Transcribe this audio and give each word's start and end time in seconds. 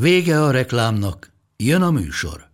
Vége 0.00 0.42
a 0.42 0.50
reklámnak, 0.50 1.32
jön 1.56 1.82
a 1.82 1.90
műsor. 1.90 2.48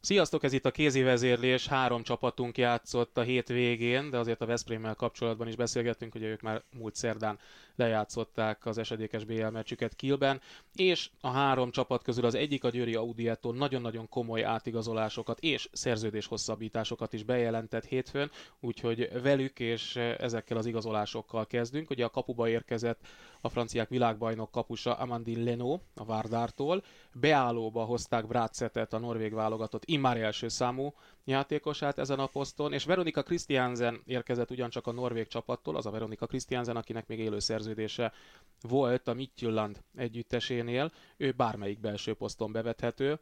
Sziasztok, 0.00 0.44
ez 0.44 0.52
itt 0.52 0.64
a 0.64 0.70
kézi 0.70 1.02
vezérlés. 1.02 1.66
Három 1.66 2.02
csapatunk 2.02 2.58
játszott 2.58 3.18
a 3.18 3.22
hét 3.22 3.48
végén, 3.48 4.10
de 4.10 4.18
azért 4.18 4.40
a 4.40 4.46
Veszprémmel 4.46 4.94
kapcsolatban 4.94 5.48
is 5.48 5.56
beszélgettünk, 5.56 6.12
hogy 6.12 6.22
ők 6.22 6.40
már 6.40 6.62
múlt 6.78 6.94
szerdán 6.94 7.38
lejátszották 7.76 8.66
az 8.66 8.78
esedékes 8.78 9.24
BL 9.24 9.46
meccsüket 9.46 9.94
Kielben, 9.94 10.40
és 10.74 11.10
a 11.20 11.28
három 11.28 11.70
csapat 11.70 12.02
közül 12.02 12.24
az 12.24 12.34
egyik 12.34 12.64
a 12.64 12.68
Győri 12.70 12.94
Audiettól 12.94 13.54
nagyon-nagyon 13.54 14.08
komoly 14.08 14.44
átigazolásokat 14.44 15.40
és 15.40 15.68
szerződés 15.72 16.26
hosszabbításokat 16.26 17.12
is 17.12 17.22
bejelentett 17.22 17.84
hétfőn, 17.84 18.30
úgyhogy 18.60 19.22
velük 19.22 19.58
és 19.60 19.96
ezekkel 19.96 20.56
az 20.56 20.66
igazolásokkal 20.66 21.46
kezdünk. 21.46 21.90
Ugye 21.90 22.04
a 22.04 22.10
kapuba 22.10 22.48
érkezett 22.48 23.00
a 23.40 23.48
franciák 23.48 23.88
világbajnok 23.88 24.50
kapusa 24.50 24.94
Amandine 24.94 25.44
Leno 25.44 25.78
a 25.94 26.04
Várdártól, 26.04 26.82
beállóba 27.12 27.84
hozták 27.84 28.26
Brácetet, 28.26 28.92
a 28.92 28.98
norvég 28.98 29.34
válogatott 29.34 29.84
immár 29.84 30.16
első 30.16 30.48
számú 30.48 30.94
játékosát 31.26 31.98
ezen 31.98 32.18
a 32.18 32.26
poszton, 32.26 32.72
és 32.72 32.84
Veronika 32.84 33.22
Christiansen 33.22 34.02
érkezett 34.04 34.50
ugyancsak 34.50 34.86
a 34.86 34.92
norvég 34.92 35.26
csapattól, 35.26 35.76
az 35.76 35.86
a 35.86 35.90
Veronika 35.90 36.26
Christiansen, 36.26 36.76
akinek 36.76 37.06
még 37.06 37.18
élő 37.18 37.38
szerződése 37.38 38.12
volt 38.60 39.08
a 39.08 39.14
Midtjylland 39.14 39.82
együttesénél, 39.96 40.92
ő 41.16 41.32
bármelyik 41.32 41.80
belső 41.80 42.14
poszton 42.14 42.52
bevethető, 42.52 43.18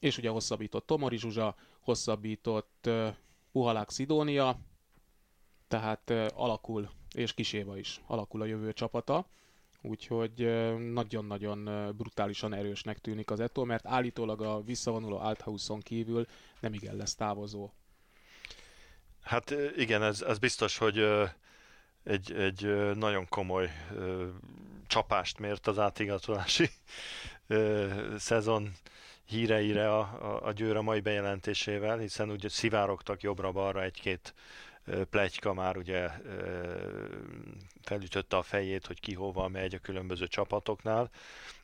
és 0.00 0.18
ugye 0.18 0.28
hosszabbított 0.28 0.86
Tomori 0.86 1.16
Zsuzsa, 1.18 1.54
hosszabbított 1.80 2.84
uh, 2.86 3.08
Puhalák 3.52 3.90
Szidónia, 3.90 4.58
tehát 5.68 6.10
alakul, 6.34 6.90
és 7.14 7.34
Kiséva 7.34 7.78
is 7.78 8.00
alakul 8.06 8.42
a 8.42 8.44
jövő 8.44 8.72
csapata 8.72 9.26
úgyhogy 9.82 10.34
nagyon-nagyon 10.92 11.92
brutálisan 11.96 12.54
erősnek 12.54 12.98
tűnik 12.98 13.30
az 13.30 13.40
Eto, 13.40 13.64
mert 13.64 13.86
állítólag 13.86 14.42
a 14.42 14.60
visszavonuló 14.62 15.18
Althauson 15.18 15.80
kívül 15.80 16.26
nem 16.60 16.72
igen 16.72 16.96
lesz 16.96 17.14
távozó. 17.14 17.70
Hát 19.22 19.54
igen, 19.76 20.02
ez, 20.02 20.22
ez 20.22 20.38
biztos, 20.38 20.78
hogy 20.78 20.98
egy, 22.04 22.32
egy 22.32 22.94
nagyon 22.94 23.28
komoly 23.28 23.70
csapást 24.86 25.38
mért 25.38 25.66
az 25.66 25.78
átigazolási 25.78 26.68
szezon 28.16 28.72
híreire 29.24 29.92
a, 29.94 29.98
a, 29.98 30.46
a 30.46 30.52
Győr 30.52 30.76
a 30.76 30.82
mai 30.82 31.00
bejelentésével, 31.00 31.98
hiszen 31.98 32.30
ugye 32.30 32.48
szivárogtak 32.48 33.22
jobbra-balra 33.22 33.82
egy-két 33.82 34.34
plegyka 35.10 35.52
már 35.52 35.76
ugye 35.76 36.10
felütötte 37.82 38.36
a 38.36 38.42
fejét, 38.42 38.86
hogy 38.86 39.00
ki 39.00 39.14
hova 39.14 39.48
megy 39.48 39.74
a 39.74 39.78
különböző 39.78 40.26
csapatoknál, 40.26 41.10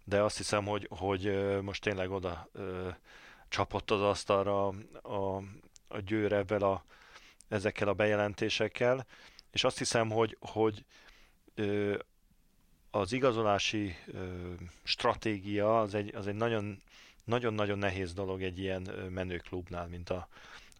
de 0.04 0.22
azt 0.22 0.36
hiszem, 0.36 0.64
hogy, 0.64 0.86
hogy 0.90 1.52
most 1.62 1.82
tényleg 1.82 2.10
oda 2.10 2.48
csapott 3.48 3.90
az 3.90 4.00
asztalra 4.00 4.66
a, 5.02 5.42
a 5.88 6.00
győr 6.00 6.32
ebben 6.32 6.62
a, 6.62 6.84
ezekkel 7.48 7.88
a 7.88 7.94
bejelentésekkel, 7.94 9.06
és 9.52 9.64
azt 9.64 9.78
hiszem, 9.78 10.10
hogy, 10.10 10.36
hogy 10.40 10.84
az 12.90 13.12
igazolási 13.12 13.96
stratégia 14.82 15.80
az 15.80 15.94
egy, 15.94 16.14
az 16.14 16.26
egy 16.26 16.34
nagyon, 16.34 16.78
nagyon-nagyon 17.24 17.78
nehéz 17.78 18.12
dolog 18.12 18.42
egy 18.42 18.58
ilyen 18.58 18.82
menőklubnál, 19.10 19.86
mint 19.86 20.10
a, 20.10 20.28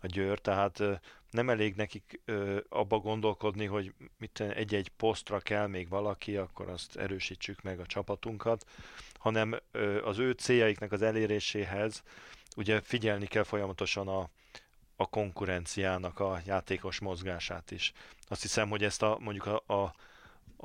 a 0.04 0.06
Győr, 0.06 0.38
tehát 0.38 0.82
nem 1.30 1.50
elég 1.50 1.74
nekik 1.74 2.20
ö, 2.24 2.58
abba 2.68 2.98
gondolkodni, 2.98 3.64
hogy 3.64 3.94
mit 4.18 4.40
egy-egy 4.40 4.88
posztra 4.88 5.40
kell 5.40 5.66
még 5.66 5.88
valaki, 5.88 6.36
akkor 6.36 6.68
azt 6.68 6.96
erősítsük 6.96 7.62
meg 7.62 7.80
a 7.80 7.86
csapatunkat, 7.86 8.64
hanem 9.18 9.60
az 10.04 10.18
ő 10.18 10.30
céljaiknak 10.30 10.92
az 10.92 11.02
eléréséhez 11.02 12.02
ugye 12.56 12.80
figyelni 12.80 13.26
kell 13.26 13.42
folyamatosan 13.42 14.08
a, 14.08 14.28
a 14.96 15.06
konkurenciának 15.06 16.20
a 16.20 16.40
játékos 16.46 17.00
mozgását 17.00 17.70
is. 17.70 17.92
Azt 18.28 18.42
hiszem, 18.42 18.68
hogy 18.68 18.84
ezt 18.84 19.02
a 19.02 19.18
mondjuk 19.20 19.46
a, 19.46 19.62
a, 19.66 19.94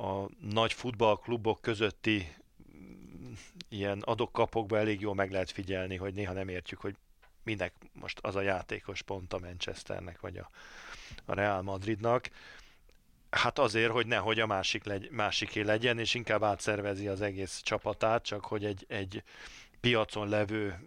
a 0.02 0.28
nagy 0.40 0.72
futballklubok 0.72 1.60
közötti 1.60 2.36
mm, 2.76 3.32
ilyen 3.68 4.00
adokkapokba 4.00 4.78
elég 4.78 5.00
jól 5.00 5.14
meg 5.14 5.30
lehet 5.30 5.50
figyelni, 5.50 5.96
hogy 5.96 6.14
néha 6.14 6.32
nem 6.32 6.48
értjük, 6.48 6.80
hogy 6.80 6.96
minek 7.50 7.72
most 7.92 8.18
az 8.22 8.36
a 8.36 8.40
játékos 8.40 9.02
pont 9.02 9.32
a 9.32 9.38
Manchesternek, 9.38 10.20
vagy 10.20 10.36
a, 10.36 10.50
a 11.24 11.34
Real 11.34 11.62
Madridnak. 11.62 12.30
Hát 13.30 13.58
azért, 13.58 13.92
hogy 13.92 14.06
nehogy 14.06 14.40
a 14.40 14.46
másik 14.46 14.84
legy, 14.84 15.10
másiké 15.10 15.60
legyen, 15.60 15.98
és 15.98 16.14
inkább 16.14 16.42
átszervezi 16.42 17.08
az 17.08 17.20
egész 17.20 17.60
csapatát, 17.60 18.22
csak 18.24 18.44
hogy 18.44 18.64
egy, 18.64 18.84
egy 18.88 19.22
piacon 19.80 20.28
levő 20.28 20.78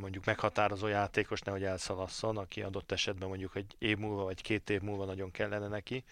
mondjuk 0.00 0.24
meghatározó 0.24 0.86
játékos 0.86 1.40
nehogy 1.40 1.64
elszalasszon, 1.64 2.36
aki 2.36 2.62
adott 2.62 2.92
esetben 2.92 3.28
mondjuk 3.28 3.56
egy 3.56 3.74
év 3.78 3.96
múlva 3.96 4.24
vagy 4.24 4.40
két 4.42 4.70
év 4.70 4.80
múlva 4.80 5.04
nagyon 5.04 5.30
kellene 5.30 5.68
neki. 5.68 6.04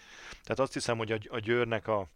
Tehát 0.43 0.59
azt 0.59 0.73
hiszem, 0.73 0.97
hogy 0.97 1.11
a, 1.11 1.17
a 1.29 1.39
Győrnek 1.39 1.87
a 1.87 2.07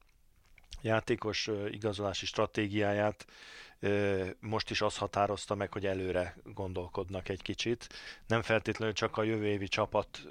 játékos 0.82 1.50
igazolási 1.72 2.26
stratégiáját 2.26 3.26
most 4.40 4.70
is 4.70 4.82
azt 4.82 4.98
határozta 4.98 5.56
meg, 5.56 5.72
hogy 5.72 5.86
előre 5.86 6.36
gondolkodnak 6.44 7.30
egy 7.30 7.42
kicsit. 7.42 7.88
Nem 8.28 8.42
feltétlenül 8.42 8.94
csak 8.94 9.18
a 9.18 9.24
jövő 9.24 9.46
évi 9.46 9.68
csapat 9.68 10.28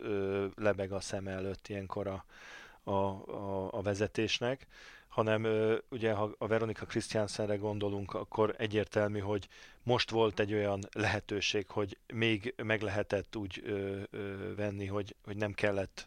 lebeg 0.56 0.92
a 0.92 1.00
szem 1.00 1.26
előtt 1.26 1.69
ilyenkor 1.69 2.06
a, 2.06 2.25
a, 2.82 2.91
a, 2.91 3.72
a 3.72 3.82
vezetésnek, 3.82 4.66
hanem 5.09 5.47
ugye 5.91 6.12
ha 6.12 6.34
a 6.38 6.47
Veronika 6.47 6.87
Christiansenre 6.87 7.56
gondolunk, 7.56 8.14
akkor 8.14 8.54
egyértelmű, 8.59 9.19
hogy 9.19 9.48
most 9.82 10.10
volt 10.10 10.41
egy 10.41 10.53
olyan 10.53 10.81
lehetőség, 10.93 11.69
hogy 11.69 11.98
még 12.12 12.54
meg 12.62 12.82
lehetett 12.82 13.37
úgy 13.37 13.62
ö, 13.64 14.00
ö, 14.10 14.54
venni, 14.54 14.87
hogy, 14.87 15.14
hogy 15.25 15.37
nem 15.37 15.53
kellett 15.53 16.06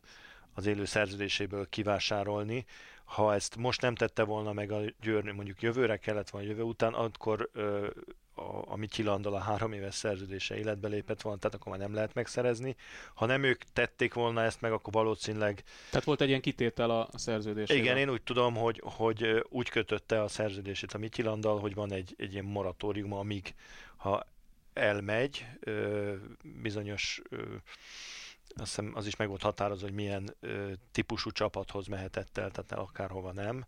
az 0.54 0.66
élő 0.66 0.86
szerződéséből 0.86 1.70
kivásárolni, 1.70 2.66
ha 3.08 3.34
ezt 3.34 3.56
most 3.56 3.82
nem 3.82 3.96
tette 3.96 4.24
volna 4.24 4.54
meg 4.54 4.72
a 4.72 4.82
Győr, 5.02 5.32
mondjuk 5.32 5.62
jövőre 5.62 5.98
kellett 5.98 6.30
volna 6.30 6.48
jövő 6.48 6.62
után, 6.62 6.94
akkor 6.94 7.50
ö, 7.54 7.88
a, 8.36 8.72
a 8.72 8.76
Mityilandal 8.76 9.34
a 9.34 9.40
három 9.40 9.74
éves 9.74 9.96
szerződése 9.96 10.58
életbe 10.58 10.88
lépett 10.88 11.22
volna, 11.22 11.40
tehát 11.40 11.56
akkor 11.56 11.72
már 11.72 11.82
nem 11.82 11.94
lehet 11.94 12.14
megszerezni. 12.14 12.76
Ha 13.14 13.26
nem 13.26 13.44
ők 13.44 13.64
tették 13.74 14.14
volna 14.14 14.44
ezt 14.44 14.62
meg, 14.62 14.72
akkor 14.72 14.94
valószínűleg... 14.94 15.64
Tehát 15.90 16.06
volt 16.06 16.22
egy 16.22 16.28
ilyen 16.28 16.42
kitétel 16.42 16.90
a 16.90 17.10
szerződésében. 17.14 17.84
Igen, 17.84 17.98
én 17.98 18.10
úgy 18.10 18.22
tudom, 18.22 18.56
hogy, 18.56 18.82
hogy 18.84 19.46
úgy 19.50 19.70
kötötte 19.70 20.22
a 20.22 20.28
szerződését 20.28 20.94
a 20.94 20.98
Mityilandal, 20.98 21.60
hogy 21.60 21.74
van 21.74 21.92
egy, 21.92 22.16
egy 22.18 22.34
ilyen 22.34 22.46
moratórium, 22.46 23.14
amíg 23.14 23.54
ha 23.98 24.28
elmegy 24.74 25.46
ö, 25.60 26.14
bizonyos 26.62 27.22
ö, 27.30 27.44
azt 28.56 28.76
hiszem 28.76 28.92
az 28.96 29.06
is 29.06 29.16
meg 29.16 29.28
volt 29.28 29.42
határozva, 29.42 29.86
hogy 29.86 29.96
milyen 29.96 30.36
ö, 30.40 30.72
típusú 30.92 31.32
csapathoz 31.32 31.88
mehetett 31.88 32.38
el, 32.38 32.52
tehát 32.52 32.72
akárhova 32.72 33.32
nem. 33.32 33.66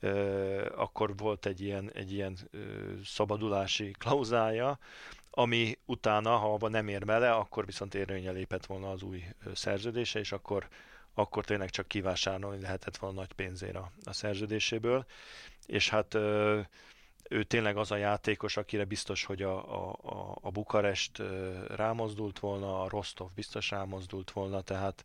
Ö, 0.00 0.70
akkor 0.76 1.16
volt 1.16 1.46
egy 1.46 1.60
ilyen, 1.60 1.90
egy 1.92 2.12
ilyen 2.12 2.38
ö, 2.50 2.58
szabadulási 3.04 3.90
klauzája, 3.98 4.78
ami 5.30 5.78
utána, 5.84 6.36
ha 6.36 6.52
abban 6.52 6.70
nem 6.70 6.88
ér 6.88 7.04
bele, 7.04 7.30
akkor 7.30 7.66
viszont 7.66 7.94
érvényel 7.94 8.32
lépett 8.32 8.66
volna 8.66 8.90
az 8.90 9.02
új 9.02 9.24
szerződése, 9.54 10.18
és 10.18 10.32
akkor, 10.32 10.68
akkor 11.14 11.44
tényleg 11.44 11.70
csak 11.70 11.88
kivásárolni 11.88 12.60
lehetett 12.60 12.96
volna 12.96 13.16
nagy 13.16 13.32
pénzért 13.32 13.76
a, 13.76 13.90
a 14.04 14.12
szerződéséből. 14.12 15.06
És 15.66 15.88
hát 15.88 16.14
ö, 16.14 16.60
ő 17.28 17.42
tényleg 17.42 17.76
az 17.76 17.90
a 17.90 17.96
játékos, 17.96 18.56
akire 18.56 18.84
biztos, 18.84 19.24
hogy 19.24 19.42
a, 19.42 19.88
a, 19.90 20.38
a 20.40 20.50
Bukarest 20.50 21.22
rámozdult 21.68 22.38
volna, 22.38 22.82
a 22.82 22.88
Rostov 22.88 23.28
biztos 23.34 23.70
rámozdult 23.70 24.30
volna, 24.30 24.60
tehát 24.60 25.04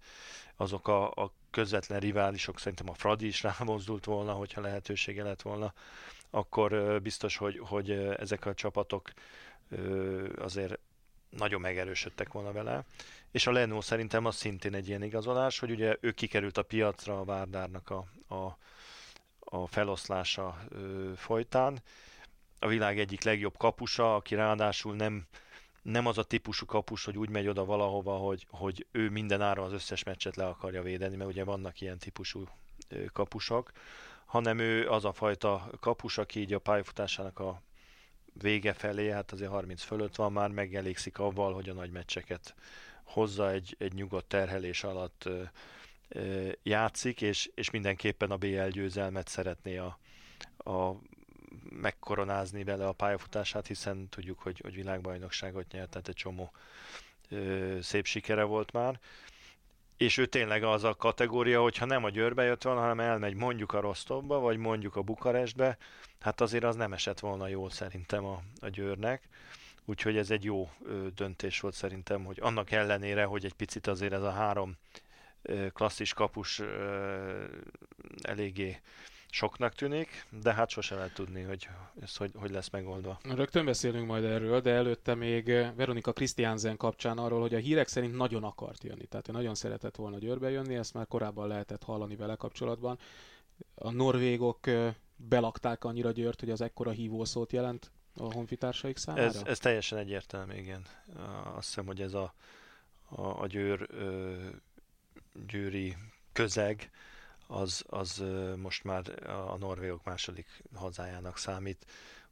azok 0.56 0.88
a, 0.88 1.12
a 1.12 1.32
közvetlen 1.52 2.00
riválisok, 2.00 2.60
szerintem 2.60 2.90
a 2.90 2.94
Fradi 2.94 3.28
is 3.28 3.44
rámozdult 3.58 4.06
volna, 4.06 4.34
hogyha 4.34 4.62
lehetősége 4.62 5.24
lett 5.24 5.42
volna, 5.42 5.74
akkor 6.30 7.02
biztos, 7.02 7.38
hogy, 7.38 7.60
hogy 7.60 7.92
ezek 7.92 8.46
a 8.46 8.54
csapatok 8.54 9.12
azért 10.38 10.80
nagyon 11.30 11.62
megerősödtek 11.62 12.32
volna 12.32 12.52
vele. 12.52 12.84
És 13.32 13.48
a 13.48 13.52
Leno 13.52 13.82
szerintem 13.82 14.26
az 14.26 14.36
szintén 14.36 14.74
egy 14.74 14.88
ilyen 14.88 15.04
igazolás, 15.04 15.60
hogy 15.60 15.72
ugye 15.72 15.98
ő 16.00 16.12
kikerült 16.12 16.58
a 16.58 16.64
piacra 16.64 17.20
a 17.20 17.24
Várdárnak 17.24 17.90
a, 17.90 18.06
a 18.36 18.58
a 19.54 19.68
feloszlása 19.68 20.58
folytán. 21.16 21.82
A 22.64 22.68
világ 22.68 23.00
egyik 23.00 23.24
legjobb 23.24 23.58
kapusa, 23.58 24.16
aki 24.16 24.36
ráadásul 24.36 24.96
nem, 24.96 25.26
nem 25.82 26.06
az 26.06 26.18
a 26.18 26.24
típusú 26.24 26.66
kapus, 26.66 27.06
hogy 27.06 27.18
úgy 27.18 27.30
megy 27.30 27.48
oda 27.48 27.66
valahova, 27.66 28.16
hogy, 28.16 28.46
hogy 28.50 28.86
ő 28.92 29.10
minden 29.10 29.42
áron 29.42 29.66
az 29.66 29.74
összes 29.74 30.04
meccset 30.04 30.36
le 30.36 30.46
akarja 30.46 30.82
védeni, 30.82 31.16
mert 31.16 31.30
ugye 31.30 31.44
vannak 31.44 31.82
ilyen 31.82 31.98
típusú 31.98 32.48
kapusok, 33.14 33.72
hanem 34.26 34.60
ő 34.60 34.90
az 34.90 35.06
a 35.06 35.14
fajta 35.14 35.70
kapus, 35.80 36.18
aki 36.18 36.40
így 36.40 36.54
a 36.54 36.60
pályafutásának 36.60 37.40
a 37.40 37.62
vége 38.34 38.74
felé, 38.74 39.10
hát 39.10 39.32
azért 39.32 39.52
30 39.52 39.84
fölött 39.84 40.16
van 40.16 40.32
már, 40.32 40.50
megelégszik 40.50 41.20
avval, 41.20 41.54
hogy 41.54 41.70
a 41.70 41.74
nagy 41.74 41.92
meccseket 41.92 42.56
hozza 43.04 43.52
egy, 43.52 43.76
egy 43.80 43.94
nyugodt 43.94 44.28
terhelés 44.28 44.84
alatt 44.84 45.26
ö, 45.26 45.44
ö, 46.10 46.50
játszik, 46.64 47.22
és, 47.22 47.50
és 47.56 47.70
mindenképpen 47.70 48.32
a 48.32 48.38
BL 48.38 48.68
győzelmet 48.68 49.28
szeretné 49.28 49.78
a, 49.78 50.00
a 50.58 50.96
megkoronázni 52.16 52.64
vele 52.64 52.88
a 52.88 52.92
pályafutását, 52.92 53.68
hiszen 53.68 54.10
tudjuk, 54.10 54.40
hogy, 54.40 54.60
hogy 54.64 54.76
világbajnokságot 54.76 55.72
nyert, 55.72 55.90
tehát 55.90 56.08
egy 56.08 56.16
csomó 56.16 56.52
ö, 57.30 57.78
szép 57.82 58.06
sikere 58.06 58.44
volt 58.44 58.72
már 58.72 59.00
és 59.98 60.18
ő 60.18 60.26
tényleg 60.26 60.64
az 60.64 60.84
a 60.84 60.96
kategória, 60.96 61.62
hogyha 61.62 61.86
nem 61.86 62.04
a 62.04 62.10
Győrbe 62.10 62.44
jött 62.44 62.64
volna, 62.64 62.80
hanem 62.80 63.00
elmegy 63.00 63.34
mondjuk 63.34 63.74
a 63.74 63.80
Rostovba, 63.80 64.40
vagy 64.40 64.58
mondjuk 64.58 64.96
a 64.96 65.02
Bukarestbe, 65.02 65.78
hát 66.20 66.42
azért 66.42 66.64
az 66.64 66.76
nem 66.76 66.94
esett 66.94 67.20
volna 67.20 67.48
jól 67.48 67.70
szerintem 67.70 68.26
a, 68.26 68.42
a 68.62 68.68
Győrnek. 68.68 69.28
Úgyhogy 69.86 70.18
ez 70.18 70.32
egy 70.32 70.44
jó 70.44 70.70
ö, 70.86 71.08
döntés 71.16 71.60
volt 71.60 71.74
szerintem, 71.74 72.24
hogy 72.24 72.38
annak 72.42 72.72
ellenére, 72.72 73.24
hogy 73.24 73.46
egy 73.46 73.54
picit 73.54 73.88
azért 73.88 74.14
ez 74.14 74.22
a 74.22 74.32
három 74.32 74.78
klasszis 75.74 76.14
kapus 76.14 76.62
eléggé 78.22 78.82
soknak 79.34 79.74
tűnik, 79.74 80.26
de 80.42 80.54
hát 80.54 80.70
sose 80.70 80.96
lehet 80.96 81.14
tudni, 81.14 81.42
hogy 81.42 81.68
ez 82.02 82.16
hogy, 82.16 82.32
hogy 82.36 82.52
lesz 82.52 82.70
megoldva. 82.70 83.20
Rögtön 83.24 83.66
beszélünk 83.66 84.08
majd 84.08 84.24
erről, 84.24 84.62
de 84.62 84.72
előtte 84.72 85.16
még 85.16 85.46
Veronika 85.76 86.14
Christiansen 86.14 86.78
kapcsán 86.78 87.18
arról, 87.18 87.42
hogy 87.42 87.54
a 87.54 87.58
hírek 87.58 87.88
szerint 87.88 88.16
nagyon 88.16 88.44
akart 88.44 88.84
jönni, 88.84 89.06
tehát 89.06 89.28
ő 89.28 89.32
nagyon 89.32 89.56
szeretett 89.56 89.96
volna 89.96 90.18
Győrbe 90.18 90.50
jönni, 90.50 90.76
ezt 90.76 90.94
már 90.94 91.08
korábban 91.08 91.48
lehetett 91.48 91.84
hallani 91.84 92.16
vele 92.16 92.36
kapcsolatban. 92.36 93.00
A 93.76 93.92
norvégok 93.92 94.60
belakták 95.16 95.84
annyira 95.84 96.12
Győrt, 96.12 96.40
hogy 96.40 96.50
az 96.50 96.62
ekkora 96.62 96.92
hívószót 96.92 97.52
jelent 97.52 97.92
a 98.16 98.34
honfitársaik 98.34 98.98
számára? 98.98 99.26
Ez, 99.26 99.42
ez 99.46 99.60
teljesen 99.60 99.98
egyértelmű, 99.98 100.54
igen. 100.54 100.86
Azt 101.56 101.68
hiszem, 101.68 101.86
hogy 101.86 102.02
ez 102.02 102.14
a, 102.14 102.34
a, 103.10 103.42
a 103.42 103.48
győr, 103.48 103.88
győri 105.48 105.96
közeg, 106.34 106.92
az, 107.54 107.84
az 107.88 108.24
most 108.58 108.84
már 108.84 109.30
a 109.30 109.58
norvégok 109.58 110.04
második 110.04 110.64
hazájának 110.74 111.38
számít. 111.38 111.86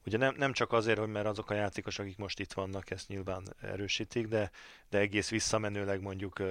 Ugye 0.05 0.17
nem, 0.17 0.35
nem 0.37 0.53
csak 0.53 0.71
azért, 0.71 0.99
hogy 0.99 1.07
mert 1.07 1.25
azok 1.25 1.49
a 1.49 1.53
játékosok, 1.53 2.05
akik 2.05 2.17
most 2.17 2.39
itt 2.39 2.53
vannak, 2.53 2.91
ezt 2.91 3.07
nyilván 3.07 3.55
erősítik, 3.61 4.27
de, 4.27 4.51
de 4.89 4.97
egész 4.97 5.29
visszamenőleg 5.29 6.01
mondjuk 6.01 6.41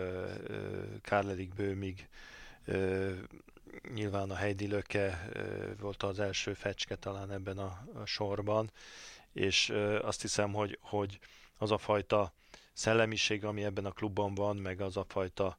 Kárlelik 1.03 1.55
Bőmig, 1.55 2.09
nyilván 3.95 4.31
a 4.31 4.35
Heidi 4.35 4.67
Löke 4.67 5.29
volt 5.81 6.03
az 6.03 6.21
első 6.21 6.55
fecske 6.55 6.97
talán 6.97 7.31
ebben 7.31 7.59
a, 7.59 7.85
a 7.95 8.05
sorban, 8.05 8.71
és 9.33 9.73
azt 10.03 10.21
hiszem, 10.21 10.53
hogy, 10.53 10.79
hogy 10.81 11.19
az 11.59 11.71
a 11.71 11.79
fajta 11.79 12.33
szellemiség, 12.73 13.45
ami 13.45 13.65
ebben 13.65 13.85
a 13.85 13.93
klubban 13.93 14.35
van, 14.35 14.57
meg 14.57 14.81
az 14.81 14.97
a 14.97 15.05
fajta 15.09 15.57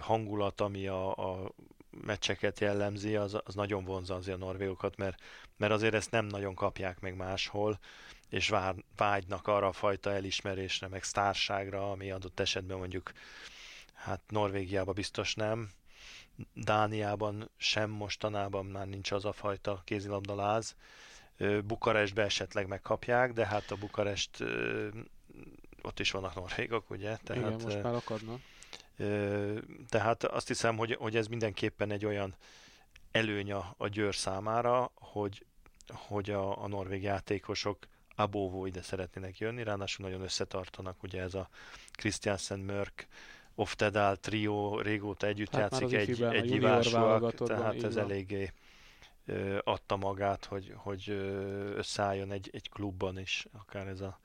hangulat, 0.00 0.60
ami 0.60 0.86
a, 0.86 1.14
a 1.16 1.52
meccseket 2.00 2.60
jellemzi, 2.60 3.16
az, 3.16 3.36
az 3.44 3.54
nagyon 3.54 3.84
vonza 3.84 4.14
azért 4.14 4.36
a 4.36 4.44
norvégokat, 4.44 4.96
mert, 4.96 5.22
mert 5.56 5.72
azért 5.72 5.94
ezt 5.94 6.10
nem 6.10 6.26
nagyon 6.26 6.54
kapják 6.54 7.00
meg 7.00 7.16
máshol, 7.16 7.78
és 8.28 8.48
vár, 8.48 8.74
vágynak 8.96 9.46
arra 9.46 9.66
a 9.66 9.72
fajta 9.72 10.12
elismerésre, 10.12 10.88
meg 10.88 11.02
sztárságra, 11.02 11.90
ami 11.90 12.10
adott 12.10 12.40
esetben 12.40 12.78
mondjuk 12.78 13.12
hát 13.92 14.20
Norvégiában 14.28 14.94
biztos 14.94 15.34
nem, 15.34 15.70
Dániában 16.54 17.50
sem 17.56 17.90
mostanában 17.90 18.66
már 18.66 18.86
nincs 18.86 19.10
az 19.10 19.24
a 19.24 19.32
fajta 19.32 19.82
kézilabdaláz. 19.84 20.76
Bukarestbe 21.64 22.22
esetleg 22.22 22.66
megkapják, 22.66 23.32
de 23.32 23.46
hát 23.46 23.70
a 23.70 23.76
Bukarest 23.76 24.44
ott 25.82 26.00
is 26.00 26.10
vannak 26.10 26.34
norvégok, 26.34 26.90
ugye? 26.90 27.16
Tehát, 27.16 27.42
Igen, 27.42 27.60
most 27.62 27.82
már 27.82 27.94
akadnak. 27.94 28.40
Tehát 29.88 30.24
azt 30.24 30.48
hiszem, 30.48 30.76
hogy, 30.76 30.94
hogy 30.94 31.16
ez 31.16 31.26
mindenképpen 31.26 31.90
egy 31.90 32.04
olyan 32.04 32.34
előny 33.10 33.52
a, 33.52 33.74
a 33.76 33.88
Győr 33.88 34.14
számára, 34.14 34.90
hogy, 34.94 35.44
hogy 35.88 36.30
a, 36.30 36.62
a 36.62 36.68
norvég 36.68 37.02
játékosok 37.02 37.78
abóvó 38.16 38.66
ide 38.66 38.82
szeretnének 38.82 39.38
jönni, 39.38 39.62
ráadásul 39.62 40.06
nagyon 40.06 40.22
összetartanak, 40.22 41.02
ugye 41.02 41.22
ez 41.22 41.34
a 41.34 41.48
Christiansen 41.92 42.58
Mörk 42.58 43.08
Oftedal 43.54 44.16
trió 44.16 44.80
régóta 44.80 45.26
együtt 45.26 45.54
hát 45.54 45.60
játszik, 45.60 45.92
egy, 45.92 46.22
egy 46.22 46.50
ivásúak, 46.50 47.34
tehát 47.34 47.82
ez 47.82 47.96
eléggé 47.96 48.52
ö, 49.26 49.58
adta 49.64 49.96
magát, 49.96 50.44
hogy, 50.44 50.72
hogy 50.76 51.08
összeálljon 51.74 52.32
egy, 52.32 52.50
egy 52.52 52.68
klubban 52.70 53.18
is, 53.18 53.46
akár 53.52 53.86
ez 53.86 54.00
a, 54.00 54.20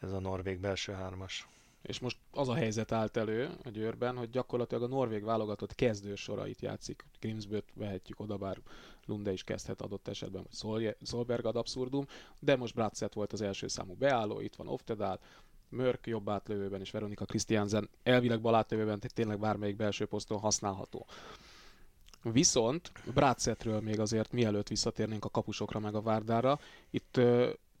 ez 0.00 0.12
a 0.12 0.18
norvég 0.18 0.58
belső 0.58 0.92
hármas. 0.92 1.46
És 1.86 1.98
most 1.98 2.18
az 2.30 2.48
a 2.48 2.54
helyzet 2.54 2.92
állt 2.92 3.16
elő 3.16 3.50
a 3.64 3.68
Győrben, 3.68 4.16
hogy 4.16 4.30
gyakorlatilag 4.30 4.82
a 4.82 4.86
norvég 4.86 5.24
válogatott 5.24 5.74
kezdő 5.74 6.14
sorait 6.14 6.60
játszik. 6.60 7.04
Grimsböt 7.20 7.64
vehetjük 7.74 8.20
oda, 8.20 8.36
bár 8.36 8.58
Lunde 9.04 9.32
is 9.32 9.44
kezdhet 9.44 9.80
adott 9.80 10.08
esetben, 10.08 10.46
vagy 10.62 10.96
Solberg 11.02 11.44
ad 11.44 11.56
abszurdum, 11.56 12.06
de 12.40 12.56
most 12.56 12.74
Bratzett 12.74 13.12
volt 13.12 13.32
az 13.32 13.40
első 13.40 13.68
számú 13.68 13.94
beálló, 13.94 14.40
itt 14.40 14.56
van 14.56 14.68
Oftedal, 14.68 15.20
Mörk 15.68 16.06
jobb 16.06 16.28
átlövőben 16.28 16.80
és 16.80 16.90
Veronika 16.90 17.24
Christiansen 17.24 17.88
elvileg 18.02 18.40
bal 18.40 18.54
átlövőben, 18.54 19.00
tényleg 19.14 19.38
bármelyik 19.38 19.76
belső 19.76 20.06
poszton 20.06 20.38
használható. 20.38 21.06
Viszont 22.22 22.92
Brácetről 23.14 23.80
még 23.80 24.00
azért 24.00 24.32
mielőtt 24.32 24.68
visszatérnénk 24.68 25.24
a 25.24 25.28
kapusokra 25.28 25.78
meg 25.78 25.94
a 25.94 26.00
Várdára, 26.00 26.58
itt 26.90 27.20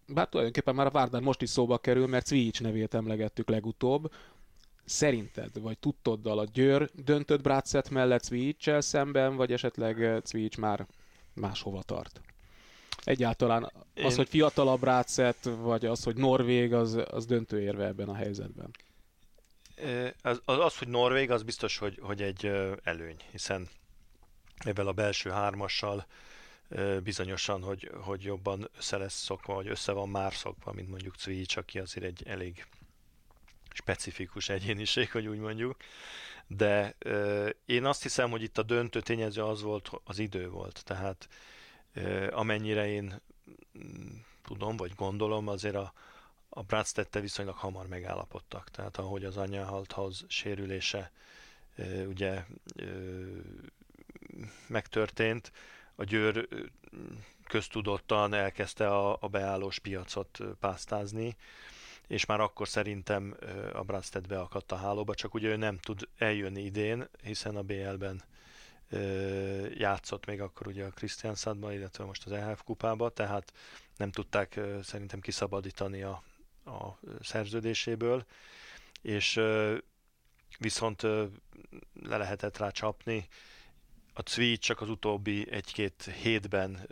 bár 0.06 0.28
tulajdonképpen 0.28 0.74
már 0.74 0.86
a 0.86 0.90
Várdár 0.90 1.20
most 1.20 1.42
is 1.42 1.50
szóba 1.50 1.78
kerül, 1.78 2.06
mert 2.06 2.26
Cvics 2.26 2.60
nevét 2.60 2.94
emlegettük 2.94 3.48
legutóbb. 3.48 4.12
Szerinted, 4.84 5.60
vagy 5.60 5.78
tudtoddal 5.78 6.38
a 6.38 6.44
Győr 6.52 6.90
döntött 6.94 7.42
Brácet 7.42 7.90
mellett 7.90 8.22
Cvicsel 8.22 8.80
szemben, 8.80 9.36
vagy 9.36 9.52
esetleg 9.52 10.20
Cvics 10.24 10.56
már 10.56 10.86
máshova 11.34 11.82
tart? 11.82 12.20
Egyáltalán 13.04 13.62
az, 13.62 13.70
Én... 13.94 14.14
hogy 14.16 14.28
fiatalabb 14.28 14.82
Rácet, 14.82 15.50
vagy 15.58 15.86
az, 15.86 16.04
hogy 16.04 16.16
Norvég, 16.16 16.74
az, 16.74 16.98
az 17.10 17.26
döntő 17.26 17.60
érve 17.60 17.86
ebben 17.86 18.08
a 18.08 18.14
helyzetben. 18.14 18.70
Az, 20.22 20.40
az, 20.44 20.58
az, 20.58 20.78
hogy 20.78 20.88
Norvég, 20.88 21.30
az 21.30 21.42
biztos, 21.42 21.78
hogy, 21.78 21.98
hogy 22.02 22.22
egy 22.22 22.46
előny, 22.82 23.16
hiszen 23.30 23.68
ebben 24.58 24.86
a 24.86 24.92
belső 24.92 25.30
hármassal 25.30 26.06
bizonyosan, 27.02 27.62
hogy, 27.62 27.90
hogy 28.00 28.22
jobban 28.22 28.70
össze 28.76 28.96
lesz 28.96 29.22
szokva, 29.22 29.54
vagy 29.54 29.68
össze 29.68 29.92
van 29.92 30.08
már 30.08 30.34
szokva, 30.34 30.72
mint 30.72 30.88
mondjuk 30.88 31.16
Cvics, 31.16 31.56
aki 31.56 31.78
azért 31.78 32.06
egy 32.06 32.22
elég 32.26 32.66
specifikus 33.72 34.48
egyéniség, 34.48 35.10
hogy 35.10 35.26
úgy 35.26 35.38
mondjuk. 35.38 35.76
De 36.46 36.94
én 37.64 37.84
azt 37.84 38.02
hiszem, 38.02 38.30
hogy 38.30 38.42
itt 38.42 38.58
a 38.58 38.62
döntő 38.62 39.00
tényező 39.00 39.42
az 39.42 39.62
volt, 39.62 39.90
az 40.04 40.18
idő 40.18 40.48
volt. 40.48 40.84
Tehát 40.84 41.28
amennyire 42.30 42.88
én 42.88 43.20
mm, 43.78 44.16
tudom, 44.44 44.76
vagy 44.76 44.94
gondolom, 44.94 45.48
azért 45.48 45.74
a, 45.74 45.92
a 46.48 46.62
Bradstette 46.62 47.20
viszonylag 47.20 47.56
hamar 47.56 47.86
megállapodtak. 47.86 48.70
Tehát 48.70 48.96
ahogy 48.96 49.24
az 49.24 49.36
halthoz 49.66 50.24
sérülése 50.28 51.12
ugye 52.06 52.44
megtörtént, 54.66 55.52
a 55.96 56.04
Győr 56.04 56.48
köztudottan 57.44 58.34
elkezdte 58.34 58.88
a, 58.88 59.16
a 59.20 59.28
beállós 59.28 59.78
piacot 59.78 60.38
pásztázni, 60.60 61.36
és 62.06 62.26
már 62.26 62.40
akkor 62.40 62.68
szerintem 62.68 63.36
a 63.72 63.82
Brasted 63.82 64.26
beakadt 64.26 64.72
a 64.72 64.76
hálóba, 64.76 65.14
csak 65.14 65.34
ugye 65.34 65.48
ő 65.48 65.56
nem 65.56 65.78
tud 65.78 66.08
eljönni 66.18 66.62
idén, 66.62 67.08
hiszen 67.22 67.56
a 67.56 67.62
BL-ben 67.62 68.22
játszott 69.74 70.26
még 70.26 70.40
akkor 70.40 70.66
ugye 70.66 70.84
a 70.84 70.90
Krisztiánszádban, 70.90 71.72
illetve 71.72 72.04
most 72.04 72.26
az 72.26 72.32
EHF 72.32 72.62
kupába, 72.62 73.08
tehát 73.10 73.52
nem 73.96 74.10
tudták 74.10 74.60
szerintem 74.82 75.20
kiszabadítani 75.20 76.02
a, 76.02 76.22
a 76.64 76.98
szerződéséből, 77.22 78.24
és 79.02 79.40
viszont 80.58 81.02
le 82.02 82.16
lehetett 82.16 82.56
rá 82.56 82.70
csapni. 82.70 83.28
A 84.18 84.22
Cvi 84.22 84.58
csak 84.58 84.80
az 84.80 84.88
utóbbi 84.88 85.50
egy-két 85.50 86.10
hétben 86.22 86.86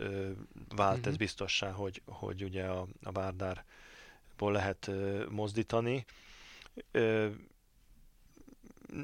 vált 0.75 0.99
mm-hmm. 0.99 1.09
ez 1.09 1.17
biztossá, 1.17 1.71
hogy, 1.71 2.01
hogy 2.05 2.43
ugye 2.43 2.65
a, 2.65 2.87
a 3.03 3.11
Várdárból 3.11 4.51
lehet 4.51 4.91
mozdítani 5.29 6.05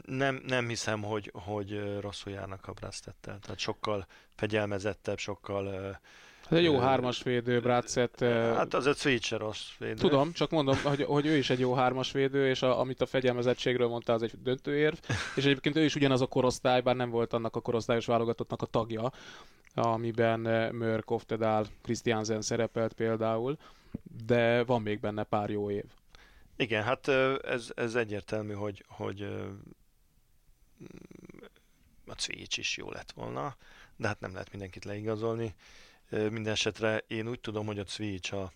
nem, 0.05 0.41
nem 0.45 0.67
hiszem, 0.67 1.03
hogy, 1.03 1.31
hogy 1.33 1.99
rosszul 1.99 2.31
járnak 2.31 2.67
a 2.67 2.71
Brastettel. 2.71 3.39
Tehát 3.39 3.59
sokkal 3.59 4.07
fegyelmezettebb, 4.35 5.17
sokkal 5.17 5.67
ez 5.69 5.95
egy 6.57 6.63
jó 6.63 6.79
hármas 6.79 7.23
védő, 7.23 7.59
Bratset. 7.59 8.19
Hát 8.19 8.73
az 8.73 8.87
egy 8.87 8.95
switch 8.95 9.37
rossz 9.37 9.69
védő. 9.77 9.93
Tudom, 9.93 10.31
csak 10.31 10.49
mondom, 10.49 10.77
hogy, 10.83 11.03
hogy 11.03 11.25
ő 11.25 11.37
is 11.37 11.49
egy 11.49 11.59
jó 11.59 11.73
hármas 11.73 12.11
védő, 12.11 12.49
és 12.49 12.61
a, 12.61 12.79
amit 12.79 13.01
a 13.01 13.05
fegyelmezettségről 13.05 13.87
mondta, 13.87 14.13
az 14.13 14.23
egy 14.23 14.31
döntőérv. 14.43 14.97
És 15.35 15.43
egyébként 15.43 15.75
ő 15.75 15.83
is 15.83 15.95
ugyanaz 15.95 16.21
a 16.21 16.27
korosztály, 16.27 16.81
bár 16.81 16.95
nem 16.95 17.09
volt 17.09 17.33
annak 17.33 17.55
a 17.55 17.61
korosztályos 17.61 18.05
válogatottnak 18.05 18.61
a 18.61 18.65
tagja, 18.65 19.11
amiben 19.73 20.39
Mör, 20.75 21.03
Koftedál, 21.03 21.65
Christiansen 21.81 22.41
szerepelt 22.41 22.93
például, 22.93 23.57
de 24.25 24.63
van 24.63 24.81
még 24.81 24.99
benne 24.99 25.23
pár 25.23 25.49
jó 25.49 25.71
év. 25.71 25.85
Igen, 26.55 26.83
hát 26.83 27.07
ez, 27.43 27.71
ez 27.75 27.95
egyértelmű, 27.95 28.53
hogy, 28.53 28.85
hogy 28.87 29.21
a 32.05 32.13
Cvics 32.13 32.57
is 32.57 32.77
jó 32.77 32.91
lett 32.91 33.11
volna, 33.11 33.55
de 33.95 34.07
hát 34.07 34.19
nem 34.19 34.31
lehet 34.31 34.51
mindenkit 34.51 34.85
leigazolni. 34.85 35.55
Minden 36.11 36.53
esetre 36.53 37.03
én 37.07 37.27
úgy 37.27 37.39
tudom, 37.39 37.65
hogy 37.65 37.79
a 37.79 37.83
Cvics 37.83 38.31
a, 38.31 38.51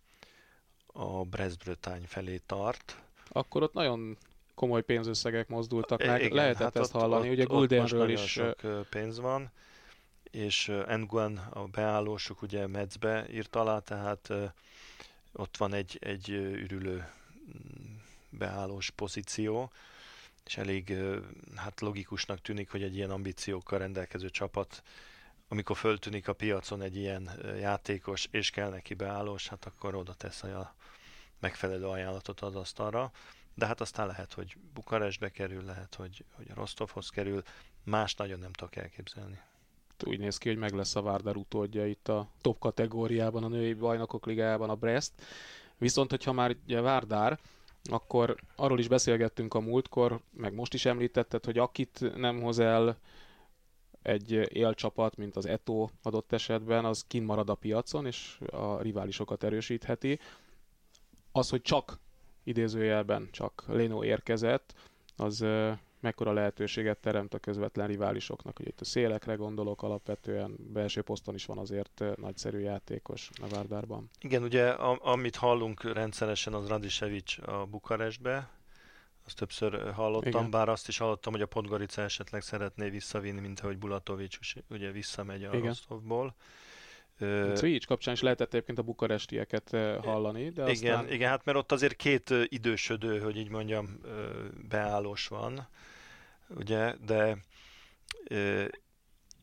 a 0.88 1.24
Brest-Bretagne 1.24 2.08
felé 2.08 2.42
tart. 2.46 3.02
Akkor 3.28 3.64
ott 3.64 3.74
nagyon 3.74 4.18
komoly 4.56 4.82
pénzösszegek 4.82 5.48
mozdultak 5.48 6.06
meg, 6.06 6.22
Igen, 6.22 6.36
lehetett 6.36 6.62
hát 6.62 6.76
ezt 6.76 6.96
ott, 6.96 7.02
hallani, 7.02 7.28
ott, 7.28 7.34
ugye 7.34 7.44
Guldenről 7.44 8.10
is... 8.10 8.32
sok 8.32 8.88
pénz 8.90 9.20
van, 9.20 9.52
és 10.32 10.72
Nguyen, 10.88 11.38
a 11.38 11.64
beállósuk 11.64 12.42
ugye 12.42 12.68
Metzbe 12.68 13.26
írt 13.32 13.56
alá, 13.56 13.80
tehát 13.80 14.34
ott 15.34 15.58
van 15.58 15.74
egy, 15.74 15.98
egy 16.02 16.30
ürülő 16.30 17.08
mm, 17.48 17.96
beállós 18.30 18.90
pozíció, 18.90 19.72
és 20.46 20.58
elég 20.58 20.94
hát 21.56 21.82
logikusnak 21.82 22.42
tűnik, 22.42 22.72
hogy 22.72 22.84
egy 22.84 22.96
ilyen 22.96 23.10
ambíciókkal 23.10 23.80
rendelkező 23.80 24.30
csapat 24.30 24.84
amikor 25.48 25.78
föltűnik 25.78 26.28
a 26.28 26.34
piacon 26.34 26.82
egy 26.82 26.96
ilyen 26.96 27.30
játékos, 27.60 28.28
és 28.32 28.50
kell 28.50 28.70
neki 28.70 28.94
beállós, 28.94 29.48
hát 29.48 29.66
akkor 29.66 29.96
oda 29.96 30.14
tesz 30.14 30.44
a 30.44 30.76
megfelelő 31.40 31.86
ajánlatot 31.86 32.42
az 32.42 32.56
asztalra. 32.56 33.12
De 33.54 33.66
hát 33.66 33.82
aztán 33.82 34.08
lehet, 34.08 34.34
hogy 34.34 34.58
Bukarestbe 34.74 35.30
kerül, 35.30 35.64
lehet, 35.64 35.96
hogy, 35.96 36.26
hogy 36.32 36.48
Rostovhoz 36.54 37.10
kerül, 37.10 37.44
más 37.84 38.16
nagyon 38.16 38.40
nem 38.40 38.52
tudok 38.52 38.76
elképzelni. 38.76 39.40
Úgy 40.04 40.20
néz 40.20 40.38
ki, 40.38 40.48
hogy 40.48 40.58
meg 40.58 40.72
lesz 40.72 40.96
a 40.96 41.02
Várdar 41.02 41.38
utódja 41.38 41.88
itt 41.88 42.08
a 42.08 42.28
top 42.42 42.60
kategóriában, 42.60 43.44
a 43.44 43.48
női 43.48 43.74
bajnokok 43.74 44.26
ligájában 44.26 44.70
a 44.70 44.76
Brest. 44.76 45.12
Viszont, 45.78 46.10
hogyha 46.10 46.32
már 46.32 46.56
ugye 46.66 46.82
Várdár, 46.82 47.40
akkor 47.84 48.36
arról 48.56 48.80
is 48.80 48.88
beszélgettünk 48.88 49.54
a 49.54 49.60
múltkor, 49.60 50.22
meg 50.32 50.54
most 50.54 50.74
is 50.74 50.86
említetted, 50.86 51.46
hogy 51.46 51.58
akit 51.58 52.16
nem 52.16 52.42
hoz 52.42 52.60
el 52.60 52.98
egy 54.06 54.32
élcsapat, 54.32 55.16
mint 55.16 55.36
az 55.36 55.46
Eto 55.46 55.90
adott 56.02 56.32
esetben, 56.32 56.86
az 56.86 57.04
kint 57.08 57.26
marad 57.26 57.50
a 57.50 57.56
piacon, 57.56 58.06
és 58.06 58.40
a 58.52 58.82
riválisokat 58.82 59.44
erősítheti. 59.44 60.20
Az, 61.32 61.50
hogy 61.50 61.62
csak 61.62 62.00
idézőjelben 62.44 63.28
csak 63.32 63.64
Leno 63.68 64.04
érkezett, 64.04 64.74
az 65.18 65.46
mekkora 66.00 66.34
lehetőséget 66.34 66.98
teremt 66.98 67.34
a 67.34 67.40
közvetlen 67.40 67.88
riválisoknak. 67.88 68.60
Ugye 68.60 68.70
itt 68.70 68.82
a 68.82 68.86
szélekre 68.86 69.36
gondolok 69.36 69.84
alapvetően, 69.84 70.56
belső 70.74 71.02
poszton 71.02 71.36
is 71.36 71.46
van 71.46 71.58
azért 71.58 72.04
nagyszerű 72.16 72.60
játékos 72.60 73.30
a 73.42 73.48
Várdárban. 73.48 74.10
Igen, 74.20 74.44
ugye 74.44 74.70
a, 74.70 75.00
amit 75.02 75.36
hallunk 75.36 75.94
rendszeresen 75.94 76.54
az 76.54 76.68
Radisevic 76.68 77.48
a 77.48 77.66
Bukarestbe, 77.66 78.50
azt 79.26 79.38
többször 79.38 79.92
hallottam, 79.94 80.30
Igen. 80.30 80.50
bár 80.50 80.70
azt 80.70 80.88
is 80.88 80.98
hallottam, 80.98 81.34
hogy 81.34 81.42
a 81.42 81.46
Podgorica 81.46 82.02
esetleg 82.02 82.42
szeretné 82.42 82.90
visszavinni, 82.90 83.40
mint 83.40 83.60
ahogy 83.60 83.78
Bulatovics 83.78 84.40
ugye 84.70 84.92
visszamegy 84.92 85.44
a 85.44 85.54
Igen. 85.54 85.66
Rostovból. 85.66 86.36
Cvics 87.54 87.86
kapcsán 87.88 88.14
is 88.14 88.22
lehetett 88.22 88.54
egyébként 88.54 88.78
a 88.78 88.82
bukarestieket 88.82 89.70
hallani, 90.04 90.50
de 90.50 90.72
igen, 90.72 90.94
aztán... 90.96 91.14
Igen, 91.14 91.30
hát 91.30 91.46
mert 91.46 91.58
ott 91.58 91.72
azért 91.72 91.96
két 91.96 92.34
idősödő, 92.44 93.20
hogy 93.20 93.38
így 93.38 93.50
mondjam, 93.50 94.00
beállós 94.70 95.28
van, 95.28 95.68
ugye, 96.48 96.96
de 97.06 97.38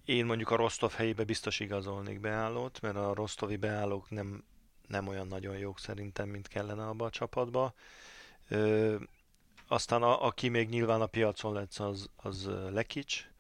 én 0.05 0.25
mondjuk 0.25 0.51
a 0.51 0.57
Rostov 0.57 0.93
helyébe 0.93 1.25
biztos 1.25 1.61
igazolnék 1.61 2.21
beállót, 2.21 2.81
mert 2.81 2.97
a 2.97 3.15
rostovi 3.15 3.57
beállók 3.57 4.11
nem, 4.11 4.45
nem 4.89 5.09
olyan 5.09 5.27
nagyon 5.27 5.59
jók 5.59 5.79
szerintem, 5.79 6.29
mint 6.29 6.49
kellene 6.49 6.87
abba 6.87 7.05
a 7.05 7.11
csapatba. 7.11 7.75
Aztán 9.73 10.03
a, 10.03 10.27
aki 10.27 10.49
még 10.49 10.69
nyilván 10.69 11.01
a 11.01 11.07
piacon 11.07 11.53
lesz, 11.53 11.81
az, 11.81 12.09
az 12.17 12.51
Lekics, 12.71 13.31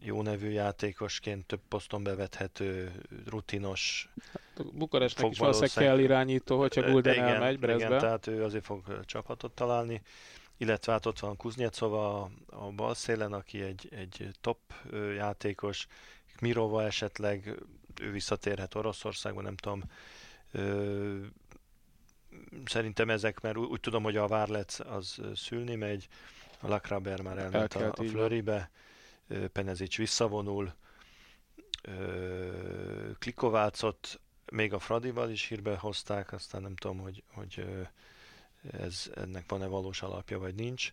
jó 0.00 0.22
nevű 0.22 0.48
játékosként 0.48 1.46
több 1.46 1.60
poszton 1.68 2.02
bevethető, 2.02 2.92
rutinos. 3.26 4.08
Hát, 4.32 4.74
Bukarestnek 4.74 5.30
is 5.30 5.38
valószínűleg 5.38 5.74
kell 5.74 5.98
irányító, 5.98 6.58
hogyha 6.58 6.90
Gulden 6.90 7.14
igen, 7.14 7.26
elmegy 7.26 7.58
Brezbe. 7.58 7.86
Igen, 7.86 7.98
tehát 7.98 8.26
ő 8.26 8.44
azért 8.44 8.64
fog 8.64 9.04
csapatot 9.04 9.52
találni. 9.52 10.02
Illetve 10.56 10.92
hát 10.92 11.06
ott 11.06 11.18
van 11.18 11.36
Kuznyecova 11.36 12.22
a, 12.22 12.30
a 12.46 12.70
bal 12.70 12.94
szélen, 12.94 13.32
aki 13.32 13.62
egy, 13.62 13.88
egy 13.90 14.28
top 14.40 14.58
játékos. 15.16 15.86
Mirova 16.40 16.84
esetleg, 16.84 17.58
ő 18.00 18.10
visszatérhet 18.10 18.74
Oroszországba, 18.74 19.42
nem 19.42 19.56
tudom 19.56 19.82
szerintem 22.64 23.10
ezek, 23.10 23.40
mert 23.40 23.56
úgy, 23.56 23.68
úgy 23.68 23.80
tudom, 23.80 24.02
hogy 24.02 24.16
a 24.16 24.26
Várlec 24.26 24.80
az 24.80 25.20
szülni 25.34 25.74
megy, 25.74 26.08
a 26.60 26.68
Lakraber 26.68 27.20
már 27.20 27.38
elment 27.38 27.74
a, 27.74 27.92
a 27.96 28.02
Flöribe, 28.02 28.70
Penezics 29.52 29.96
visszavonul, 29.96 30.72
Klikovácot 33.18 34.20
még 34.50 34.72
a 34.72 34.78
Fradival 34.78 35.30
is 35.30 35.46
hírbe 35.46 35.76
hozták, 35.76 36.32
aztán 36.32 36.62
nem 36.62 36.76
tudom, 36.76 36.98
hogy, 36.98 37.22
hogy 37.32 37.64
ez, 38.72 39.10
ennek 39.14 39.48
van-e 39.48 39.66
valós 39.66 40.02
alapja, 40.02 40.38
vagy 40.38 40.54
nincs. 40.54 40.92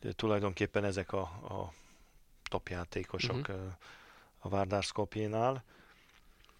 De 0.00 0.12
tulajdonképpen 0.12 0.84
ezek 0.84 1.12
a, 1.12 1.20
a 1.22 1.72
top 2.48 2.68
játékosok 2.68 3.36
uh-huh. 3.48 3.72
a 4.38 4.48
Várdár 4.48 4.82
Skopjénál. 4.82 5.64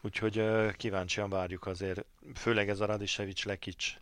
Úgyhogy 0.09 0.43
kíváncsian 0.77 1.31
várjuk 1.31 1.67
azért, 1.67 2.05
főleg 2.35 2.69
ez 2.69 2.81
a 2.81 2.87
Radisevics 2.87 3.45
Lekics 3.45 3.95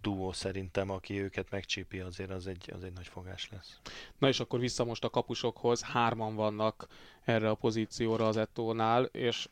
duó 0.00 0.32
szerintem, 0.32 0.90
aki 0.90 1.20
őket 1.20 1.50
megcsípi, 1.50 2.00
azért 2.00 2.30
az 2.30 2.46
egy, 2.46 2.70
az 2.74 2.84
egy 2.84 2.92
nagy 2.92 3.06
fogás 3.06 3.48
lesz. 3.50 3.80
Na 4.18 4.28
és 4.28 4.40
akkor 4.40 4.60
vissza 4.60 4.84
most 4.84 5.04
a 5.04 5.10
kapusokhoz, 5.10 5.82
hárman 5.82 6.34
vannak 6.34 6.86
erre 7.24 7.50
a 7.50 7.54
pozícióra 7.54 8.26
az 8.26 8.36
Etónál, 8.36 9.04
és 9.04 9.48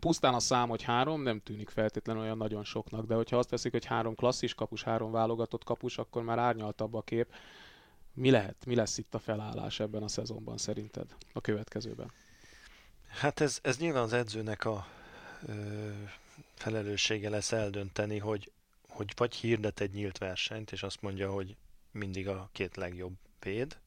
pusztán 0.00 0.34
a 0.34 0.40
szám, 0.40 0.68
hogy 0.68 0.82
három 0.82 1.22
nem 1.22 1.40
tűnik 1.40 1.68
feltétlenül 1.68 2.22
olyan 2.22 2.36
nagyon 2.36 2.64
soknak, 2.64 3.06
de 3.06 3.14
hogyha 3.14 3.38
azt 3.38 3.50
veszik, 3.50 3.72
hogy 3.72 3.84
három 3.84 4.14
klasszis 4.14 4.54
kapus, 4.54 4.82
három 4.82 5.10
válogatott 5.10 5.64
kapus, 5.64 5.98
akkor 5.98 6.22
már 6.22 6.38
árnyaltabb 6.38 6.94
a 6.94 7.02
kép. 7.02 7.32
Mi 8.12 8.30
lehet, 8.30 8.66
mi 8.66 8.74
lesz 8.74 8.98
itt 8.98 9.14
a 9.14 9.18
felállás 9.18 9.80
ebben 9.80 10.02
a 10.02 10.08
szezonban 10.08 10.58
szerinted, 10.58 11.14
a 11.32 11.40
következőben? 11.40 12.12
Hát 13.08 13.40
ez, 13.40 13.58
ez 13.62 13.78
nyilván 13.78 14.02
az 14.02 14.12
edzőnek 14.12 14.64
a 14.64 14.86
felelőssége 16.54 17.28
lesz 17.28 17.52
eldönteni, 17.52 18.18
hogy, 18.18 18.50
hogy 18.88 19.12
vagy 19.16 19.34
hirdet 19.34 19.80
egy 19.80 19.92
nyílt 19.92 20.18
versenyt, 20.18 20.72
és 20.72 20.82
azt 20.82 21.02
mondja, 21.02 21.30
hogy 21.30 21.56
mindig 21.90 22.28
a 22.28 22.48
két 22.52 22.76
legjobb 22.76 23.14
véd, 23.40 23.78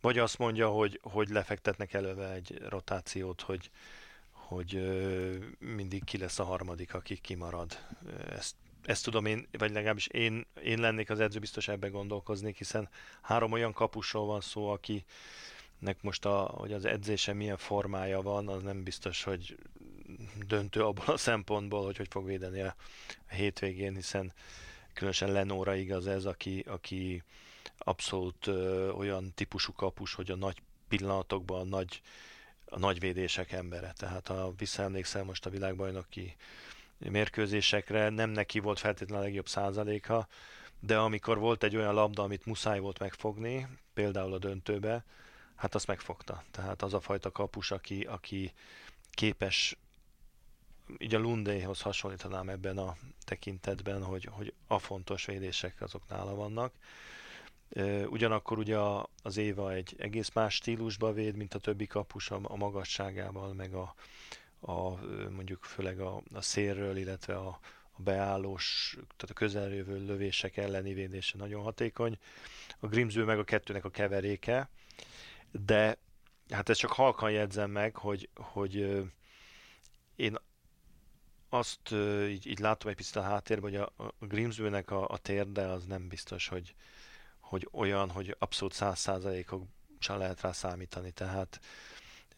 vagy 0.00 0.18
azt 0.18 0.38
mondja, 0.38 0.68
hogy, 0.68 1.00
hogy 1.02 1.28
lefektetnek 1.28 1.92
előve 1.92 2.32
egy 2.32 2.62
rotációt, 2.68 3.40
hogy, 3.40 3.70
hogy 4.30 4.80
mindig 5.58 6.04
ki 6.04 6.18
lesz 6.18 6.38
a 6.38 6.44
harmadik, 6.44 6.94
aki 6.94 7.16
kimarad. 7.16 7.78
Ezt, 8.28 8.54
ezt 8.82 9.04
tudom 9.04 9.26
én, 9.26 9.46
vagy 9.58 9.70
legalábbis 9.70 10.06
én, 10.06 10.46
én 10.62 10.78
lennék 10.78 11.10
az 11.10 11.20
edző, 11.20 11.38
biztos 11.38 11.68
ebbe 11.68 11.88
gondolkoznék, 11.88 12.56
hiszen 12.56 12.88
három 13.20 13.52
olyan 13.52 13.72
kapusról 13.72 14.26
van 14.26 14.40
szó, 14.40 14.68
aki, 14.68 15.04
nek 15.78 16.02
most 16.02 16.24
a, 16.24 16.38
hogy 16.38 16.72
az 16.72 16.84
edzése 16.84 17.32
milyen 17.32 17.56
formája 17.56 18.22
van, 18.22 18.48
az 18.48 18.62
nem 18.62 18.82
biztos, 18.82 19.22
hogy 19.22 19.56
döntő 20.46 20.84
abból 20.84 21.14
a 21.14 21.16
szempontból, 21.16 21.84
hogy 21.84 21.96
hogy 21.96 22.08
fog 22.10 22.24
védeni 22.24 22.60
a 22.60 22.76
hétvégén, 23.30 23.94
hiszen 23.94 24.32
különösen 24.92 25.32
Lenóra 25.32 25.74
igaz 25.74 26.06
ez, 26.06 26.24
aki, 26.24 26.64
aki 26.66 27.22
abszolút 27.78 28.46
ö, 28.46 28.90
olyan 28.90 29.32
típusú 29.34 29.72
kapus, 29.72 30.14
hogy 30.14 30.30
a 30.30 30.36
nagy 30.36 30.62
pillanatokban 30.88 31.60
a 31.60 31.64
nagy, 31.64 32.00
a 32.64 32.78
nagy 32.78 33.00
védések 33.00 33.52
embere. 33.52 33.92
Tehát 33.96 34.28
ha 34.28 34.52
visszaemlékszel 34.56 35.24
most 35.24 35.46
a 35.46 35.50
világbajnoki 35.50 36.36
mérkőzésekre, 36.98 38.08
nem 38.08 38.30
neki 38.30 38.58
volt 38.58 38.78
feltétlenül 38.78 39.22
a 39.22 39.26
legjobb 39.26 39.48
százaléka, 39.48 40.28
de 40.80 40.98
amikor 40.98 41.38
volt 41.38 41.62
egy 41.62 41.76
olyan 41.76 41.94
labda, 41.94 42.22
amit 42.22 42.46
muszáj 42.46 42.78
volt 42.78 42.98
megfogni, 42.98 43.68
például 43.94 44.32
a 44.32 44.38
döntőbe, 44.38 45.04
hát 45.54 45.74
azt 45.74 45.86
megfogta. 45.86 46.44
Tehát 46.50 46.82
az 46.82 46.94
a 46.94 47.00
fajta 47.00 47.30
kapus, 47.30 47.70
aki, 47.70 48.02
aki 48.02 48.52
képes, 49.10 49.76
így 50.98 51.14
a 51.14 51.18
Lundéhoz 51.18 51.80
hasonlítanám 51.80 52.48
ebben 52.48 52.78
a 52.78 52.96
tekintetben, 53.24 54.04
hogy, 54.04 54.28
hogy 54.30 54.54
a 54.66 54.78
fontos 54.78 55.24
védések 55.24 55.80
azok 55.80 56.08
nála 56.08 56.34
vannak. 56.34 56.74
Ugyanakkor 58.08 58.58
ugye 58.58 58.78
az 59.22 59.36
Éva 59.36 59.72
egy 59.72 59.94
egész 59.98 60.32
más 60.32 60.54
stílusba 60.54 61.12
véd, 61.12 61.36
mint 61.36 61.54
a 61.54 61.58
többi 61.58 61.86
kapus 61.86 62.30
a, 62.30 62.40
a 62.42 62.56
magasságával, 62.56 63.52
meg 63.52 63.74
a, 63.74 63.94
a 64.60 64.90
mondjuk 65.30 65.64
főleg 65.64 66.00
a, 66.00 66.22
a 66.32 66.40
szélről, 66.40 66.96
illetve 66.96 67.36
a, 67.36 67.60
a 67.92 68.02
beállós, 68.02 68.92
tehát 68.92 69.30
a 69.30 69.38
közeljövő 69.38 70.04
lövések 70.04 70.56
elleni 70.56 70.94
védése 70.94 71.36
nagyon 71.38 71.62
hatékony. 71.62 72.18
A 72.78 72.86
Grimsby 72.86 73.22
meg 73.22 73.38
a 73.38 73.44
kettőnek 73.44 73.84
a 73.84 73.90
keveréke, 73.90 74.68
de 75.50 75.98
hát 76.50 76.68
ezt 76.68 76.80
csak 76.80 76.92
halkan 76.92 77.30
jegyzem 77.30 77.70
meg, 77.70 77.96
hogy, 77.96 78.28
hogy 78.34 79.04
én 80.16 80.36
azt 81.58 81.94
így, 82.28 82.46
így 82.46 82.58
látom 82.58 82.90
egy 82.90 82.96
picit 82.96 83.16
a 83.16 83.22
háttérben, 83.22 83.70
hogy 83.70 83.80
a, 83.80 84.04
a 84.04 84.26
Grimsby-nek 84.26 84.90
a, 84.90 85.08
a 85.08 85.18
térde 85.18 85.62
az 85.62 85.84
nem 85.84 86.08
biztos, 86.08 86.48
hogy, 86.48 86.74
hogy 87.40 87.68
olyan, 87.72 88.10
hogy 88.10 88.36
abszolút 88.38 88.74
száz 88.74 88.98
százalékosan 88.98 90.18
lehet 90.18 90.40
rá 90.40 90.52
számítani, 90.52 91.10
tehát 91.10 91.60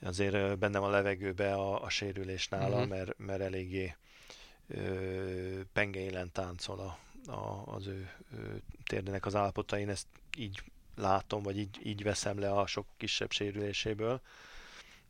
azért 0.03 0.59
benne 0.59 0.79
van 0.79 0.89
a 0.89 0.93
levegőbe 0.93 1.55
a, 1.55 1.83
a 1.83 1.89
sérülés 1.89 2.49
nála, 2.49 2.75
uh-huh. 2.75 2.89
mert, 2.89 3.19
mert 3.19 3.41
eléggé 3.41 3.97
ö, 4.69 5.61
pengeélen 5.73 6.33
táncol 6.33 6.79
a, 6.79 6.99
a, 7.31 7.75
az 7.75 7.87
ő, 7.87 8.11
ő 8.33 8.63
térdének 8.85 9.27
az 9.27 9.35
állapota. 9.35 9.79
Én 9.79 9.89
ezt 9.89 10.07
így 10.37 10.63
látom, 10.97 11.43
vagy 11.43 11.59
így, 11.59 11.79
így 11.83 12.03
veszem 12.03 12.39
le 12.39 12.53
a 12.53 12.67
sok 12.67 12.87
kisebb 12.97 13.31
sérüléséből, 13.31 14.21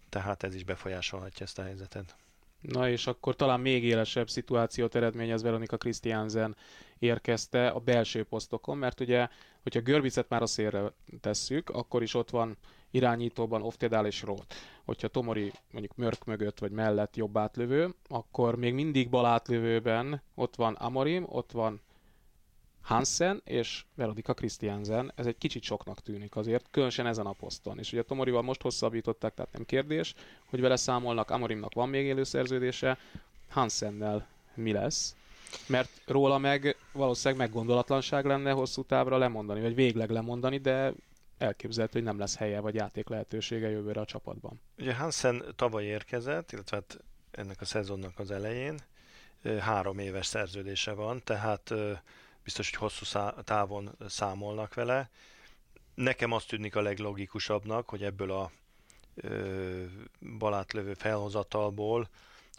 tehát 0.09 0.43
ez 0.43 0.55
is 0.55 0.65
befolyásolhatja 0.65 1.47
ezt 1.47 1.59
a 1.59 1.63
helyzetet. 1.63 2.17
Na 2.61 2.89
és 2.89 3.07
akkor 3.07 3.37
talán 3.37 3.61
még 3.61 3.85
élesebb 3.85 4.29
szituációt 4.29 4.95
eredményez 4.95 5.43
Veronika 5.43 5.77
Christiansen 5.77 6.57
érkezte 6.99 7.69
a 7.69 7.79
belső 7.79 8.25
posztokon, 8.25 8.79
mert 8.79 9.01
ugye, 9.01 9.29
hogyha 9.63 9.81
Görbicet 9.81 10.29
már 10.29 10.43
a 10.43 10.47
szélre 10.47 10.93
tesszük, 11.21 11.71
akkor 11.71 12.03
is 12.03 12.15
ott 12.15 12.31
van 12.31 12.57
irányítóban 12.91 13.63
Oftedál 13.63 14.07
és 14.07 14.23
Roth. 14.23 14.57
Hogyha 14.85 15.09
Tomori 15.09 15.53
mondjuk 15.71 15.97
Mörk 15.97 16.25
mögött 16.25 16.59
vagy 16.59 16.71
mellett 16.71 17.17
jobb 17.17 17.39
átlövő, 17.39 17.95
akkor 18.09 18.57
még 18.57 18.75
mindig 18.75 19.09
bal 19.09 19.27
átlövőben 19.27 20.23
ott 20.35 20.57
van 20.57 20.75
Amorim, 20.75 21.25
ott 21.29 21.53
van 21.53 21.81
Hansen 22.89 23.41
és 23.45 23.85
Veronika 23.95 24.35
Christiansen, 24.35 25.13
ez 25.15 25.27
egy 25.27 25.39
kicsit 25.39 25.63
soknak 25.63 26.01
tűnik 26.01 26.37
azért, 26.37 26.67
különösen 26.71 27.07
ezen 27.07 27.27
a 27.27 27.33
poszton. 27.33 27.79
És 27.79 27.93
ugye 27.93 28.03
Tomorival 28.03 28.43
most 28.43 28.63
hosszabbították, 28.63 29.35
tehát 29.35 29.53
nem 29.53 29.65
kérdés, 29.65 30.15
hogy 30.47 30.61
vele 30.61 30.77
számolnak, 30.77 31.31
Amorimnak 31.31 31.75
van 31.75 31.89
még 31.89 32.05
élő 32.05 32.25
szerződése, 32.25 32.99
Hansennel 33.49 34.27
mi 34.55 34.73
lesz? 34.73 35.17
Mert 35.67 35.91
róla 36.07 36.39
meg 36.39 36.77
valószínűleg 36.93 37.47
meggondolatlanság 37.47 38.25
lenne 38.25 38.51
hosszú 38.51 38.83
távra 38.83 39.19
lemondani, 39.19 39.61
vagy 39.61 39.75
végleg 39.75 40.11
lemondani, 40.11 40.59
de 40.59 40.93
elképzelhető, 41.39 41.99
hogy 41.99 42.09
nem 42.09 42.19
lesz 42.19 42.37
helye 42.37 42.61
vagy 42.61 42.75
játék 42.75 43.09
lehetősége 43.09 43.71
jövőre 43.71 44.01
a 44.01 44.05
csapatban. 44.05 44.61
Ugye 44.79 44.95
Hansen 44.95 45.45
tavaly 45.57 45.85
érkezett, 45.85 46.53
illetve 46.53 46.77
hát 46.77 46.99
ennek 47.31 47.61
a 47.61 47.65
szezonnak 47.65 48.19
az 48.19 48.31
elején, 48.31 48.79
három 49.61 49.99
éves 49.99 50.27
szerződése 50.27 50.93
van, 50.93 51.21
tehát 51.25 51.75
biztos, 52.49 52.71
hogy 52.71 52.79
hosszú 52.79 53.05
szá- 53.05 53.45
távon 53.45 53.97
számolnak 54.07 54.75
vele. 54.75 55.11
Nekem 55.95 56.33
azt 56.33 56.49
tűnik 56.49 56.77
a 56.77 56.81
leglogikusabbnak, 56.81 57.89
hogy 57.89 58.03
ebből 58.03 58.31
a 58.31 58.51
ö, 59.15 59.85
balátlövő 60.39 60.95
felhozatalból 60.95 62.09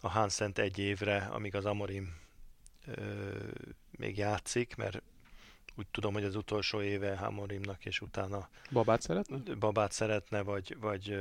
a 0.00 0.08
Hansent 0.08 0.58
egy 0.58 0.78
évre, 0.78 1.28
amíg 1.32 1.54
az 1.54 1.64
Amorim 1.64 2.16
ö, 2.86 3.02
még 3.90 4.16
játszik, 4.16 4.76
mert 4.76 5.02
úgy 5.76 5.86
tudom, 5.90 6.12
hogy 6.12 6.24
az 6.24 6.36
utolsó 6.36 6.82
éve 6.82 7.16
Hamorimnak, 7.16 7.84
és 7.84 8.00
utána 8.00 8.48
Babát 8.70 9.00
szeretne? 9.00 9.54
Babát 9.54 9.92
szeretne, 9.92 10.42
vagy, 10.42 10.76
vagy 10.80 11.12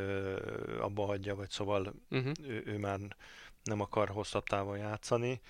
abba 0.79 1.05
hagyja, 1.05 1.35
vagy 1.35 1.49
szóval 1.49 1.93
uh-huh. 2.09 2.31
ő, 2.41 2.63
ő 2.65 2.77
már 2.77 2.99
nem 3.63 3.81
akar 3.81 4.09
hosszabb 4.09 4.43
távon 4.43 4.77
játszani 4.77 5.41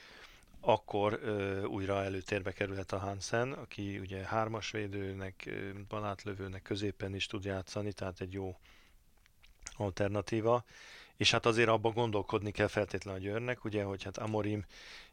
akkor 0.60 1.20
ö, 1.24 1.64
újra 1.64 2.04
előtérbe 2.04 2.52
kerülhet 2.52 2.92
a 2.92 2.98
Hansen, 2.98 3.52
aki 3.52 4.00
ugye 4.00 4.24
hármas 4.24 4.72
védőnek, 4.72 5.50
balátlövőnek 5.88 6.62
középen 6.62 7.16
is 7.16 7.26
tud 7.26 7.44
játszani, 7.44 7.94
tehát 7.94 8.22
egy 8.22 8.34
jó 8.34 8.58
alternatíva. 9.78 10.64
És 11.18 11.32
hát 11.32 11.46
azért 11.46 11.70
abban 11.70 11.94
gondolkodni 11.94 12.52
kell 12.52 12.68
feltétlenül 12.68 13.20
a 13.20 13.24
Győrnek, 13.24 13.64
ugye, 13.64 13.84
hogy 13.84 14.04
hát 14.04 14.18
Amorim, 14.18 14.66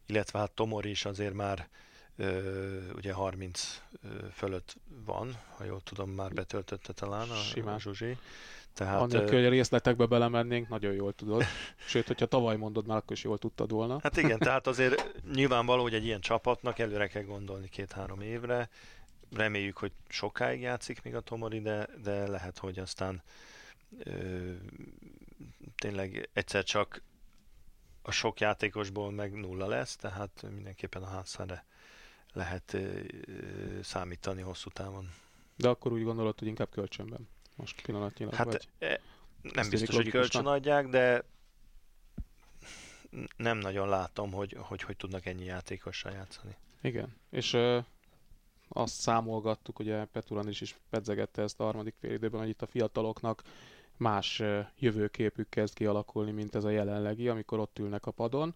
illetve 0.07 0.39
hát 0.39 0.51
Tomori 0.51 0.91
is 0.91 1.05
azért 1.05 1.35
már 1.35 1.69
ö, 2.17 2.91
ugye 2.95 3.13
30 3.13 3.83
fölött 4.33 4.77
van, 5.05 5.39
ha 5.57 5.65
jól 5.65 5.81
tudom, 5.81 6.11
már 6.11 6.33
betöltötte 6.33 6.93
talán 6.93 7.29
a, 7.31 7.69
a 7.71 7.79
Zsuzsi. 7.79 8.17
Tehát, 8.77 9.01
Annélkül, 9.01 9.37
hogy 9.37 9.47
a 9.47 9.51
részletekbe 9.51 10.07
belemennénk, 10.07 10.69
nagyon 10.69 10.93
jól 10.93 11.13
tudod. 11.13 11.45
Sőt, 11.89 12.07
hogyha 12.07 12.27
tavaly 12.27 12.57
mondod 12.57 12.87
már, 12.87 12.97
akkor 12.97 13.17
is 13.17 13.25
jól 13.25 13.39
tudtad 13.39 13.71
volna. 13.71 13.99
Hát 14.03 14.17
igen, 14.17 14.39
tehát 14.39 14.67
azért 14.67 15.21
nyilvánvaló, 15.35 15.83
hogy 15.83 15.95
egy 15.95 16.05
ilyen 16.05 16.21
csapatnak 16.21 16.79
előre 16.79 17.07
kell 17.07 17.23
gondolni 17.23 17.69
két-három 17.69 18.21
évre. 18.21 18.69
Reméljük, 19.37 19.77
hogy 19.77 19.93
sokáig 20.09 20.61
játszik 20.61 21.03
még 21.03 21.15
a 21.15 21.21
Tomori, 21.21 21.61
de, 21.61 21.89
de 22.03 22.27
lehet, 22.29 22.59
hogy 22.59 22.79
aztán 22.79 23.23
ö, 23.99 24.53
tényleg 25.77 26.29
egyszer 26.33 26.65
csak 26.65 27.03
a 28.03 28.11
sok 28.11 28.41
játékosból 28.41 29.11
meg 29.11 29.33
nulla 29.33 29.67
lesz, 29.67 29.97
tehát 29.97 30.45
mindenképpen 30.55 31.03
a 31.03 31.09
házszára 31.09 31.65
lehet 32.33 32.73
ö, 32.73 33.01
számítani 33.83 34.43
hosszú 34.43 34.71
távon. 34.71 35.11
De 35.57 35.69
akkor 35.69 35.93
úgy 35.93 36.03
gondolod, 36.05 36.39
hogy 36.39 36.49
inkább 36.49 36.71
kölcsönben? 36.71 37.29
Most 37.57 37.83
pillanatnyilag? 37.83 38.35
Hát 38.35 38.47
vagy? 38.47 38.69
E, 38.79 39.01
nem 39.43 39.69
biztos, 39.69 39.97
hogy 39.97 40.09
kölcsön 40.09 40.47
adják, 40.47 40.89
de 40.89 41.25
nem 43.37 43.59
nagyon 43.59 43.89
látom, 43.89 44.33
hogy, 44.33 44.57
hogy 44.59 44.83
hogy 44.83 44.97
tudnak 44.97 45.27
ennyi 45.27 45.45
játékossal 45.45 46.13
játszani. 46.13 46.57
Igen, 46.81 47.17
és 47.31 47.53
ö, 47.53 47.79
azt 48.69 48.95
számolgattuk, 48.95 49.79
ugye 49.79 50.05
Petulan 50.05 50.49
is, 50.49 50.61
is 50.61 50.79
pedzegette 50.91 51.43
ezt 51.43 51.61
a 51.61 51.65
harmadik 51.65 51.95
fél 52.01 52.13
időben, 52.13 52.41
hogy 52.41 52.49
itt 52.49 52.63
a 52.63 52.67
fiataloknak 52.67 53.43
más 53.97 54.43
jövőképük 54.79 55.49
kezd 55.49 55.75
kialakulni, 55.75 56.31
mint 56.31 56.55
ez 56.55 56.65
a 56.65 56.71
jelenlegi, 56.71 57.29
amikor 57.29 57.59
ott 57.59 57.79
ülnek 57.79 58.07
a 58.07 58.11
padon. 58.11 58.55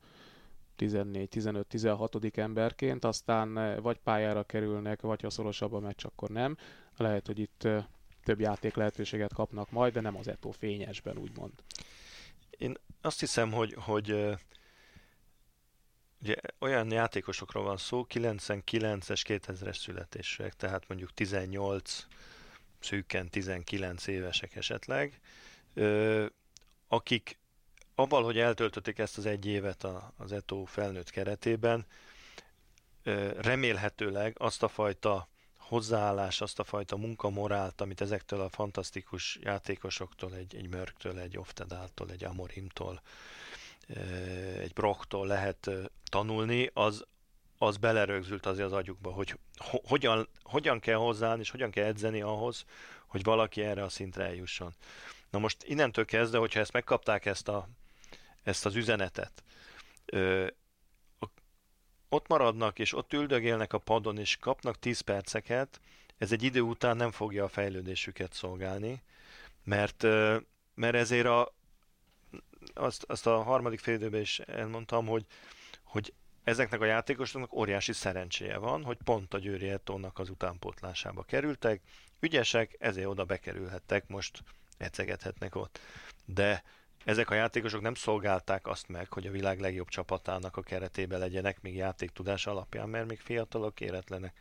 14-15-16. 0.78 2.36
emberként, 2.36 3.04
aztán 3.04 3.80
vagy 3.82 3.98
pályára 3.98 4.42
kerülnek, 4.42 5.00
vagy 5.00 5.20
ha 5.20 5.30
szorosabb 5.30 5.72
a 5.72 5.80
meccs, 5.80 6.04
akkor 6.04 6.28
nem. 6.28 6.56
Lehet, 6.96 7.26
hogy 7.26 7.38
itt 7.38 7.68
több 8.30 8.40
játék 8.40 8.74
lehetőséget 8.74 9.34
kapnak 9.34 9.70
majd, 9.70 9.92
de 9.92 10.00
nem 10.00 10.16
az 10.16 10.28
Eto 10.28 10.50
fényesben, 10.50 11.18
úgymond. 11.18 11.52
Én 12.50 12.76
azt 13.00 13.20
hiszem, 13.20 13.52
hogy, 13.52 13.74
hogy 13.78 14.36
ugye 16.22 16.34
olyan 16.58 16.90
játékosokról 16.90 17.64
van 17.64 17.76
szó, 17.76 18.06
99-es, 18.08 19.22
2000-es 19.28 19.78
születésűek, 19.78 20.54
tehát 20.54 20.88
mondjuk 20.88 21.14
18, 21.14 22.06
szűken 22.80 23.28
19 23.28 24.06
évesek 24.06 24.56
esetleg, 24.56 25.20
akik 26.88 27.38
avval, 27.94 28.22
hogy 28.22 28.38
eltöltötték 28.38 28.98
ezt 28.98 29.18
az 29.18 29.26
egy 29.26 29.46
évet 29.46 29.86
az 30.16 30.32
Eto 30.32 30.64
felnőtt 30.64 31.10
keretében, 31.10 31.86
remélhetőleg 33.36 34.34
azt 34.38 34.62
a 34.62 34.68
fajta 34.68 35.28
hozzáállás, 35.70 36.40
azt 36.40 36.58
a 36.58 36.64
fajta 36.64 36.96
munkamorált, 36.96 37.80
amit 37.80 38.00
ezektől 38.00 38.40
a 38.40 38.48
fantasztikus 38.48 39.38
játékosoktól, 39.42 40.34
egy, 40.34 40.56
egy 40.56 40.68
Mörktől, 40.68 41.18
egy 41.18 41.38
Oftedáltól, 41.38 42.10
egy 42.10 42.24
Amorimtól, 42.24 43.02
egy 44.58 44.72
Brochtól 44.72 45.26
lehet 45.26 45.70
tanulni, 46.08 46.70
az, 46.74 47.04
az 47.58 47.76
belerögzült 47.76 48.46
azért 48.46 48.66
az 48.66 48.72
agyukba, 48.72 49.10
hogy 49.10 49.38
ho- 49.56 49.86
hogyan, 49.86 50.28
hogyan 50.42 50.80
kell 50.80 50.96
hozzáállni, 50.96 51.40
és 51.40 51.50
hogyan 51.50 51.70
kell 51.70 51.84
edzeni 51.84 52.20
ahhoz, 52.20 52.64
hogy 53.06 53.22
valaki 53.22 53.62
erre 53.62 53.82
a 53.82 53.88
szintre 53.88 54.24
eljusson. 54.24 54.74
Na 55.30 55.38
most 55.38 55.62
innentől 55.62 56.04
kezdve, 56.04 56.38
hogyha 56.38 56.60
ezt 56.60 56.72
megkapták 56.72 57.26
ezt, 57.26 57.48
a, 57.48 57.68
ezt 58.42 58.66
az 58.66 58.74
üzenetet, 58.74 59.42
ott 62.10 62.28
maradnak, 62.28 62.78
és 62.78 62.94
ott 62.94 63.12
üldögélnek 63.12 63.72
a 63.72 63.78
padon, 63.78 64.18
és 64.18 64.36
kapnak 64.36 64.78
10 64.78 65.00
perceket, 65.00 65.80
ez 66.18 66.32
egy 66.32 66.42
idő 66.42 66.60
után 66.60 66.96
nem 66.96 67.10
fogja 67.10 67.44
a 67.44 67.48
fejlődésüket 67.48 68.32
szolgálni, 68.32 69.02
mert, 69.64 70.02
mert 70.74 70.94
ezért 70.94 71.26
a, 71.26 71.54
azt, 72.74 73.04
azt 73.08 73.26
a 73.26 73.42
harmadik 73.42 73.78
fél 73.78 73.94
időben 73.94 74.20
is 74.20 74.38
elmondtam, 74.38 75.06
hogy, 75.06 75.24
hogy 75.82 76.12
ezeknek 76.44 76.80
a 76.80 76.84
játékosoknak 76.84 77.52
óriási 77.52 77.92
szerencséje 77.92 78.56
van, 78.56 78.84
hogy 78.84 78.98
pont 79.04 79.34
a 79.34 79.38
Győri 79.38 79.68
Etónak 79.68 80.18
az 80.18 80.30
utánpótlásába 80.30 81.22
kerültek, 81.22 81.80
ügyesek, 82.20 82.76
ezért 82.78 83.06
oda 83.06 83.24
bekerülhettek, 83.24 84.08
most 84.08 84.42
ecegethetnek 84.78 85.54
ott. 85.54 85.80
De 86.24 86.62
ezek 87.04 87.30
a 87.30 87.34
játékosok 87.34 87.80
nem 87.80 87.94
szolgálták 87.94 88.66
azt 88.66 88.88
meg, 88.88 89.12
hogy 89.12 89.26
a 89.26 89.30
világ 89.30 89.60
legjobb 89.60 89.88
csapatának 89.88 90.56
a 90.56 90.62
keretében 90.62 91.18
legyenek 91.18 91.60
még 91.62 91.74
játéktudás 91.74 92.46
alapján, 92.46 92.88
mert 92.88 93.08
még 93.08 93.20
fiatalok, 93.20 93.80
éretlenek. 93.80 94.34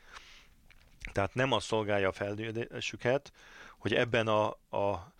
Tehát 1.12 1.34
nem 1.34 1.52
az 1.52 1.64
szolgálja 1.64 2.08
a 2.08 2.12
fejlődésüket, 2.12 3.32
hogy 3.78 3.94
ebben 3.94 4.28
a, 4.28 4.48
a 4.78 5.14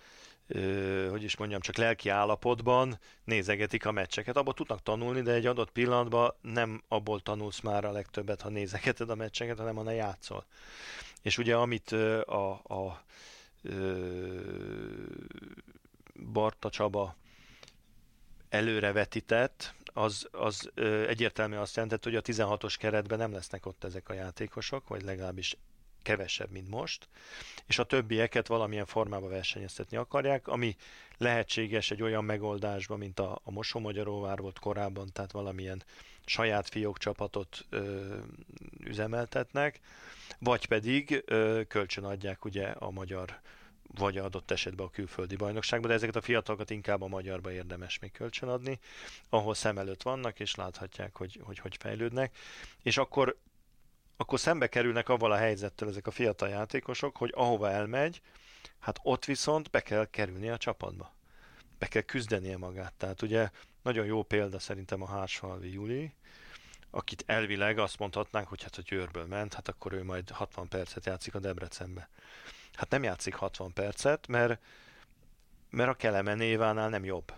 ö, 0.48 1.08
hogy 1.10 1.24
is 1.24 1.38
mondjam, 1.38 1.60
csak 1.60 1.78
lelki 1.78 2.10
állapotban 2.10 3.00
nézegetik 3.24 3.86
a 3.86 3.92
meccseket. 3.92 4.38
Abból 4.38 4.54
tudnak 4.54 4.84
tanulni, 4.84 5.22
de 5.22 5.32
egy 5.32 5.46
adott 5.46 5.72
pillanatban 5.72 6.34
nem 6.42 6.84
abból 6.88 7.20
tanulsz 7.20 7.60
már 7.60 7.86
a 7.86 7.92
legtöbbet, 7.92 8.42
ha 8.42 8.50
nézegeted 8.50 9.10
a 9.10 9.16
meccseket, 9.16 9.58
hanem 9.58 9.76
ha 9.76 9.84
ne 9.84 9.94
játszol. 9.94 10.46
És 11.22 11.38
ugye 11.38 11.56
amit 11.56 11.92
a, 11.92 12.52
a 12.52 13.04
Barta 16.32 16.70
Csaba 16.70 17.16
előrevetített, 18.50 19.74
az, 19.94 20.28
az 20.32 20.70
ö, 20.74 21.08
egyértelmű 21.08 21.56
azt 21.56 21.76
jelentett, 21.76 22.04
hogy 22.04 22.16
a 22.16 22.22
16-os 22.22 22.76
keretben 22.80 23.18
nem 23.18 23.32
lesznek 23.32 23.66
ott 23.66 23.84
ezek 23.84 24.10
a 24.10 24.14
játékosok, 24.14 24.88
vagy 24.88 25.04
legalábbis 25.04 25.58
kevesebb, 26.02 26.52
mint 26.52 26.70
most, 26.70 27.08
és 27.68 27.80
a 27.80 27.84
többieket 27.84 28.48
valamilyen 28.48 28.86
formába 28.86 29.28
versenyeztetni 29.28 29.98
akarják, 29.98 30.48
ami 30.48 30.76
lehetséges 31.18 31.92
egy 31.92 32.02
olyan 32.02 32.24
megoldásban, 32.24 32.98
mint 32.98 33.20
a, 33.20 33.40
a 33.44 33.52
Mosomagyaróvár 33.52 34.40
volt 34.40 34.60
korábban, 34.60 35.10
tehát 35.14 35.32
valamilyen 35.32 35.84
saját 36.26 36.70
fiók 36.70 36.98
csapatot 36.98 37.66
ö, 37.70 38.16
üzemeltetnek, 38.84 39.80
vagy 40.40 40.66
pedig 40.66 41.24
ö, 41.26 41.62
kölcsön 41.68 42.04
adják 42.04 42.46
ugye 42.46 42.68
a 42.68 42.90
magyar 42.90 43.40
vagy 43.98 44.18
adott 44.18 44.52
esetben 44.52 44.86
a 44.86 44.90
külföldi 44.90 45.36
bajnokságba, 45.36 45.88
de 45.88 45.94
ezeket 45.94 46.16
a 46.16 46.22
fiatalokat 46.22 46.70
inkább 46.70 47.02
a 47.02 47.08
magyarba 47.08 47.52
érdemes 47.52 48.00
még 48.00 48.12
kölcsönadni, 48.12 48.80
ahol 49.30 49.54
szem 49.54 49.78
előtt 49.78 50.02
vannak, 50.02 50.40
és 50.40 50.56
láthatják, 50.56 51.18
hogy 51.18 51.40
hogy, 51.44 51.60
hogy 51.60 51.76
fejlődnek, 51.80 52.38
és 52.84 52.98
akkor 52.98 53.38
akkor 54.18 54.40
szembe 54.40 54.68
kerülnek 54.68 55.10
avval 55.10 55.32
a 55.32 55.38
helyzettel 55.38 55.88
ezek 55.88 56.08
a 56.08 56.12
fiatal 56.12 56.50
játékosok, 56.50 57.18
hogy 57.18 57.32
ahova 57.36 57.70
elmegy, 57.70 58.22
hát 58.80 59.00
ott 59.04 59.26
viszont 59.26 59.70
be 59.70 59.80
kell 59.82 60.10
kerülni 60.10 60.50
a 60.50 60.58
csapatba. 60.58 61.14
Be 61.78 61.88
kell 61.88 62.02
küzdenie 62.02 62.58
magát. 62.58 62.94
Tehát 62.94 63.22
ugye 63.22 63.50
nagyon 63.82 64.06
jó 64.06 64.24
példa 64.24 64.60
szerintem 64.60 65.02
a 65.02 65.08
Hársfalvi 65.08 65.72
Juli, 65.72 66.14
akit 66.90 67.24
elvileg 67.26 67.78
azt 67.78 68.00
mondhatnánk, 68.00 68.48
hogy 68.48 68.64
hát 68.64 68.78
a 68.78 68.82
Győrből 68.82 69.26
ment, 69.26 69.54
hát 69.54 69.68
akkor 69.68 69.94
ő 69.94 70.04
majd 70.04 70.30
60 70.30 70.68
percet 70.68 71.06
játszik 71.06 71.36
a 71.36 71.40
Debrecenbe. 71.40 72.10
Hát 72.74 72.90
nem 72.90 73.04
játszik 73.04 73.36
60 73.36 73.74
percet, 73.74 74.28
mert, 74.28 74.62
mert 75.70 75.90
a 75.90 75.94
Kelemen 75.94 76.42
Évánál 76.42 76.90
nem 76.90 77.06
jobb. 77.06 77.34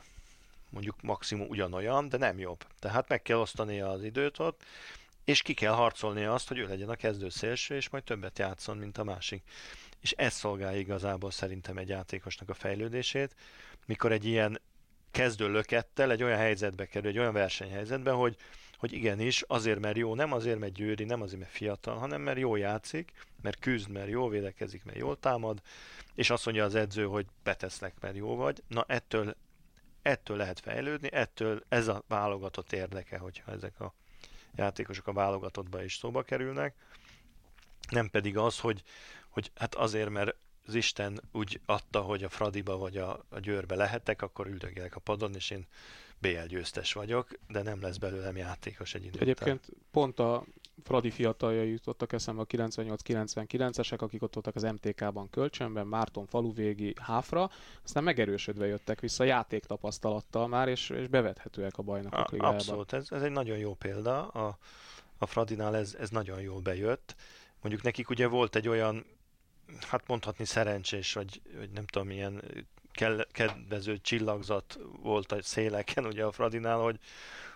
Mondjuk 0.70 1.02
maximum 1.02 1.48
ugyanolyan, 1.48 2.10
de 2.10 2.18
nem 2.18 2.40
jobb. 2.40 2.66
Tehát 2.80 3.08
meg 3.08 3.22
kell 3.22 3.38
osztania 3.38 3.90
az 3.90 4.04
időt 4.04 4.40
ott, 4.40 4.64
és 5.24 5.42
ki 5.42 5.54
kell 5.54 5.74
harcolnia 5.74 6.34
azt, 6.34 6.48
hogy 6.48 6.58
ő 6.58 6.68
legyen 6.68 6.90
a 6.90 6.96
kezdő 6.96 7.30
szélső, 7.30 7.76
és 7.76 7.90
majd 7.90 8.04
többet 8.04 8.40
játszon, 8.40 8.78
mint 8.78 8.98
a 8.98 9.04
másik. 9.04 9.44
És 10.00 10.12
ez 10.12 10.34
szolgálja 10.34 10.80
igazából 10.80 11.32
szerintem 11.32 11.78
egy 11.78 11.90
játékosnak 11.90 12.50
a 12.50 12.54
fejlődését, 12.54 13.36
mikor 13.86 14.12
egy 14.12 14.26
ilyen 14.26 14.62
kezdő 15.12 15.52
lökettel 15.52 16.12
egy 16.12 16.24
olyan 16.24 16.38
helyzetbe 16.38 16.86
kerül, 16.86 17.10
egy 17.10 17.18
olyan 17.18 17.34
versenyhelyzetbe, 17.34 18.12
hogy, 18.12 18.36
hogy 18.82 18.94
igenis, 18.94 19.44
azért, 19.48 19.80
mert 19.80 19.98
jó, 19.98 20.16
nem 20.16 20.34
azért, 20.34 20.60
mert 20.60 20.74
győri, 20.74 21.04
nem 21.04 21.22
azért, 21.22 21.40
mert 21.40 21.52
fiatal, 21.52 21.98
hanem 21.98 22.22
mert 22.22 22.38
jó 22.38 22.56
játszik, 22.56 23.12
mert 23.42 23.60
küzd, 23.60 23.90
mert 23.90 24.10
jó 24.10 24.28
védekezik, 24.28 24.84
mert 24.84 24.98
jól 24.98 25.20
támad, 25.20 25.62
és 26.16 26.30
azt 26.30 26.46
mondja 26.46 26.64
az 26.64 26.76
edző, 26.76 27.06
hogy 27.06 27.26
beteszlek, 27.44 27.94
mert 28.00 28.16
jó 28.16 28.36
vagy. 28.36 28.64
Na 28.68 28.86
ettől, 28.88 29.36
ettől 30.02 30.38
lehet 30.38 30.60
fejlődni, 30.60 31.12
ettől 31.12 31.64
ez 31.70 31.88
a 31.88 32.04
válogatott 32.08 32.72
érdeke, 32.72 33.18
hogyha 33.18 33.52
ezek 33.52 33.80
a 33.80 33.94
játékosok 34.56 35.08
a 35.08 35.14
válogatottba 35.14 35.84
is 35.84 35.96
szóba 35.96 36.22
kerülnek, 36.22 36.76
nem 37.90 38.10
pedig 38.10 38.38
az, 38.38 38.60
hogy, 38.60 38.84
hogy 39.30 39.52
hát 39.56 39.76
azért, 39.76 40.10
mert 40.10 40.36
az 40.66 40.74
Isten 40.74 41.22
úgy 41.32 41.60
adta, 41.66 42.02
hogy 42.02 42.24
a 42.24 42.30
Fradiba 42.30 42.78
vagy 42.78 42.98
a, 42.98 43.26
a 43.30 43.40
Győrbe 43.40 43.76
lehetek, 43.76 44.22
akkor 44.22 44.48
üldögélek 44.48 44.96
a 44.96 45.00
padon, 45.00 45.36
és 45.36 45.50
én 45.50 45.68
BL 46.22 46.46
győztes 46.48 46.94
vagyok, 46.94 47.40
de 47.48 47.62
nem 47.62 47.82
lesz 47.82 47.98
belőlem 47.98 48.38
játékos 48.38 48.94
egy 48.94 49.06
idő 49.06 49.20
Egyébként 49.20 49.68
után. 49.68 49.86
pont 49.92 50.20
a 50.20 50.46
Fradi 50.84 51.10
fiataljai 51.10 51.70
jutottak 51.70 52.14
eszembe 52.14 52.42
a 52.42 52.46
98-99-esek, 52.46 54.00
akik 54.00 54.24
ott 54.24 54.34
voltak 54.34 54.56
az 54.56 54.64
MTK-ban 54.64 55.30
kölcsönben, 55.30 55.88
Márton 55.88 56.26
faluvégi 56.26 56.94
háfra, 57.02 57.50
aztán 57.84 58.04
megerősödve 58.04 58.66
jöttek 58.66 59.00
vissza 59.00 59.24
játék 59.24 59.66
tapasztalattal 59.66 60.48
már, 60.48 60.68
és, 60.68 60.90
és 60.90 61.08
bevethetőek 61.08 61.78
a 61.78 61.82
bajnokok 61.82 62.32
a, 62.32 62.48
Abszolút, 62.48 62.94
ez, 62.94 63.08
ez 63.10 63.22
egy 63.22 63.32
nagyon 63.32 63.58
jó 63.58 63.74
példa. 63.74 64.28
A, 64.28 64.58
a 65.18 65.26
Fradinál 65.26 65.76
ez, 65.76 65.96
ez 66.00 66.10
nagyon 66.10 66.42
jól 66.42 66.60
bejött. 66.60 67.16
Mondjuk 67.62 67.84
nekik 67.84 68.10
ugye 68.10 68.28
volt 68.28 68.56
egy 68.56 68.68
olyan, 68.68 69.06
hát 69.88 70.08
mondhatni 70.08 70.46
szerencsés, 70.46 71.14
vagy, 71.14 71.42
vagy 71.58 71.70
nem 71.72 71.86
tudom, 71.86 72.08
milyen 72.08 72.44
kedvező 73.32 73.98
csillagzat 73.98 74.80
volt 75.02 75.32
a 75.32 75.42
széleken 75.42 76.06
ugye 76.06 76.24
a 76.24 76.32
Fradinál, 76.32 76.78
hogy, 76.78 77.00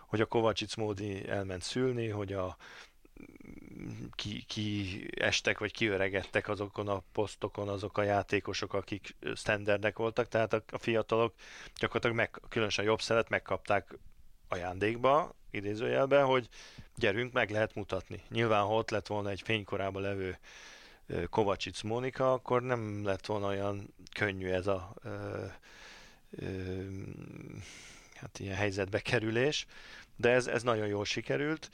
hogy 0.07 0.21
a 0.21 0.25
Kovacsic 0.25 0.75
Módi 0.75 1.27
elment 1.27 1.61
szülni, 1.61 2.07
hogy 2.07 2.33
a 2.33 2.57
ki, 4.11 4.43
ki 4.47 5.07
estek, 5.15 5.59
vagy 5.59 5.71
kiöregedtek 5.71 6.47
azokon 6.47 6.87
a 6.87 7.03
posztokon 7.11 7.69
azok 7.69 7.97
a 7.97 8.03
játékosok, 8.03 8.73
akik 8.73 9.15
standardek 9.35 9.97
voltak, 9.97 10.27
tehát 10.27 10.53
a, 10.53 10.63
a 10.71 10.77
fiatalok 10.77 11.33
gyakorlatilag 11.79 12.15
meg, 12.15 12.41
különösen 12.49 12.85
jobb 12.85 13.01
szelet 13.01 13.29
megkapták 13.29 13.97
ajándékba, 14.47 15.35
idézőjelben, 15.51 16.25
hogy 16.25 16.49
gyerünk, 16.95 17.33
meg 17.33 17.49
lehet 17.49 17.75
mutatni. 17.75 18.23
Nyilván, 18.29 18.63
ha 18.63 18.73
ott 18.73 18.89
lett 18.89 19.07
volna 19.07 19.29
egy 19.29 19.41
fénykorában 19.41 20.01
levő 20.01 20.39
Kovacsic 21.29 21.81
Mónika, 21.81 22.33
akkor 22.33 22.61
nem 22.61 23.03
lett 23.03 23.25
volna 23.25 23.47
olyan 23.47 23.93
könnyű 24.13 24.49
ez 24.49 24.67
a 24.67 24.93
ö, 25.03 25.45
ö, 26.29 26.83
hát 28.13 28.39
ilyen 28.39 28.55
helyzetbe 28.55 28.99
kerülés, 28.99 29.65
de 30.15 30.29
ez, 30.29 30.47
ez 30.47 30.63
nagyon 30.63 30.87
jól 30.87 31.05
sikerült. 31.05 31.69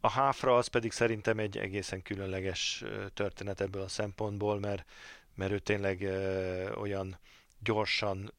A 0.00 0.10
háfra 0.10 0.56
az 0.56 0.66
pedig 0.66 0.92
szerintem 0.92 1.38
egy 1.38 1.58
egészen 1.58 2.02
különleges 2.02 2.84
történet 3.14 3.60
ebből 3.60 3.82
a 3.82 3.88
szempontból, 3.88 4.58
mert, 4.58 4.90
mert 5.34 5.52
ő 5.52 5.58
tényleg 5.58 6.02
ö, 6.02 6.72
olyan 6.72 7.18
gyorsan 7.58 8.32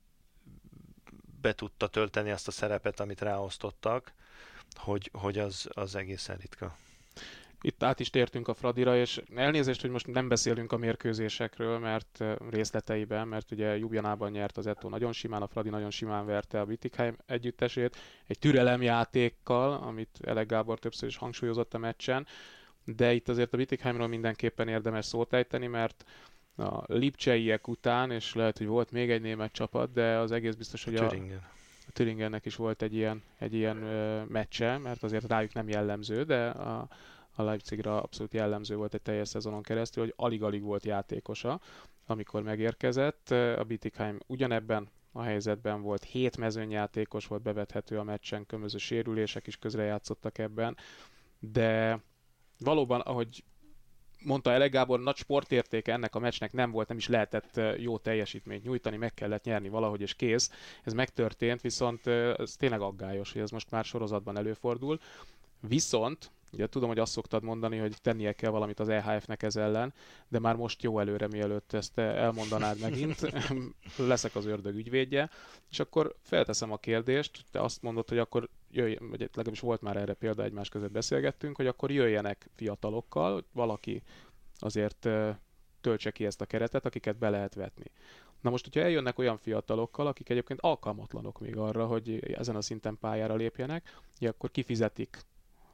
be 1.41 1.53
tudta 1.53 1.87
tölteni 1.87 2.31
azt 2.31 2.47
a 2.47 2.51
szerepet, 2.51 2.99
amit 2.99 3.21
ráosztottak, 3.21 4.13
hogy, 4.75 5.09
hogy 5.13 5.37
az, 5.37 5.67
az 5.73 5.95
egészen 5.95 6.37
ritka 6.37 6.77
itt 7.61 7.83
át 7.83 7.99
is 7.99 8.09
tértünk 8.09 8.47
a 8.47 8.53
Fradira, 8.53 8.97
és 8.97 9.21
elnézést, 9.35 9.81
hogy 9.81 9.89
most 9.89 10.07
nem 10.07 10.27
beszélünk 10.27 10.71
a 10.71 10.77
mérkőzésekről, 10.77 11.79
mert 11.79 12.23
részleteiben, 12.49 13.27
mert 13.27 13.51
ugye 13.51 13.77
Jubjanában 13.77 14.31
nyert 14.31 14.57
az 14.57 14.67
Eto 14.67 14.89
nagyon 14.89 15.11
simán, 15.11 15.41
a 15.41 15.47
Fradi 15.47 15.69
nagyon 15.69 15.89
simán 15.89 16.25
verte 16.25 16.59
a 16.59 16.65
Bittigheim 16.65 17.17
együttesét, 17.25 17.97
egy 18.27 18.39
türelemjátékkal, 18.39 19.73
amit 19.73 20.19
Elek 20.23 20.47
Gábor 20.47 20.79
többször 20.79 21.09
is 21.09 21.17
hangsúlyozott 21.17 21.73
a 21.73 21.77
meccsen, 21.77 22.27
de 22.83 23.13
itt 23.13 23.29
azért 23.29 23.53
a 23.53 23.57
Bittigheimről 23.57 24.07
mindenképpen 24.07 24.67
érdemes 24.67 25.05
szót 25.05 25.33
ejteni, 25.33 25.67
mert 25.67 26.05
a 26.55 26.93
Lipcseiek 26.93 27.67
után, 27.67 28.11
és 28.11 28.33
lehet, 28.33 28.57
hogy 28.57 28.67
volt 28.67 28.91
még 28.91 29.11
egy 29.11 29.21
német 29.21 29.51
csapat, 29.51 29.91
de 29.91 30.17
az 30.17 30.31
egész 30.31 30.55
biztos, 30.55 30.83
hogy 30.83 30.95
a, 30.95 31.05
a 31.87 31.91
Thüringennek 31.93 32.45
is 32.45 32.55
volt 32.55 32.81
egy 32.81 32.95
ilyen, 32.95 33.23
egy 33.37 33.53
ilyen 33.53 33.83
ö, 33.83 34.23
meccse, 34.23 34.77
mert 34.77 35.03
azért 35.03 35.27
rájuk 35.27 35.53
nem 35.53 35.69
jellemző, 35.69 36.23
de 36.23 36.47
a, 36.47 36.87
a 37.37 37.43
Leipzigra 37.43 38.01
abszolút 38.01 38.33
jellemző 38.33 38.75
volt 38.75 38.93
egy 38.93 39.01
teljes 39.01 39.27
szezonon 39.27 39.61
keresztül, 39.61 40.03
hogy 40.03 40.13
alig-alig 40.15 40.63
volt 40.63 40.85
játékosa, 40.85 41.59
amikor 42.05 42.43
megérkezett. 42.43 43.29
A 43.31 43.63
Bittigheim 43.67 44.19
ugyanebben 44.27 44.89
a 45.11 45.21
helyzetben 45.21 45.81
volt, 45.81 46.03
hét 46.03 46.37
mezőnyjátékos 46.37 47.27
volt 47.27 47.41
bevethető 47.41 47.99
a 47.99 48.03
meccsen, 48.03 48.45
különböző 48.45 48.77
sérülések 48.77 49.47
is 49.47 49.57
közrejátszottak 49.57 50.37
ebben, 50.37 50.77
de 51.39 52.01
valóban, 52.59 52.99
ahogy 52.99 53.43
mondta 54.23 54.51
Ele 54.51 54.67
Gábor, 54.67 54.99
nagy 54.99 55.15
sportértéke 55.15 55.93
ennek 55.93 56.15
a 56.15 56.19
meccsnek 56.19 56.53
nem 56.53 56.71
volt, 56.71 56.87
nem 56.87 56.97
is 56.97 57.07
lehetett 57.07 57.59
jó 57.77 57.97
teljesítményt 57.97 58.63
nyújtani, 58.63 58.97
meg 58.97 59.13
kellett 59.13 59.43
nyerni 59.43 59.69
valahogy, 59.69 60.01
és 60.01 60.13
kész. 60.13 60.51
Ez 60.83 60.93
megtörtént, 60.93 61.61
viszont 61.61 62.07
ez 62.07 62.55
tényleg 62.55 62.81
aggályos, 62.81 63.31
hogy 63.31 63.41
ez 63.41 63.49
most 63.49 63.71
már 63.71 63.85
sorozatban 63.85 64.37
előfordul. 64.37 64.99
Viszont 65.59 66.31
Ugye 66.51 66.67
tudom, 66.67 66.87
hogy 66.87 66.99
azt 66.99 67.11
szoktad 67.11 67.43
mondani, 67.43 67.77
hogy 67.77 67.95
tennie 68.01 68.33
kell 68.33 68.51
valamit 68.51 68.79
az 68.79 68.89
EHF-nek 68.89 69.43
ez 69.43 69.55
ellen, 69.55 69.93
de 70.27 70.39
már 70.39 70.55
most 70.55 70.83
jó 70.83 70.99
előre, 70.99 71.27
mielőtt 71.27 71.73
ezt 71.73 71.97
elmondanád 71.97 72.79
megint, 72.79 73.19
leszek 73.97 74.35
az 74.35 74.45
ördög 74.45 74.75
ügyvédje, 74.75 75.29
és 75.69 75.79
akkor 75.79 76.15
felteszem 76.21 76.71
a 76.71 76.77
kérdést, 76.77 77.43
te 77.51 77.61
azt 77.61 77.81
mondod, 77.81 78.09
hogy 78.09 78.17
akkor 78.17 78.49
jöjj, 78.71 78.95
vagy 78.95 79.19
legalábbis 79.19 79.59
volt 79.59 79.81
már 79.81 79.97
erre 79.97 80.13
példa, 80.13 80.43
egymás 80.43 80.69
között 80.69 80.91
beszélgettünk, 80.91 81.55
hogy 81.55 81.67
akkor 81.67 81.91
jöjjenek 81.91 82.49
fiatalokkal, 82.55 83.45
valaki 83.51 84.03
azért 84.59 85.09
töltse 85.81 86.11
ki 86.11 86.25
ezt 86.25 86.41
a 86.41 86.45
keretet, 86.45 86.85
akiket 86.85 87.17
be 87.17 87.29
lehet 87.29 87.53
vetni. 87.53 87.91
Na 88.41 88.49
most, 88.49 88.63
hogyha 88.63 88.79
eljönnek 88.81 89.19
olyan 89.19 89.37
fiatalokkal, 89.37 90.07
akik 90.07 90.29
egyébként 90.29 90.61
alkalmatlanok 90.61 91.39
még 91.39 91.57
arra, 91.57 91.85
hogy 91.85 92.33
ezen 92.33 92.55
a 92.55 92.61
szinten 92.61 92.97
pályára 92.99 93.35
lépjenek, 93.35 93.99
akkor 94.19 94.51
kifizetik 94.51 95.17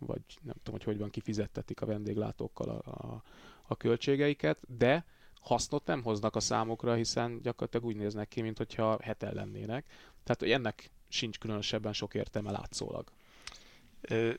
vagy 0.05 0.21
nem 0.41 0.55
tudom, 0.63 0.79
hogy 0.79 0.83
hogy 0.83 0.97
van, 0.97 1.09
kifizettetik 1.09 1.81
a 1.81 1.85
vendéglátókkal 1.85 2.69
a, 2.69 2.91
a, 2.91 3.23
a 3.67 3.77
költségeiket, 3.77 4.59
de 4.67 5.05
hasznot 5.41 5.85
nem 5.85 6.03
hoznak 6.03 6.35
a 6.35 6.39
számokra, 6.39 6.93
hiszen 6.93 7.41
gyakorlatilag 7.41 7.85
úgy 7.85 7.95
néznek 7.95 8.27
ki, 8.27 8.41
mint 8.41 8.57
hogyha 8.57 8.97
heten 9.01 9.33
lennének. 9.33 9.85
Tehát, 10.23 10.39
hogy 10.39 10.51
ennek 10.51 10.91
sincs 11.07 11.37
különösebben 11.37 11.93
sok 11.93 12.13
értelme 12.13 12.51
látszólag. 12.51 13.11
Ö, 14.01 14.33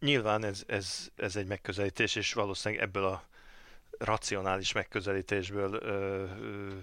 nyilván 0.00 0.44
ez, 0.44 0.64
ez, 0.66 1.10
ez 1.16 1.36
egy 1.36 1.46
megközelítés, 1.46 2.14
és 2.14 2.32
valószínűleg 2.32 2.84
ebből 2.84 3.04
a 3.04 3.24
racionális 3.98 4.72
megközelítésből 4.72 5.74
ö, 5.74 6.24
ö, 6.40 6.78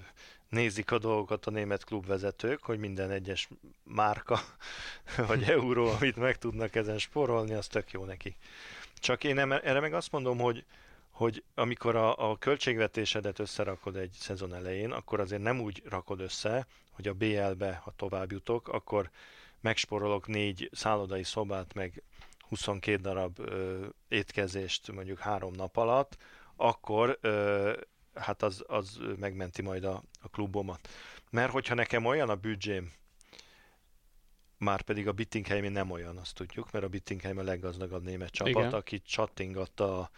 nézik 0.49 0.91
a 0.91 0.97
dolgokat 0.97 1.45
a 1.45 1.51
német 1.51 1.83
klubvezetők, 1.83 2.63
hogy 2.63 2.79
minden 2.79 3.11
egyes 3.11 3.49
márka 3.83 4.39
vagy 5.27 5.43
euró, 5.43 5.87
amit 5.87 6.15
meg 6.15 6.37
tudnak 6.37 6.75
ezen 6.75 6.97
sporolni, 6.97 7.53
az 7.53 7.67
tök 7.67 7.91
jó 7.91 8.05
neki. 8.05 8.35
Csak 8.95 9.23
én 9.23 9.39
erre 9.39 9.79
meg 9.79 9.93
azt 9.93 10.11
mondom, 10.11 10.39
hogy 10.39 10.65
hogy 11.19 11.43
amikor 11.55 11.95
a, 11.95 12.31
a 12.31 12.37
költségvetésedet 12.37 13.39
összerakod 13.39 13.95
egy 13.95 14.11
szezon 14.11 14.53
elején, 14.53 14.91
akkor 14.91 15.19
azért 15.19 15.41
nem 15.41 15.59
úgy 15.59 15.83
rakod 15.89 16.19
össze, 16.19 16.67
hogy 16.91 17.07
a 17.07 17.13
BL-be, 17.13 17.81
ha 17.83 17.93
tovább 17.95 18.31
jutok, 18.31 18.67
akkor 18.67 19.09
megsporolok 19.61 20.27
négy 20.27 20.69
szállodai 20.71 21.23
szobát, 21.23 21.73
meg 21.73 22.03
22 22.49 23.01
darab 23.01 23.39
ö, 23.39 23.85
étkezést 24.07 24.91
mondjuk 24.91 25.19
három 25.19 25.53
nap 25.53 25.77
alatt, 25.77 26.17
akkor 26.55 27.17
ö, 27.21 27.73
hát 28.19 28.43
az, 28.43 28.63
az 28.67 28.99
megmenti 29.19 29.61
majd 29.61 29.83
a, 29.83 30.03
a 30.21 30.29
klubomat. 30.29 30.89
Mert 31.29 31.51
hogyha 31.51 31.75
nekem 31.75 32.05
olyan 32.05 32.29
a 32.29 32.35
büdzsém, 32.35 32.91
már 34.57 34.81
pedig 34.81 35.07
a 35.07 35.11
Bittingheim 35.11 35.71
nem 35.71 35.91
olyan, 35.91 36.17
azt 36.17 36.35
tudjuk, 36.35 36.71
mert 36.71 36.85
a 36.85 36.87
Bittingheim 36.87 37.37
a 37.37 37.43
leggazdagabb 37.43 38.03
német 38.03 38.31
csapat, 38.31 38.53
Igen. 38.53 38.73
aki 38.73 39.01
csattingatta 39.01 39.99
a, 39.99 40.09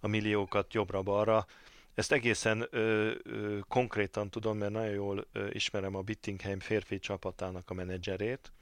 a 0.00 0.06
milliókat 0.06 0.74
jobbra-balra. 0.74 1.46
Ezt 1.94 2.12
egészen 2.12 2.66
ö, 2.70 3.12
ö, 3.22 3.58
konkrétan 3.68 4.30
tudom, 4.30 4.58
mert 4.58 4.72
nagyon 4.72 4.92
jól 4.92 5.26
ö, 5.32 5.48
ismerem 5.50 5.94
a 5.94 6.00
Bittingheim 6.00 6.60
férfi 6.60 6.98
csapatának 6.98 7.70
a 7.70 7.74
menedzserét, 7.74 8.52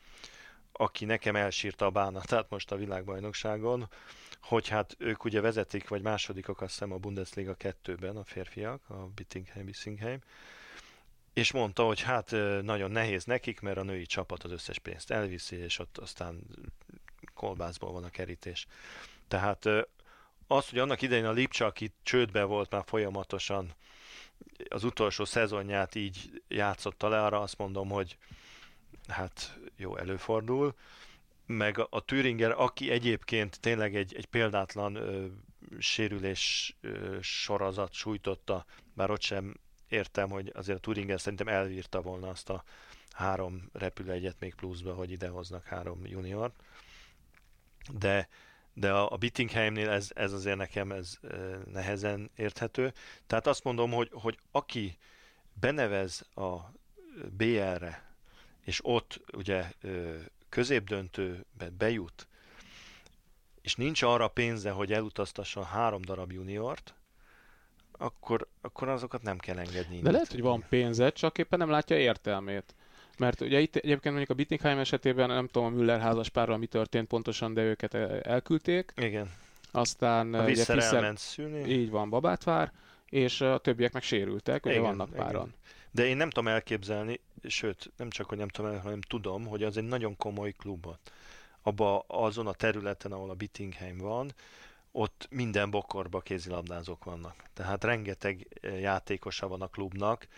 aki 0.81 1.05
nekem 1.05 1.37
elsírta 1.37 1.87
a 1.87 1.91
bánatát 1.91 2.51
most 2.51 2.73
a 2.73 2.77
világbajnokságon, 2.77 3.89
hogy 4.41 4.69
hát 4.69 4.97
ők 4.99 5.25
ugye 5.25 5.41
vezetik, 5.41 5.89
vagy 5.89 6.03
másodikok 6.03 6.61
azt 6.61 6.73
hiszem 6.73 6.93
a 6.93 6.97
Bundesliga 6.97 7.57
2-ben 7.59 8.17
a 8.17 8.25
férfiak, 8.25 8.83
a 8.89 8.95
Bittingheim, 8.95 9.65
Bissingheim, 9.65 10.21
és 11.33 11.53
mondta, 11.53 11.85
hogy 11.85 12.01
hát 12.01 12.31
nagyon 12.63 12.91
nehéz 12.91 13.25
nekik, 13.25 13.61
mert 13.61 13.77
a 13.77 13.83
női 13.83 14.07
csapat 14.07 14.45
az 14.45 14.51
összes 14.51 14.79
pénzt 14.79 15.11
elviszi, 15.11 15.57
és 15.57 15.79
ott 15.79 15.99
aztán 15.99 16.41
kolbászból 17.35 17.93
van 17.93 18.05
a 18.05 18.11
kerítés. 18.11 18.67
Tehát 19.29 19.65
az, 20.47 20.69
hogy 20.69 20.79
annak 20.79 21.03
idején 21.03 21.27
a 21.27 21.33
Lipcsa, 21.33 21.67
aki 21.67 21.93
csődbe 22.03 22.45
volt 22.45 22.71
már 22.71 22.85
folyamatosan, 22.87 23.75
az 24.69 24.85
utolsó 24.85 25.25
szezonját 25.25 25.95
így 25.95 26.43
játszotta 26.49 27.09
le, 27.09 27.25
arra 27.25 27.41
azt 27.41 27.59
mondom, 27.59 27.89
hogy 27.89 28.17
hát 29.11 29.59
jó, 29.77 29.97
előfordul. 29.97 30.75
Meg 31.47 31.79
a, 31.79 31.89
a 31.91 32.05
aki 32.57 32.91
egyébként 32.91 33.61
tényleg 33.61 33.97
egy, 33.97 34.15
egy 34.15 34.27
példátlan 34.27 34.95
ö, 34.95 35.27
sérülés 35.79 36.77
ö, 36.81 37.19
sorozat 37.21 37.93
sújtotta, 37.93 38.65
bár 38.95 39.11
ott 39.11 39.23
sem 39.23 39.55
értem, 39.89 40.31
hogy 40.31 40.53
azért 40.55 40.79
a 40.79 40.81
Thüringer 40.81 41.21
szerintem 41.21 41.49
elvírta 41.49 42.01
volna 42.01 42.29
azt 42.29 42.51
a 42.51 42.65
három 43.11 43.69
repülőegyet 43.73 44.37
még 44.41 44.55
pluszba, 44.55 44.95
hogy 44.95 45.11
idehoznak 45.11 45.65
három 45.65 46.07
junior. 46.07 46.53
De 47.93 48.29
de 48.75 48.93
a, 48.93 49.13
a 49.13 49.17
Bittingheimnél 49.17 49.91
ez, 49.91 50.11
ez 50.15 50.33
azért 50.33 50.57
nekem 50.57 50.93
ez 50.93 51.19
nehezen 51.73 52.31
érthető. 52.37 52.93
Tehát 53.27 53.47
azt 53.47 53.65
mondom, 53.65 53.91
hogy, 53.91 54.09
hogy 54.13 54.39
aki 54.51 54.99
benevez 55.53 56.27
a 56.35 56.57
BR-re, 57.37 58.10
és 58.65 58.81
ott 58.83 59.21
ugye 59.33 59.65
középdöntőbe 60.49 61.71
bejut, 61.79 62.27
és 63.63 63.75
nincs 63.75 64.03
arra 64.03 64.29
pénze, 64.29 64.71
hogy 64.71 64.93
elutaztasson 64.93 65.65
három 65.65 66.03
darab 66.03 66.33
juniort, 66.33 66.95
akkor, 67.93 68.47
akkor 68.61 68.89
azokat 68.89 69.23
nem 69.23 69.39
kell 69.39 69.59
engedni. 69.59 70.01
De 70.01 70.11
lehet, 70.11 70.31
hogy 70.31 70.41
van 70.41 70.65
pénze, 70.69 71.11
csak 71.11 71.39
éppen 71.39 71.59
nem 71.59 71.71
látja 71.71 71.99
értelmét. 71.99 72.75
Mert 73.19 73.41
ugye 73.41 73.61
itt 73.61 73.77
egyébként 73.77 74.15
mondjuk 74.15 74.31
a 74.31 74.35
Bittingheim 74.35 74.79
esetében 74.79 75.29
nem 75.29 75.47
tudom 75.47 75.69
a 75.73 75.77
Müller 75.77 76.01
házas 76.01 76.29
párral 76.29 76.57
mi 76.59 76.67
történt 76.67 77.09
pontosan, 77.09 77.55
de 77.55 77.63
őket 77.63 77.95
elküldték. 78.27 78.93
Igen. 78.97 79.33
Aztán 79.71 80.35
a 80.35 80.45
ugye 80.45 80.65
Fischer 80.65 81.13
szülni. 81.17 81.71
Így 81.71 81.91
van, 81.91 82.11
babát 82.11 82.45
vár, 82.45 82.73
és 83.09 83.41
a 83.41 83.59
többiek 83.59 83.93
meg 83.93 84.03
sérültek, 84.03 84.65
ugye 84.65 84.75
igen, 84.75 84.87
vannak 84.87 85.11
páran. 85.11 85.47
Igen. 85.47 85.55
De 85.91 86.07
én 86.07 86.17
nem 86.17 86.31
tudom 86.31 86.49
elképzelni, 86.49 87.21
sőt, 87.43 87.93
nem 87.97 88.11
csak, 88.11 88.29
hogy 88.29 88.39
nem 88.39 88.49
tudom, 88.49 88.81
hanem 88.81 89.01
tudom, 89.01 89.47
hogy 89.47 89.63
az 89.63 89.77
egy 89.77 89.85
nagyon 89.85 90.17
komoly 90.17 90.53
klub. 90.53 90.87
Abba 91.63 92.05
azon 92.07 92.47
a 92.47 92.53
területen, 92.53 93.13
ahol 93.13 93.31
a 93.31 93.35
Bittingheim 93.35 93.99
van, 93.99 94.35
ott 94.93 95.27
minden 95.31 95.71
bokorba 95.71 96.21
kézilabdázók 96.21 97.05
vannak. 97.05 97.45
Tehát 97.55 97.85
rengeteg 97.85 98.61
játékosa 98.81 99.49
van 99.49 99.63
a 99.63 99.67
klubnak, 99.67 100.29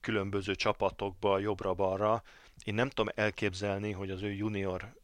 különböző 0.00 0.54
csapatokba, 0.54 1.38
jobbra-balra. 1.38 2.22
Én 2.64 2.74
nem 2.74 2.88
tudom 2.88 3.12
elképzelni, 3.14 3.92
hogy 3.92 4.10
az 4.10 4.22
ő 4.22 4.32
junior 4.32 4.94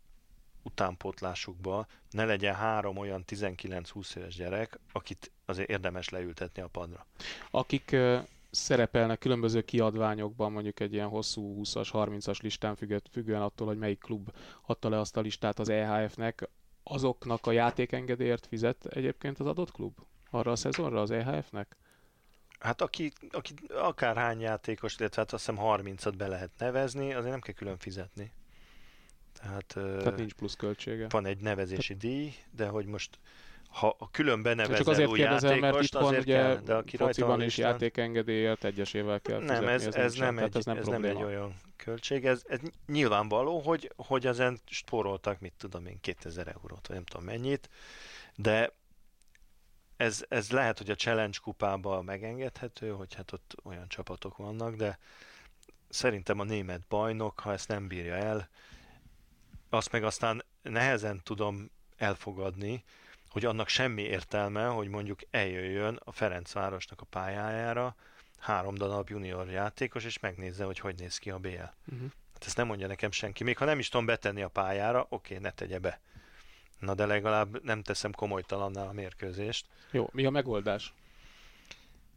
utánpótlásukba 0.63 1.87
ne 2.11 2.25
legyen 2.25 2.55
három 2.55 2.97
olyan 2.97 3.25
19-20 3.27 4.17
éves 4.17 4.35
gyerek, 4.35 4.79
akit 4.93 5.31
azért 5.45 5.69
érdemes 5.69 6.09
leültetni 6.09 6.63
a 6.63 6.69
padra. 6.69 7.07
Akik 7.51 7.97
szerepelnek 8.57 9.19
különböző 9.19 9.63
kiadványokban, 9.63 10.53
mondjuk 10.53 10.81
egy 10.81 10.93
ilyen 10.93 11.09
hosszú 11.09 11.61
20-as, 11.63 11.89
30-as 11.93 12.43
listán 12.43 12.77
függően 13.11 13.43
attól, 13.43 13.67
hogy 13.67 13.79
melyik 13.79 13.99
klub 13.99 14.33
adta 14.67 14.89
le 14.89 14.99
azt 14.99 15.17
a 15.17 15.21
listát 15.21 15.59
az 15.59 15.69
EHF-nek, 15.69 16.49
azoknak 16.83 17.47
a 17.47 17.53
játékengedélyért 17.53 18.47
fizet 18.47 18.87
egyébként 18.87 19.39
az 19.39 19.47
adott 19.47 19.73
klub? 19.73 19.99
Arra 20.31 20.51
a 20.51 20.57
szezonra 20.57 21.01
az 21.01 21.11
EHF-nek? 21.11 21.77
Hát 22.59 22.81
aki, 22.81 23.13
aki 23.31 23.55
akárhány 23.69 24.41
játékos, 24.41 24.97
illetve 24.99 25.21
hát 25.21 25.33
azt 25.33 25.47
hiszem 25.47 25.65
30-at 25.65 26.15
be 26.17 26.27
lehet 26.27 26.51
nevezni, 26.59 27.15
azért 27.15 27.31
nem 27.31 27.41
kell 27.41 27.55
külön 27.55 27.79
fizetni. 27.79 28.33
Tehát, 29.33 29.67
Tehát 29.75 30.17
nincs 30.17 30.35
plusz 30.35 30.55
költsége. 30.55 31.07
Van 31.09 31.27
egy 31.27 31.41
nevezési 31.41 31.97
Tehát... 31.97 32.15
díj, 32.15 32.35
de 32.51 32.69
hogy 32.69 32.87
most 32.87 33.19
ha 33.69 33.97
külön 34.11 34.43
benevezel 34.43 34.77
Csak 34.77 34.89
azért 34.89 35.09
új 35.09 35.19
kérdezem, 35.19 35.59
mert 35.59 35.83
itt 35.83 35.93
van 35.93 36.15
ugye 36.15 36.35
kell, 36.35 36.57
de 36.57 36.75
aki 36.75 36.97
fociban 36.97 37.39
is 37.39 37.45
listán... 37.45 37.71
játékengedélyért 37.71 38.65
egyesével 38.65 39.21
kell 39.21 39.41
Nem, 39.41 39.69
ez, 39.69 39.87
ez, 39.87 40.15
nem, 40.15 40.39
egy, 40.39 40.57
ez, 40.57 40.65
nem, 40.65 40.77
ez 40.77 40.87
nem 40.87 41.05
egy 41.05 41.23
olyan 41.23 41.55
költség. 41.77 42.27
Ez, 42.27 42.43
ez 42.47 42.59
nyilvánvaló, 42.87 43.59
hogy, 43.59 43.93
hogy 43.97 44.27
ezen 44.27 44.61
spóroltak, 44.65 45.41
mit 45.41 45.53
tudom 45.57 45.87
én, 45.87 46.01
2000 46.01 46.49
eurót, 46.49 46.87
vagy 46.87 46.97
nem 46.97 47.05
tudom 47.05 47.27
mennyit, 47.27 47.69
de 48.37 48.73
ez, 49.97 50.25
ez 50.29 50.51
lehet, 50.51 50.79
hogy 50.79 50.91
a 50.91 50.95
Challenge 50.95 51.39
kupába 51.43 52.03
megengedhető, 52.03 52.91
hogy 52.91 53.15
hát 53.15 53.33
ott 53.33 53.55
olyan 53.65 53.89
csapatok 53.89 54.37
vannak, 54.37 54.75
de 54.75 54.99
szerintem 55.89 56.41
a 56.41 56.45
német 56.45 56.81
bajnok, 56.89 57.41
ha 57.41 57.53
ezt 57.53 57.69
nem 57.69 57.89
bírja 57.89 58.15
el, 58.15 58.49
azt 59.71 59.93
meg 59.93 60.05
aztán 60.05 60.45
nehezen 60.63 61.21
tudom 61.23 61.71
elfogadni, 61.97 62.85
hogy 63.37 63.45
annak 63.45 63.69
semmi 63.69 64.03
értelme, 64.03 64.67
hogy 64.67 64.89
mondjuk 64.89 65.21
eljöjjön 65.31 66.01
a 66.05 66.13
Ferencvárosnak 66.13 67.01
a 67.01 67.05
pályájára 67.05 67.97
három 68.39 68.75
darab 68.75 69.09
junior 69.11 69.51
játékos, 69.51 70.05
és 70.05 70.19
megnézze, 70.19 70.65
hogy 70.65 70.79
hogy 70.79 70.95
néz 70.99 71.19
ki 71.19 71.31
a 71.31 71.39
BL. 71.39 71.49
Uh-huh. 71.49 71.69
Mhm. 71.85 72.05
Hát 72.33 72.45
ezt 72.47 72.57
nem 72.57 72.67
mondja 72.67 72.87
nekem 72.87 73.11
senki. 73.11 73.45
Még 73.45 73.57
ha 73.57 73.65
nem 73.65 73.79
is 73.79 73.89
tudom 73.89 74.07
betenni 74.07 74.43
a 74.43 74.49
pályára, 74.49 75.07
oké, 75.09 75.39
ne 75.39 75.51
tegye 75.51 75.79
be. 75.79 76.01
Na 76.79 76.95
de 76.95 77.07
legalább 77.07 77.65
nem 77.65 77.83
teszem 77.83 78.13
komolytalanná 78.13 78.89
a 78.89 78.93
mérkőzést. 78.93 79.67
Jó, 79.91 80.09
mi 80.13 80.27
a 80.27 80.31
megoldás? 80.31 80.95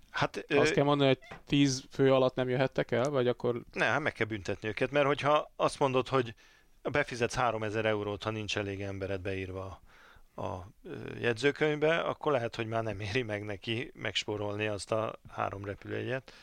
Hát, 0.09 0.45
Azt 0.49 0.71
ö... 0.71 0.73
kell 0.73 0.83
mondani, 0.83 1.09
hogy 1.09 1.37
tíz 1.45 1.83
fő 1.91 2.13
alatt 2.13 2.35
nem 2.35 2.49
jöhettek 2.49 2.91
el, 2.91 3.09
vagy 3.09 3.27
akkor... 3.27 3.61
Ne, 3.73 3.85
hát 3.85 3.99
meg 3.99 4.13
kell 4.13 4.27
büntetni 4.27 4.67
őket, 4.67 4.91
mert 4.91 5.05
hogyha 5.05 5.51
azt 5.55 5.79
mondod, 5.79 6.07
hogy 6.07 6.35
befizetsz 6.81 7.35
3000 7.35 7.85
eurót, 7.85 8.23
ha 8.23 8.29
nincs 8.29 8.57
elég 8.57 8.81
embered 8.81 9.21
beírva 9.21 9.81
a 10.39 10.69
jegyzőkönyvbe, 11.19 11.99
akkor 11.99 12.31
lehet, 12.31 12.55
hogy 12.55 12.67
már 12.67 12.83
nem 12.83 12.99
éri 12.99 13.21
meg 13.21 13.43
neki 13.45 13.91
megsporolni 13.93 14.67
azt 14.67 14.91
a 14.91 15.19
három 15.29 15.65
repülőjegyet. 15.65 16.33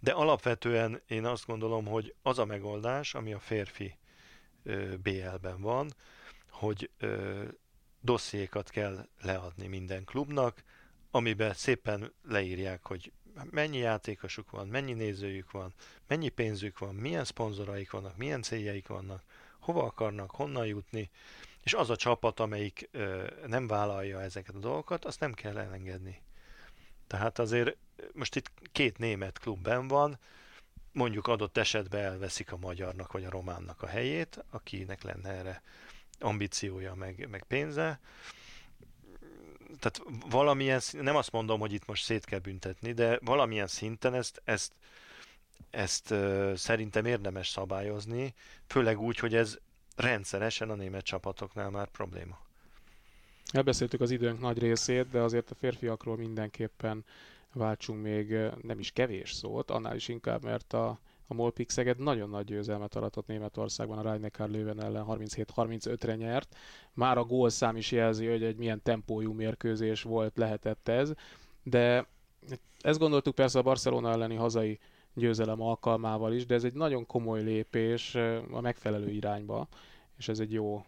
De 0.00 0.12
alapvetően 0.12 1.00
én 1.06 1.24
azt 1.24 1.46
gondolom, 1.46 1.86
hogy 1.86 2.14
az 2.22 2.38
a 2.38 2.44
megoldás, 2.44 3.14
ami 3.14 3.32
a 3.32 3.38
férfi 3.38 3.98
BL-ben 5.02 5.60
van, 5.60 5.94
hogy 6.50 6.90
dossziékat 8.00 8.70
kell 8.70 9.08
leadni 9.20 9.66
minden 9.66 10.04
klubnak, 10.04 10.64
amiben 11.10 11.52
szépen 11.52 12.12
leírják, 12.22 12.86
hogy 12.86 13.12
mennyi 13.50 13.78
játékosuk 13.78 14.50
van, 14.50 14.66
mennyi 14.66 14.92
nézőjük 14.92 15.50
van, 15.50 15.74
mennyi 16.06 16.28
pénzük 16.28 16.78
van, 16.78 16.94
milyen 16.94 17.24
szponzoraik 17.24 17.90
vannak, 17.90 18.16
milyen 18.16 18.42
céljaik 18.42 18.88
vannak, 18.88 19.22
hova 19.60 19.84
akarnak, 19.84 20.30
honnan 20.30 20.66
jutni, 20.66 21.10
és 21.68 21.74
az 21.74 21.90
a 21.90 21.96
csapat, 21.96 22.40
amelyik 22.40 22.88
ö, 22.92 23.26
nem 23.46 23.66
vállalja 23.66 24.20
ezeket 24.20 24.54
a 24.54 24.58
dolgokat, 24.58 25.04
azt 25.04 25.20
nem 25.20 25.32
kell 25.32 25.58
elengedni. 25.58 26.22
Tehát 27.06 27.38
azért 27.38 27.76
most 28.12 28.36
itt 28.36 28.50
két 28.72 28.98
német 28.98 29.38
klub 29.38 29.62
ben 29.62 29.88
van, 29.88 30.18
mondjuk 30.92 31.26
adott 31.26 31.56
esetben 31.56 32.04
elveszik 32.04 32.52
a 32.52 32.56
magyarnak 32.56 33.12
vagy 33.12 33.24
a 33.24 33.30
románnak 33.30 33.82
a 33.82 33.86
helyét, 33.86 34.44
akinek 34.50 35.02
lenne 35.02 35.30
erre 35.30 35.62
ambíciója, 36.18 36.94
meg, 36.94 37.28
meg 37.30 37.44
pénze. 37.48 38.00
Tehát 39.78 40.02
valamilyen, 40.30 40.80
nem 40.92 41.16
azt 41.16 41.32
mondom, 41.32 41.60
hogy 41.60 41.72
itt 41.72 41.86
most 41.86 42.04
szét 42.04 42.24
kell 42.24 42.38
büntetni, 42.38 42.92
de 42.92 43.18
valamilyen 43.22 43.66
szinten 43.66 44.14
ezt, 44.14 44.42
ezt, 44.44 44.72
ezt 45.70 46.10
uh, 46.10 46.54
szerintem 46.54 47.04
érdemes 47.04 47.48
szabályozni, 47.48 48.34
főleg 48.66 49.00
úgy, 49.00 49.18
hogy 49.18 49.34
ez 49.34 49.58
rendszeresen 49.98 50.70
a 50.70 50.74
német 50.74 51.04
csapatoknál 51.04 51.70
már 51.70 51.88
probléma. 51.88 52.38
Elbeszéltük 53.52 54.00
az 54.00 54.10
időnk 54.10 54.40
nagy 54.40 54.58
részét, 54.58 55.10
de 55.10 55.20
azért 55.20 55.50
a 55.50 55.54
férfiakról 55.54 56.16
mindenképpen 56.16 57.04
váltsunk 57.52 58.02
még 58.02 58.36
nem 58.62 58.78
is 58.78 58.90
kevés 58.90 59.32
szót, 59.32 59.70
annál 59.70 59.94
is 59.94 60.08
inkább, 60.08 60.42
mert 60.42 60.72
a, 60.72 60.98
a 61.26 61.34
Molpik 61.34 61.70
Szeged 61.70 61.98
nagyon 61.98 62.30
nagy 62.30 62.44
győzelmet 62.44 62.94
aratott 62.94 63.26
Németországban, 63.26 63.98
a 63.98 64.02
Rhein 64.02 64.30
Löwen 64.36 64.82
ellen 64.82 65.04
37-35-re 65.08 66.14
nyert. 66.14 66.56
Már 66.92 67.18
a 67.18 67.24
gólszám 67.24 67.76
is 67.76 67.90
jelzi, 67.90 68.26
hogy 68.26 68.42
egy 68.42 68.56
milyen 68.56 68.82
tempójú 68.82 69.32
mérkőzés 69.32 70.02
volt, 70.02 70.36
lehetett 70.36 70.88
ez, 70.88 71.12
de 71.62 72.06
ezt 72.80 72.98
gondoltuk 72.98 73.34
persze 73.34 73.58
a 73.58 73.62
Barcelona 73.62 74.10
elleni 74.10 74.34
hazai 74.34 74.78
győzelem 75.18 75.62
alkalmával 75.62 76.32
is, 76.32 76.46
de 76.46 76.54
ez 76.54 76.64
egy 76.64 76.74
nagyon 76.74 77.06
komoly 77.06 77.42
lépés 77.42 78.14
a 78.50 78.60
megfelelő 78.60 79.10
irányba, 79.10 79.68
és 80.18 80.28
ez 80.28 80.38
egy 80.38 80.52
jó, 80.52 80.84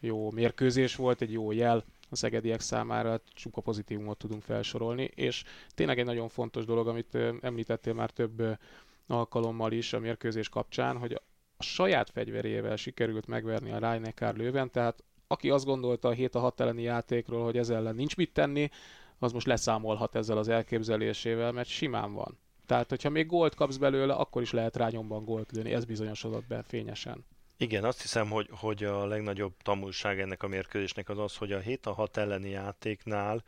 jó 0.00 0.30
mérkőzés 0.30 0.96
volt, 0.96 1.20
egy 1.20 1.32
jó 1.32 1.52
jel 1.52 1.84
a 2.10 2.16
szegediek 2.16 2.60
számára 2.60 3.20
csupa 3.34 3.60
pozitívumot 3.60 4.18
tudunk 4.18 4.42
felsorolni, 4.42 5.10
és 5.14 5.44
tényleg 5.74 5.98
egy 5.98 6.04
nagyon 6.04 6.28
fontos 6.28 6.64
dolog, 6.64 6.88
amit 6.88 7.18
említettél 7.40 7.92
már 7.92 8.10
több 8.10 8.58
alkalommal 9.06 9.72
is 9.72 9.92
a 9.92 9.98
mérkőzés 9.98 10.48
kapcsán, 10.48 10.98
hogy 10.98 11.12
a 11.12 11.62
saját 11.62 12.10
fegyverével 12.10 12.76
sikerült 12.76 13.26
megverni 13.26 13.72
a 13.72 13.78
Rhein-Neckar 13.78 14.36
Löwen, 14.36 14.70
tehát 14.70 15.04
aki 15.26 15.50
azt 15.50 15.64
gondolta 15.64 16.08
a 16.08 16.12
7 16.12 16.34
a 16.34 16.38
6 16.38 16.60
elleni 16.60 16.82
játékról, 16.82 17.44
hogy 17.44 17.56
ez 17.56 17.70
ellen 17.70 17.94
nincs 17.94 18.16
mit 18.16 18.32
tenni, 18.32 18.70
az 19.18 19.32
most 19.32 19.46
leszámolhat 19.46 20.14
ezzel 20.14 20.38
az 20.38 20.48
elképzelésével, 20.48 21.52
mert 21.52 21.68
simán 21.68 22.12
van. 22.12 22.38
Tehát, 22.66 22.88
hogyha 22.88 23.10
még 23.10 23.26
gólt 23.26 23.54
kapsz 23.54 23.76
belőle, 23.76 24.14
akkor 24.14 24.42
is 24.42 24.50
lehet 24.50 24.76
rányomban 24.76 25.24
gólt 25.24 25.52
lőni, 25.52 25.72
ez 25.72 25.84
bizonyosodott 25.84 26.46
be 26.46 26.62
fényesen. 26.62 27.24
Igen, 27.56 27.84
azt 27.84 28.02
hiszem, 28.02 28.30
hogy, 28.30 28.48
hogy 28.50 28.84
a 28.84 29.06
legnagyobb 29.06 29.54
tanulság 29.62 30.20
ennek 30.20 30.42
a 30.42 30.48
mérkőzésnek 30.48 31.08
az 31.08 31.18
az, 31.18 31.36
hogy 31.36 31.52
a 31.52 31.58
7 31.58 31.86
a 31.86 31.92
6 31.92 32.16
elleni 32.16 32.48
játéknál 32.48 33.44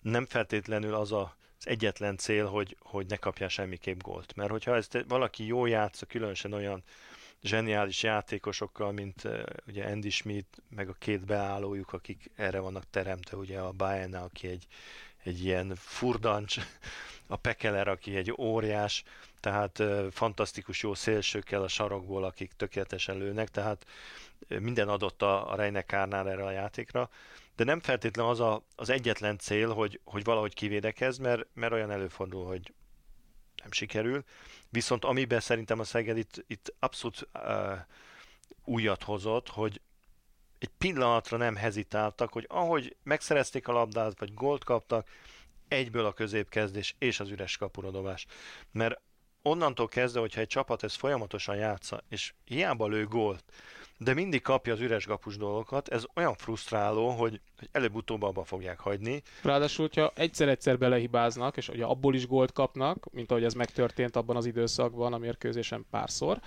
nem 0.00 0.26
feltétlenül 0.26 0.94
az 0.94 1.12
a, 1.12 1.36
az 1.58 1.68
egyetlen 1.68 2.16
cél, 2.16 2.46
hogy, 2.46 2.76
hogy 2.80 3.06
ne 3.06 3.16
kapjál 3.16 3.48
semmiképp 3.48 4.00
gólt. 4.00 4.34
Mert 4.34 4.50
hogyha 4.50 4.76
ezt 4.76 5.04
valaki 5.08 5.46
jó 5.46 5.66
játsza, 5.66 6.06
különösen 6.06 6.52
olyan 6.52 6.82
zseniális 7.42 8.02
játékosokkal, 8.02 8.92
mint 8.92 9.24
uh, 9.24 9.42
ugye 9.66 9.84
Andy 9.84 10.10
Schmidt, 10.10 10.62
meg 10.68 10.88
a 10.88 10.96
két 10.98 11.24
beállójuk, 11.24 11.92
akik 11.92 12.30
erre 12.36 12.58
vannak 12.58 12.90
teremtve, 12.90 13.36
ugye 13.36 13.58
a 13.58 13.72
Bayern, 13.72 14.14
aki 14.14 14.48
egy, 14.48 14.66
egy 15.24 15.44
ilyen 15.44 15.72
furdancs, 15.76 16.56
a 17.26 17.36
Pekeler, 17.36 17.88
aki 17.88 18.16
egy 18.16 18.34
óriás, 18.38 19.04
tehát 19.40 19.82
fantasztikus 20.10 20.82
jó 20.82 20.94
szélsőkkel 20.94 21.62
a 21.62 21.68
sarokból, 21.68 22.24
akik 22.24 22.52
tökéletesen 22.52 23.16
lőnek, 23.16 23.48
tehát 23.48 23.86
minden 24.48 24.88
adott 24.88 25.22
a, 25.22 25.52
a 25.52 25.54
Reinekárnál 25.54 26.30
erre 26.30 26.44
a 26.44 26.50
játékra, 26.50 27.10
de 27.56 27.64
nem 27.64 27.80
feltétlenül 27.80 28.30
az 28.30 28.40
a, 28.40 28.64
az 28.76 28.88
egyetlen 28.88 29.38
cél, 29.38 29.72
hogy, 29.72 30.00
hogy 30.04 30.24
valahogy 30.24 30.54
kivédekez, 30.54 31.18
mert, 31.18 31.46
mert 31.54 31.72
olyan 31.72 31.90
előfordul, 31.90 32.46
hogy 32.46 32.72
nem 33.62 33.72
sikerül. 33.72 34.24
Viszont 34.70 35.04
amiben 35.04 35.40
szerintem 35.40 35.78
a 35.78 35.84
Szeged 35.84 36.16
itt, 36.16 36.44
itt 36.46 36.74
abszolút 36.78 37.28
uh, 37.34 37.78
újat 38.64 39.02
hozott, 39.02 39.48
hogy 39.48 39.80
egy 40.64 40.70
pillanatra 40.78 41.36
nem 41.36 41.56
hezitáltak, 41.56 42.32
hogy 42.32 42.46
ahogy 42.48 42.96
megszerezték 43.02 43.68
a 43.68 43.72
labdát, 43.72 44.18
vagy 44.18 44.34
gólt 44.34 44.64
kaptak, 44.64 45.08
egyből 45.68 46.04
a 46.04 46.12
középkezdés 46.12 46.94
és 46.98 47.20
az 47.20 47.30
üres 47.30 47.56
kapuradobás. 47.56 48.26
Mert 48.72 49.00
onnantól 49.42 49.88
kezdve, 49.88 50.20
hogyha 50.20 50.40
egy 50.40 50.46
csapat 50.46 50.82
ezt 50.82 50.96
folyamatosan 50.96 51.56
játsza, 51.56 52.02
és 52.08 52.34
hiába 52.44 52.86
lő 52.86 53.06
gólt, 53.06 53.44
de 53.98 54.14
mindig 54.14 54.42
kapja 54.42 54.72
az 54.72 54.80
üres 54.80 55.04
kapus 55.04 55.36
dolgokat, 55.36 55.88
ez 55.88 56.04
olyan 56.14 56.34
frusztráló, 56.34 57.08
hogy, 57.08 57.40
hogy 57.58 57.68
előbb-utóbb 57.72 58.22
abba 58.22 58.44
fogják 58.44 58.80
hagyni. 58.80 59.22
Ráadásul, 59.42 59.86
hogyha 59.86 60.12
egyszer-egyszer 60.14 60.78
belehibáznak, 60.78 61.56
és 61.56 61.68
ugye 61.68 61.84
abból 61.84 62.14
is 62.14 62.26
gólt 62.26 62.52
kapnak, 62.52 63.12
mint 63.12 63.30
ahogy 63.30 63.44
ez 63.44 63.54
megtörtént 63.54 64.16
abban 64.16 64.36
az 64.36 64.46
időszakban 64.46 65.12
a 65.12 65.18
mérkőzésen 65.18 65.86
párszor, 65.90 66.40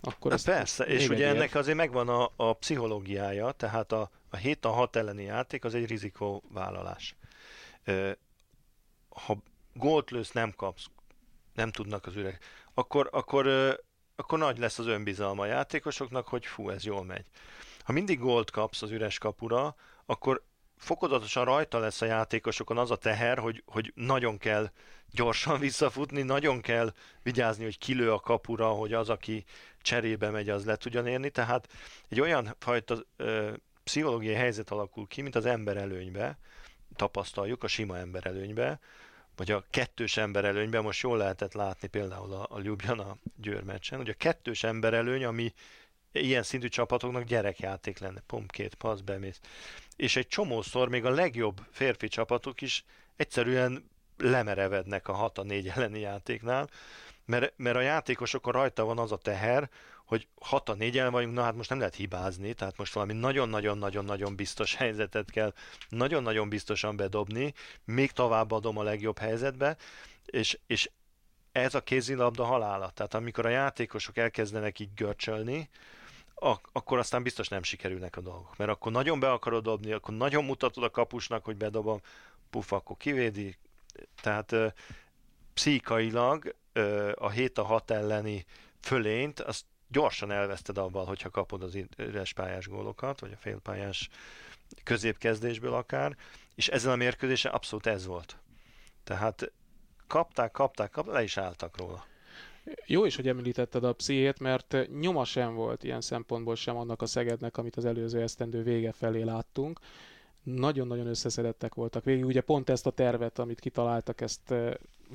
akkor 0.00 0.32
ez 0.32 0.44
Persze, 0.44 0.84
és 0.84 1.08
ugye 1.08 1.28
ér. 1.28 1.34
ennek 1.34 1.54
azért 1.54 1.76
megvan 1.76 2.08
a, 2.08 2.30
a 2.36 2.52
pszichológiája, 2.52 3.50
tehát 3.50 3.92
a, 3.92 4.10
a 4.30 4.36
7 4.36 4.64
a 4.64 4.70
6 4.70 4.96
elleni 4.96 5.22
játék 5.22 5.64
az 5.64 5.74
egy 5.74 5.86
rizikóvállalás. 5.86 7.16
Ha 9.08 9.36
gólt 9.74 10.10
lősz, 10.10 10.30
nem 10.30 10.52
kapsz, 10.56 10.86
nem 11.54 11.70
tudnak 11.70 12.06
az 12.06 12.16
üreg, 12.16 12.38
akkor, 12.74 13.08
akkor, 13.12 13.46
akkor 14.16 14.38
nagy 14.38 14.58
lesz 14.58 14.78
az 14.78 14.86
önbizalma 14.86 15.42
a 15.42 15.46
játékosoknak, 15.46 16.28
hogy 16.28 16.46
fú, 16.46 16.70
ez 16.70 16.84
jól 16.84 17.04
megy. 17.04 17.26
Ha 17.82 17.92
mindig 17.92 18.18
gólt 18.18 18.50
kapsz 18.50 18.82
az 18.82 18.90
üres 18.90 19.18
kapura, 19.18 19.74
akkor 20.06 20.42
fokozatosan 20.80 21.44
rajta 21.44 21.78
lesz 21.78 22.00
a 22.00 22.06
játékosokon 22.06 22.78
az 22.78 22.90
a 22.90 22.96
teher, 22.96 23.38
hogy, 23.38 23.62
hogy 23.66 23.92
nagyon 23.94 24.38
kell 24.38 24.70
gyorsan 25.10 25.58
visszafutni, 25.66 26.22
nagyon 26.22 26.60
kell 26.60 26.92
vigyázni, 27.22 27.64
hogy 27.64 27.78
kilő 27.78 28.12
a 28.12 28.20
kapura, 28.20 28.68
hogy 28.68 28.92
az, 28.92 29.08
aki 29.08 29.44
cserébe 29.82 30.30
megy, 30.30 30.48
az 30.48 30.64
le 30.64 30.76
tudjon 30.76 31.06
érni. 31.06 31.30
Tehát 31.30 31.68
egy 32.08 32.20
olyan 32.20 32.56
fajta 32.58 32.96
ö, 33.16 33.52
pszichológiai 33.84 34.34
helyzet 34.34 34.70
alakul 34.70 35.06
ki, 35.06 35.22
mint 35.22 35.34
az 35.34 35.46
ember 35.46 35.76
előnybe, 35.76 36.38
tapasztaljuk 36.96 37.62
a 37.62 37.68
sima 37.68 37.98
ember 37.98 38.26
előnybe, 38.26 38.80
vagy 39.36 39.50
a 39.50 39.64
kettős 39.70 40.16
ember 40.16 40.44
előnyben 40.44 40.82
most 40.82 41.02
jól 41.02 41.16
lehetett 41.16 41.52
látni 41.52 41.88
például 41.88 42.32
a, 42.32 42.46
a 42.50 42.60
Ljubljana 42.60 43.16
Győr 43.36 43.62
meccsen, 43.62 43.98
hogy 43.98 44.08
a 44.08 44.14
kettős 44.14 44.64
ember 44.64 44.94
előny, 44.94 45.24
ami 45.24 45.52
ilyen 46.12 46.42
szintű 46.42 46.68
csapatoknak 46.68 47.22
gyerekjáték 47.22 47.98
lenne, 47.98 48.22
pom 48.26 48.46
két 48.46 48.74
passz 48.74 49.00
bemész. 49.00 49.40
És 49.96 50.16
egy 50.16 50.26
csomószor 50.26 50.88
még 50.88 51.04
a 51.04 51.10
legjobb 51.10 51.60
férfi 51.70 52.08
csapatok 52.08 52.60
is 52.60 52.84
egyszerűen 53.16 53.90
lemerevednek 54.16 55.08
a 55.08 55.12
6 55.12 55.38
a 55.38 55.42
4 55.42 55.68
elleni 55.68 56.00
játéknál, 56.00 56.68
mert, 57.24 57.52
mert 57.56 57.76
a 57.76 57.80
játékosokon 57.80 58.52
rajta 58.52 58.84
van 58.84 58.98
az 58.98 59.12
a 59.12 59.16
teher, 59.16 59.70
hogy 60.04 60.28
6 60.40 60.68
a 60.68 60.74
4 60.74 61.02
vagyunk, 61.10 61.34
na 61.34 61.42
hát 61.42 61.54
most 61.54 61.68
nem 61.68 61.78
lehet 61.78 61.94
hibázni, 61.94 62.54
tehát 62.54 62.76
most 62.76 62.92
valami 62.92 63.12
nagyon-nagyon-nagyon-nagyon 63.12 64.36
biztos 64.36 64.74
helyzetet 64.74 65.30
kell 65.30 65.52
nagyon-nagyon 65.88 66.48
biztosan 66.48 66.96
bedobni, 66.96 67.54
még 67.84 68.10
tovább 68.10 68.50
adom 68.50 68.78
a 68.78 68.82
legjobb 68.82 69.18
helyzetbe, 69.18 69.76
és, 70.26 70.58
és 70.66 70.90
ez 71.52 71.74
a 71.74 71.80
kézilabda 71.80 72.44
halála. 72.44 72.90
Tehát 72.90 73.14
amikor 73.14 73.46
a 73.46 73.48
játékosok 73.48 74.16
elkezdenek 74.16 74.78
így 74.78 74.94
görcsölni, 74.94 75.68
ak- 76.40 76.68
akkor 76.72 76.98
aztán 76.98 77.22
biztos 77.22 77.48
nem 77.48 77.62
sikerülnek 77.62 78.16
a 78.16 78.20
dolgok. 78.20 78.56
Mert 78.56 78.70
akkor 78.70 78.92
nagyon 78.92 79.20
be 79.20 79.32
akarod 79.32 79.62
dobni, 79.62 79.92
akkor 79.92 80.14
nagyon 80.14 80.44
mutatod 80.44 80.84
a 80.84 80.90
kapusnak, 80.90 81.44
hogy 81.44 81.56
bedobom, 81.56 82.00
puf, 82.50 82.72
akkor 82.72 82.96
kivédi. 82.96 83.56
Tehát 84.22 84.54
pszichikailag 85.54 86.54
a 87.14 87.30
7 87.30 87.58
a 87.58 87.62
6 87.62 87.90
elleni 87.90 88.44
fölényt, 88.80 89.40
azt 89.40 89.64
gyorsan 89.88 90.30
elveszted 90.30 90.78
abban, 90.78 91.06
hogyha 91.06 91.30
kapod 91.30 91.62
az 91.62 91.78
üres 91.96 92.32
pályás 92.32 92.68
gólokat, 92.68 93.20
vagy 93.20 93.32
a 93.32 93.36
félpályás 93.36 94.08
középkezdésből 94.82 95.74
akár, 95.74 96.16
és 96.54 96.68
ezen 96.68 96.92
a 96.92 96.96
mérkőzésen 96.96 97.52
abszolút 97.52 97.86
ez 97.86 98.06
volt. 98.06 98.36
Tehát 99.04 99.52
kapták, 100.06 100.50
kapták, 100.50 100.90
kapták, 100.90 101.14
le 101.14 101.22
is 101.22 101.36
álltak 101.36 101.76
róla. 101.76 102.04
Jó 102.86 103.04
is, 103.04 103.16
hogy 103.16 103.28
említetted 103.28 103.84
a 103.84 103.92
pszichét, 103.92 104.38
mert 104.40 104.76
nyoma 105.00 105.24
sem 105.24 105.54
volt 105.54 105.84
ilyen 105.84 106.00
szempontból 106.00 106.54
sem 106.54 106.76
annak 106.76 107.02
a 107.02 107.06
Szegednek, 107.06 107.56
amit 107.56 107.76
az 107.76 107.84
előző 107.84 108.20
esztendő 108.20 108.62
vége 108.62 108.92
felé 108.92 109.22
láttunk. 109.22 109.80
Nagyon-nagyon 110.42 111.06
összeszedettek 111.06 111.74
voltak. 111.74 112.04
Végül 112.04 112.24
ugye 112.24 112.40
pont 112.40 112.70
ezt 112.70 112.86
a 112.86 112.90
tervet, 112.90 113.38
amit 113.38 113.60
kitaláltak, 113.60 114.20
ezt 114.20 114.54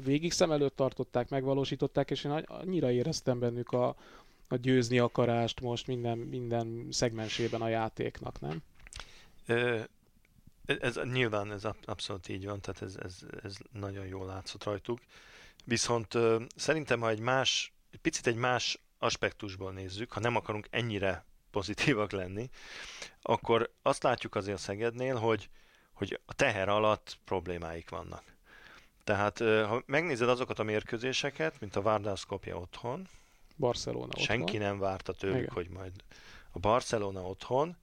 végig 0.04 0.32
szem 0.32 0.52
előtt 0.52 0.76
tartották, 0.76 1.30
megvalósították, 1.30 2.12
és 2.12 2.24
én 2.24 2.32
annyira 2.32 2.92
éreztem 2.92 3.40
bennük 3.40 3.72
a, 3.72 3.96
a 4.48 4.56
győzni 4.56 5.00
akarást 5.00 5.62
most 5.62 5.88
minden, 5.88 6.18
minden 6.18 6.88
szegmensében 6.90 7.62
a 7.62 7.68
játéknak, 7.68 8.40
nem? 8.40 8.62
Ez, 10.66 11.00
nyilván 11.14 11.52
ez 11.52 11.64
abszolút 11.86 12.30
így 12.30 12.46
van, 12.46 12.62
tehát 12.62 12.82
ez, 12.82 12.96
ez, 13.04 13.20
ez 13.44 13.58
nagyon 13.72 14.06
jól 14.06 14.26
látszott 14.26 14.64
rajtuk. 14.64 15.00
Viszont 15.66 16.18
szerintem, 16.56 17.00
ha 17.00 17.10
egy 17.10 17.20
más, 17.20 17.74
egy 17.92 18.00
picit 18.00 18.28
egy 18.28 18.36
más 18.36 18.80
aspektusból 19.00 19.72
nézzük, 19.72 20.12
ha 20.12 20.20
nem 20.20 20.36
akarunk 20.36 20.68
ennyire 20.70 21.26
pozitívak 21.52 22.12
lenni, 22.12 22.50
akkor 23.22 23.72
azt 23.82 24.04
látjuk 24.04 24.36
azért 24.36 24.58
a 24.58 24.62
Szegednél, 24.62 25.16
hogy, 25.16 25.50
hogy 25.94 26.20
a 26.26 26.34
teher 26.34 26.70
alatt 26.70 27.18
problémáik 27.26 27.90
vannak. 27.90 28.24
Tehát 29.04 29.38
ha 29.40 29.84
megnézed 29.86 30.30
azokat 30.30 30.60
a 30.60 30.64
mérkőzéseket, 30.64 31.60
mint 31.60 31.76
a 31.76 31.82
Várdászkopja 31.82 32.58
otthon, 32.58 33.08
Barcelona 33.56 34.06
otthon. 34.06 34.24
Senki 34.24 34.58
nem 34.58 34.80
várta 34.80 35.14
tőlük, 35.14 35.38
Igen. 35.38 35.54
hogy 35.54 35.70
majd 35.70 35.92
a 36.52 36.60
Barcelona 36.60 37.22
otthon, 37.22 37.78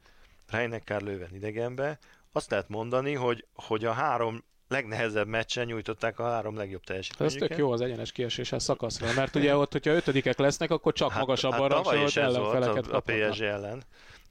Reineckar 0.49 1.03
lőven 1.03 1.35
idegenbe, 1.35 1.99
azt 2.33 2.51
lehet 2.51 2.69
mondani, 2.69 3.15
hogy, 3.15 3.47
hogy 3.55 3.85
a 3.85 3.93
három 3.93 4.45
legnehezebb 4.73 5.27
meccsen 5.27 5.67
nyújtották 5.67 6.19
a 6.19 6.25
három 6.31 6.57
legjobb 6.57 6.85
teljesítményüket. 6.85 7.43
Ez 7.43 7.49
tök 7.49 7.59
jó 7.59 7.71
az 7.71 7.81
egyenes 7.81 8.13
kieséshez 8.13 8.63
szakaszra, 8.63 9.13
mert 9.13 9.35
ugye 9.35 9.57
ott, 9.57 9.73
hogyha 9.73 9.91
ötödikek 9.91 10.39
lesznek, 10.39 10.71
akkor 10.71 10.93
csak 10.93 11.11
hát, 11.11 11.21
magasabb 11.21 11.53
hát 11.53 11.69
rangsolt 11.69 12.17
ellenfeleket 12.17 12.87
a, 12.87 12.97
a 12.97 13.01
PSG 13.01 13.43
ellen. 13.43 13.83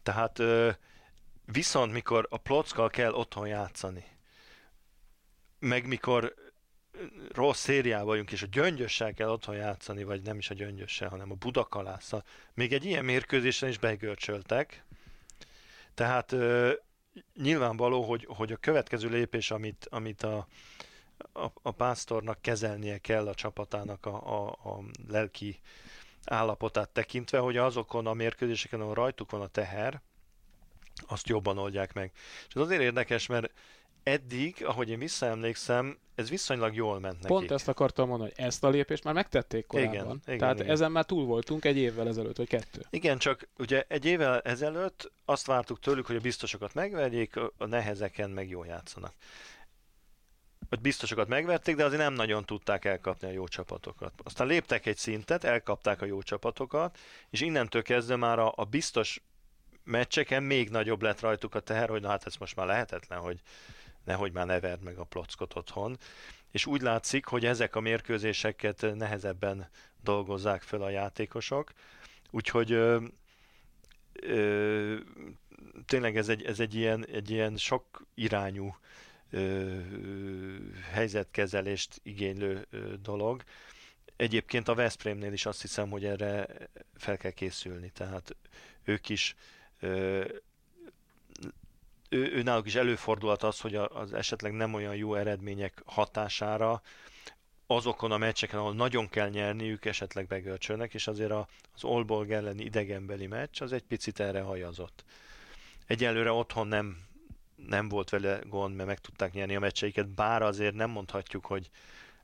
Tehát 0.03 0.41
viszont 1.51 1.91
mikor 1.91 2.27
a 2.29 2.37
Plockal 2.37 2.89
kell 2.89 3.11
otthon 3.11 3.47
játszani, 3.47 4.03
meg 5.59 5.87
mikor 5.87 6.33
rossz 7.33 7.59
szériában 7.59 8.05
vagyunk, 8.05 8.31
és 8.31 8.41
a 8.41 8.47
gyöngyössel 8.51 9.13
kell 9.13 9.29
otthon 9.29 9.55
játszani, 9.55 10.03
vagy 10.03 10.21
nem 10.21 10.37
is 10.37 10.49
a 10.49 10.53
gyöngyössel, 10.53 11.09
hanem 11.09 11.31
a 11.31 11.35
Budakalásszal. 11.35 12.23
Még 12.53 12.73
egy 12.73 12.85
ilyen 12.85 13.05
mérkőzésen 13.05 13.69
is 13.69 13.77
begörcsöltek. 13.77 14.83
Tehát 15.93 16.35
nyilvánvaló, 17.35 18.01
hogy, 18.03 18.25
hogy 18.29 18.51
a 18.51 18.57
következő 18.57 19.09
lépés, 19.09 19.51
amit, 19.51 19.87
amit 19.89 20.23
a, 20.23 20.47
a, 21.33 21.45
a 21.61 21.71
pásztornak 21.71 22.41
kezelnie 22.41 22.97
kell 22.97 23.27
a 23.27 23.35
csapatának 23.35 24.05
a, 24.05 24.45
a, 24.45 24.49
a 24.49 24.83
lelki 25.07 25.59
állapotát 26.25 26.89
tekintve, 26.89 27.39
hogy 27.39 27.57
azokon 27.57 28.07
a 28.07 28.13
mérkőzéseken, 28.13 28.81
ahol 28.81 28.93
rajtuk 28.93 29.31
van 29.31 29.41
a 29.41 29.47
teher, 29.47 30.01
azt 31.07 31.27
jobban 31.27 31.57
oldják 31.57 31.93
meg. 31.93 32.11
És 32.47 32.55
ez 32.55 32.61
azért 32.61 32.81
érdekes, 32.81 33.27
mert 33.27 33.51
eddig, 34.03 34.65
ahogy 34.65 34.89
én 34.89 34.99
visszaemlékszem, 34.99 35.97
ez 36.15 36.29
viszonylag 36.29 36.75
jól 36.75 36.99
ment 36.99 37.13
nekik. 37.13 37.27
Pont 37.27 37.51
ezt 37.51 37.67
akartam 37.67 38.07
mondani, 38.07 38.31
hogy 38.35 38.45
ezt 38.45 38.63
a 38.63 38.69
lépést 38.69 39.03
már 39.03 39.13
megtették 39.13 39.65
korábban. 39.65 39.93
Igen, 39.93 40.21
igen, 40.25 40.37
Tehát 40.37 40.59
igen. 40.59 40.71
ezen 40.71 40.91
már 40.91 41.05
túl 41.05 41.25
voltunk 41.25 41.65
egy 41.65 41.77
évvel 41.77 42.07
ezelőtt, 42.07 42.37
vagy 42.37 42.47
kettő. 42.47 42.81
Igen, 42.89 43.17
csak 43.17 43.47
ugye 43.57 43.85
egy 43.87 44.05
évvel 44.05 44.39
ezelőtt 44.39 45.11
azt 45.25 45.45
vártuk 45.45 45.79
tőlük, 45.79 46.05
hogy 46.05 46.15
a 46.15 46.19
biztosokat 46.19 46.73
megverjék, 46.73 47.35
a 47.57 47.65
nehezeken 47.65 48.29
meg 48.29 48.49
jól 48.49 48.65
játszanak. 48.65 49.13
Hogy 50.69 50.79
biztosokat 50.79 51.27
megverték, 51.27 51.75
de 51.75 51.85
azért 51.85 52.01
nem 52.01 52.13
nagyon 52.13 52.45
tudták 52.45 52.85
elkapni 52.85 53.27
a 53.27 53.31
jó 53.31 53.47
csapatokat. 53.47 54.13
Aztán 54.23 54.47
léptek 54.47 54.85
egy 54.85 54.97
szintet, 54.97 55.43
elkapták 55.43 56.01
a 56.01 56.05
jó 56.05 56.21
csapatokat, 56.21 56.97
és 57.29 57.41
innentől 57.41 57.81
kezdve 57.81 58.15
már 58.15 58.39
a, 58.39 58.53
a 58.55 58.63
biztos 58.63 59.21
meccseken 59.83 60.43
még 60.43 60.69
nagyobb 60.69 61.01
lett 61.01 61.19
rajtuk 61.19 61.55
a 61.55 61.59
teher, 61.59 61.89
hogy 61.89 62.01
na 62.01 62.09
hát 62.09 62.25
ez 62.25 62.35
most 62.35 62.55
már 62.55 62.65
lehetetlen, 62.65 63.19
hogy, 63.19 63.41
nehogy 64.03 64.31
már 64.31 64.45
ne 64.45 64.59
verd 64.59 64.83
meg 64.83 64.97
a 64.97 65.03
plockot 65.03 65.55
otthon. 65.55 65.97
És 66.51 66.65
úgy 66.65 66.81
látszik, 66.81 67.25
hogy 67.25 67.45
ezek 67.45 67.75
a 67.75 67.79
mérkőzéseket 67.79 68.85
nehezebben 68.95 69.69
dolgozzák 70.03 70.61
fel 70.61 70.81
a 70.81 70.89
játékosok, 70.89 71.71
úgyhogy 72.31 72.71
ö, 72.71 73.03
ö, 74.13 74.95
tényleg 75.85 76.17
ez 76.17 76.29
egy, 76.29 76.43
ez 76.43 76.59
egy 76.59 76.75
ilyen, 76.75 77.05
egy 77.05 77.29
ilyen 77.29 77.57
sok 77.57 78.05
irányú 78.13 78.75
ö, 79.29 79.77
helyzetkezelést 80.91 81.99
igénylő 82.03 82.65
ö, 82.69 82.93
dolog. 83.01 83.43
Egyébként 84.15 84.67
a 84.67 84.75
Veszprémnél 84.75 85.33
is 85.33 85.45
azt 85.45 85.61
hiszem, 85.61 85.89
hogy 85.89 86.05
erre 86.05 86.47
fel 86.95 87.17
kell 87.17 87.31
készülni, 87.31 87.89
tehát 87.89 88.35
ők 88.83 89.09
is 89.09 89.35
ö, 89.79 90.25
ő, 92.13 92.31
ő 92.33 92.41
náluk 92.41 92.65
is 92.65 92.75
előfordulhat 92.75 93.43
az, 93.43 93.59
hogy 93.59 93.75
az 93.75 94.13
esetleg 94.13 94.53
nem 94.53 94.73
olyan 94.73 94.95
jó 94.95 95.15
eredmények 95.15 95.81
hatására 95.85 96.81
azokon 97.67 98.11
a 98.11 98.17
meccseken, 98.17 98.59
ahol 98.59 98.73
nagyon 98.73 99.09
kell 99.09 99.29
nyerniük, 99.29 99.85
esetleg 99.85 100.27
begölcsölnek, 100.27 100.93
és 100.93 101.07
azért 101.07 101.31
az 101.31 101.83
Olborg 101.83 102.31
elleni 102.31 102.63
idegenbeli 102.63 103.27
meccs 103.27 103.61
az 103.61 103.71
egy 103.71 103.83
picit 103.83 104.19
erre 104.19 104.41
hajazott. 104.41 105.03
Egyelőre 105.87 106.31
otthon 106.31 106.67
nem, 106.67 106.97
nem 107.55 107.89
volt 107.89 108.09
vele 108.09 108.39
gond, 108.45 108.75
mert 108.75 108.87
meg 108.87 108.99
tudták 108.99 109.33
nyerni 109.33 109.55
a 109.55 109.59
meccseiket, 109.59 110.09
bár 110.09 110.41
azért 110.41 110.73
nem 110.75 110.89
mondhatjuk, 110.89 111.45
hogy 111.45 111.69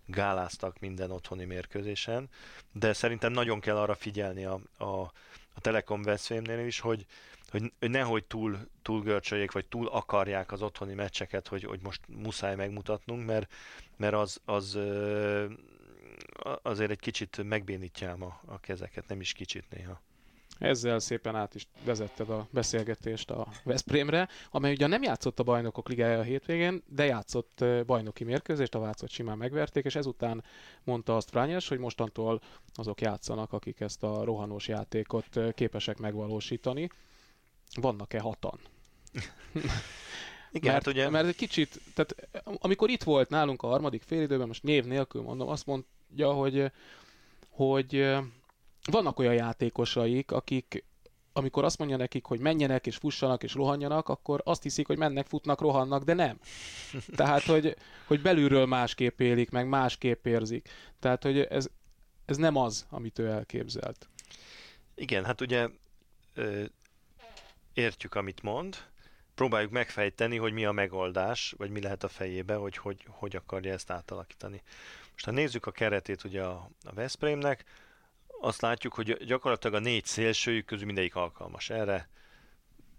gáláztak 0.06 0.80
minden 0.80 1.12
otthoni 1.12 1.46
mérkőzésen, 1.46 2.30
de 2.72 2.94
szerintem 2.94 3.32
nagyon 3.32 3.60
kell 3.60 3.78
arra 3.78 3.96
figyelni 3.96 4.46
a, 4.46 4.60
a, 4.78 4.86
a 5.54 5.62
Telekom 5.62 6.02
Veszprémnél 6.02 6.66
is, 6.66 6.80
hogy, 6.80 7.06
hogy, 7.52 7.74
hogy 7.80 7.90
nehogy 7.90 8.26
túl, 8.26 8.58
túl 8.82 9.02
görcsöljék, 9.02 9.52
vagy 9.52 9.66
túl 9.66 9.88
akarják 9.88 10.52
az 10.52 10.62
otthoni 10.62 10.94
meccseket, 10.94 11.48
hogy, 11.48 11.64
hogy 11.64 11.80
most 11.84 12.02
muszáj 12.08 12.56
megmutatnunk, 12.56 13.26
mert, 13.26 13.54
mert 13.98 14.14
az, 14.14 14.42
az 14.46 14.80
azért 16.62 16.92
egy 16.92 17.00
kicsit 17.00 17.44
megbénítja 17.44 18.12
a, 18.12 18.42
a 18.46 18.60
kezeket, 18.60 19.08
nem 19.08 19.20
is 19.20 19.34
kicsit 19.34 19.66
néha. 19.70 20.02
Ezzel 20.60 21.00
szépen 21.00 21.36
át 21.36 21.56
is 21.56 21.68
vezetted 21.84 22.30
a 22.30 22.48
beszélgetést 22.52 23.32
a 23.32 23.48
Veszprémre, 23.64 24.28
amely 24.52 24.72
ugye 24.72 24.88
nem 24.88 25.04
játszott 25.04 25.40
a 25.40 25.44
bajnokok 25.44 25.90
ligája 25.90 26.20
a 26.20 26.24
hétvégén, 26.24 26.84
de 26.88 27.06
játszott 27.06 27.66
bajnoki 27.86 28.24
mérkőzést, 28.24 28.76
a 28.76 28.80
Vácot 28.80 29.10
simán 29.10 29.38
megverték, 29.38 29.86
és 29.86 29.96
ezután 29.96 30.44
mondta 30.84 31.16
azt 31.16 31.30
Frányes, 31.30 31.68
hogy 31.68 31.78
mostantól 31.78 32.42
azok 32.74 33.02
játszanak, 33.02 33.54
akik 33.54 33.80
ezt 33.80 34.04
a 34.04 34.24
rohanós 34.24 34.68
játékot 34.68 35.54
képesek 35.54 35.98
megvalósítani 35.98 36.90
vannak-e 37.82 38.20
hatan? 38.20 38.60
Igen, 40.52 40.74
mert, 40.74 40.86
hát 40.86 40.94
ugye... 40.94 41.10
mert 41.10 41.28
egy 41.28 41.36
kicsit, 41.36 41.82
tehát 41.94 42.30
amikor 42.44 42.90
itt 42.90 43.04
volt 43.04 43.30
nálunk 43.30 43.64
a 43.64 43.68
harmadik 43.68 44.02
félidőben, 44.02 44.48
most 44.48 44.64
név 44.64 44.86
nélkül 44.86 45.22
mondom, 45.22 45.48
azt 45.48 45.66
mondja, 45.66 46.32
hogy, 46.32 46.72
hogy 47.50 48.16
vannak 48.92 49.20
olyan 49.20 49.34
játékosaik, 49.34 50.32
akik 50.32 50.86
amikor 51.38 51.64
azt 51.64 51.78
mondja 51.78 51.98
nekik, 51.98 52.26
hogy 52.26 52.40
menjenek 52.40 52.88
és 52.88 52.96
fussanak 52.96 53.44
és 53.44 53.54
rohanjanak, 53.54 54.10
akkor 54.10 54.42
azt 54.44 54.64
hiszik, 54.64 54.88
hogy 54.88 54.98
mennek, 54.98 55.28
futnak, 55.28 55.62
rohannak, 55.62 56.04
de 56.04 56.14
nem. 56.14 56.40
Tehát, 57.16 57.44
hogy, 57.44 57.76
hogy 58.08 58.22
belülről 58.22 58.66
másképp 58.66 59.20
élik, 59.20 59.50
meg 59.50 59.68
másképp 59.68 60.26
érzik. 60.26 60.70
Tehát, 61.00 61.24
hogy 61.24 61.40
ez, 61.40 61.70
ez 62.26 62.38
nem 62.38 62.56
az, 62.56 62.86
amit 62.90 63.20
ő 63.20 63.28
elképzelt. 63.28 64.08
Igen, 64.96 65.26
hát 65.26 65.42
ugye 65.42 65.68
értjük, 67.78 68.16
amit 68.16 68.42
mond, 68.42 68.78
próbáljuk 69.36 69.72
megfejteni, 69.72 70.38
hogy 70.38 70.54
mi 70.54 70.66
a 70.66 70.72
megoldás, 70.72 71.54
vagy 71.58 71.70
mi 71.70 71.82
lehet 71.82 72.04
a 72.04 72.08
fejébe, 72.08 72.56
hogy 72.56 72.78
hogy, 72.78 73.06
hogy 73.08 73.36
akarja 73.36 73.74
ezt 73.74 73.92
átalakítani. 73.92 74.62
Most 75.12 75.26
ha 75.26 75.32
nézzük 75.32 75.66
a 75.66 75.72
keretét 75.72 76.24
ugye 76.24 76.44
a, 76.44 76.70
a 76.84 76.94
Veszprémnek, 76.94 77.64
azt 78.42 78.62
látjuk, 78.62 78.94
hogy 78.94 79.26
gyakorlatilag 79.26 79.76
a 79.76 79.80
négy 79.80 80.06
szélsőjük 80.06 80.66
közül 80.66 80.86
mindegyik 80.86 81.16
alkalmas 81.16 81.70
erre. 81.70 82.10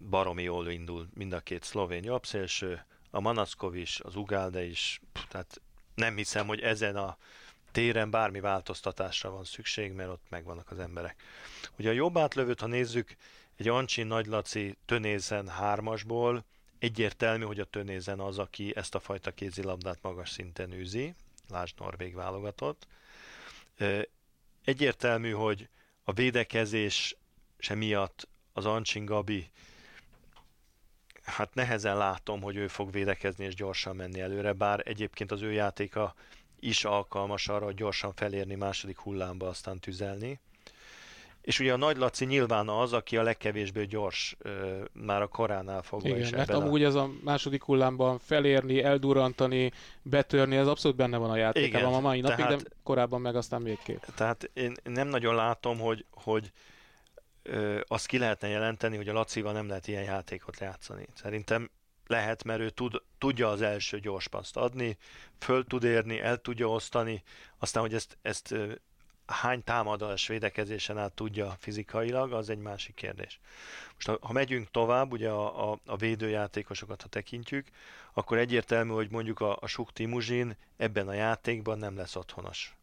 Baromi 0.09 0.43
jól 0.43 0.69
indul 0.69 1.07
mind 1.13 1.33
a 1.33 1.39
két 1.39 1.63
szlovén 1.63 2.03
jobb 2.03 2.25
szélső, 2.25 2.85
a 3.11 3.19
Manaszkov 3.19 3.75
is, 3.75 3.99
az 3.99 4.15
Ugalde 4.15 4.63
is, 4.63 5.01
tehát 5.29 5.61
nem 5.95 6.15
hiszem, 6.15 6.47
hogy 6.47 6.59
ezen 6.59 6.95
a 6.95 7.17
téren 7.71 8.09
bármi 8.09 8.39
változtatásra 8.39 9.29
van 9.29 9.43
szükség, 9.43 9.91
mert 9.91 10.09
ott 10.09 10.25
megvannak 10.29 10.71
az 10.71 10.79
emberek. 10.79 11.23
Ugye 11.77 11.89
a 11.89 11.93
jobb 11.93 12.17
átlövőt, 12.17 12.59
ha 12.59 12.67
nézzük, 12.67 13.15
egy 13.59 13.67
Ancsi 13.67 14.03
Nagylaci 14.03 14.77
Tönézen 14.85 15.47
hármasból 15.47 16.45
egyértelmű, 16.77 17.43
hogy 17.43 17.59
a 17.59 17.65
Tönézen 17.65 18.19
az, 18.19 18.37
aki 18.37 18.75
ezt 18.75 18.95
a 18.95 18.99
fajta 18.99 19.31
kézilabdát 19.31 19.99
magas 20.01 20.29
szinten 20.29 20.73
űzi, 20.73 21.13
lásd 21.49 21.79
Norvég 21.79 22.15
válogatott. 22.15 22.87
Egyértelmű, 24.63 25.31
hogy 25.31 25.67
a 26.03 26.13
védekezés 26.13 27.15
se 27.57 27.75
miatt 27.75 28.27
az 28.53 28.65
Ancsin 28.65 29.05
Gabi 29.05 29.49
hát 31.23 31.53
nehezen 31.53 31.97
látom, 31.97 32.41
hogy 32.41 32.55
ő 32.55 32.67
fog 32.67 32.91
védekezni 32.91 33.45
és 33.45 33.55
gyorsan 33.55 33.95
menni 33.95 34.19
előre, 34.19 34.53
bár 34.53 34.81
egyébként 34.85 35.31
az 35.31 35.41
ő 35.41 35.51
játéka 35.51 36.15
is 36.59 36.85
alkalmas 36.85 37.47
arra, 37.47 37.65
hogy 37.65 37.75
gyorsan 37.75 38.13
felérni 38.13 38.55
második 38.55 38.99
hullámba, 38.99 39.47
aztán 39.47 39.79
tüzelni. 39.79 40.39
És 41.49 41.59
ugye 41.59 41.73
a 41.73 41.77
Nagy 41.77 41.97
Laci 41.97 42.25
nyilván 42.25 42.69
az, 42.69 42.93
aki 42.93 43.17
a 43.17 43.23
legkevésbé 43.23 43.83
gyors 43.83 44.37
már 44.93 45.21
a 45.21 45.27
koránál 45.27 45.81
fogva. 45.81 46.07
Igen, 46.07 46.29
mert 46.35 46.49
amúgy 46.49 46.83
ez 46.83 46.95
a 46.95 47.09
második 47.23 47.63
hullámban 47.63 48.19
felérni, 48.19 48.83
eldurantani, 48.83 49.71
betörni, 50.01 50.55
ez 50.55 50.67
abszolút 50.67 50.97
benne 50.97 51.17
van 51.17 51.29
a 51.29 51.35
játékában 51.35 51.93
a 51.93 51.99
mai 51.99 52.21
napig, 52.21 52.45
tehát, 52.45 52.61
de 52.61 52.69
korábban 52.83 53.21
meg 53.21 53.35
aztán 53.35 53.63
végképp. 53.63 54.03
Tehát 54.15 54.49
én 54.53 54.75
nem 54.83 55.07
nagyon 55.07 55.35
látom, 55.35 55.79
hogy, 55.79 56.05
hogy 56.11 56.51
ö, 57.43 57.79
azt 57.87 58.05
ki 58.05 58.17
lehetne 58.17 58.47
jelenteni, 58.47 58.97
hogy 58.97 59.09
a 59.09 59.13
Lacival 59.13 59.53
nem 59.53 59.67
lehet 59.67 59.87
ilyen 59.87 60.03
játékot 60.03 60.59
játszani. 60.59 61.07
Szerintem 61.13 61.69
lehet, 62.07 62.43
mert 62.43 62.59
ő 62.59 62.69
tud, 62.69 63.01
tudja 63.17 63.49
az 63.49 63.61
első 63.61 63.99
gyors 63.99 64.27
paszt 64.27 64.57
adni, 64.57 64.97
föl 65.39 65.65
tud 65.65 65.83
érni, 65.83 66.19
el 66.19 66.37
tudja 66.37 66.67
osztani, 66.67 67.23
aztán, 67.57 67.83
hogy 67.83 67.93
ezt, 67.93 68.17
ezt 68.21 68.55
hány 69.33 69.63
támadás 69.63 70.27
védekezésen 70.27 70.97
át 70.97 71.13
tudja 71.13 71.55
fizikailag, 71.59 72.33
az 72.33 72.49
egy 72.49 72.57
másik 72.57 72.95
kérdés. 72.95 73.39
Most 73.93 74.19
ha 74.21 74.33
megyünk 74.33 74.71
tovább, 74.71 75.11
ugye 75.11 75.29
a, 75.29 75.71
a, 75.71 75.79
a 75.85 75.95
védőjátékosokat, 75.95 77.01
ha 77.01 77.07
tekintjük, 77.07 77.67
akkor 78.13 78.37
egyértelmű, 78.37 78.91
hogy 78.91 79.11
mondjuk 79.11 79.39
a, 79.39 79.57
a 79.59 79.67
Suk 79.67 79.93
Timuzsin 79.93 80.57
ebben 80.77 81.07
a 81.07 81.13
játékban 81.13 81.77
nem 81.77 81.95
lesz 81.95 82.15
otthonos. 82.15 82.75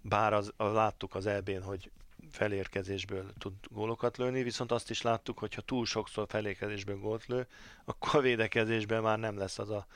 Bár 0.00 0.32
az, 0.32 0.52
a, 0.56 0.64
láttuk 0.64 1.14
az 1.14 1.26
elbén, 1.26 1.62
hogy 1.62 1.90
felérkezésből 2.30 3.32
tud 3.38 3.52
gólokat 3.70 4.16
lőni, 4.16 4.42
viszont 4.42 4.72
azt 4.72 4.90
is 4.90 5.02
láttuk, 5.02 5.38
hogy 5.38 5.54
ha 5.54 5.60
túl 5.60 5.86
sokszor 5.86 6.26
felérkezésből 6.28 6.98
gólt 6.98 7.26
lő, 7.26 7.46
akkor 7.84 8.14
a 8.14 8.20
védekezésben 8.20 9.02
már 9.02 9.18
nem 9.18 9.38
lesz 9.38 9.58
az 9.58 9.70
a 9.70 9.86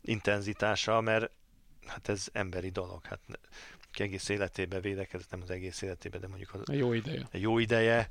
intenzitása, 0.00 1.00
mert 1.00 1.30
hát 1.86 2.08
ez 2.08 2.28
emberi 2.32 2.70
dolog. 2.70 3.04
Hát 3.04 3.20
egész 4.00 4.28
életében 4.28 4.80
védekezett, 4.80 5.30
nem 5.30 5.42
az 5.42 5.50
egész 5.50 5.82
életében, 5.82 6.20
de 6.20 6.28
mondjuk 6.28 6.54
a 6.54 6.72
jó 6.72 6.92
ideje. 6.92 7.28
A 7.32 7.36
jó 7.36 7.58
ideje, 7.58 8.08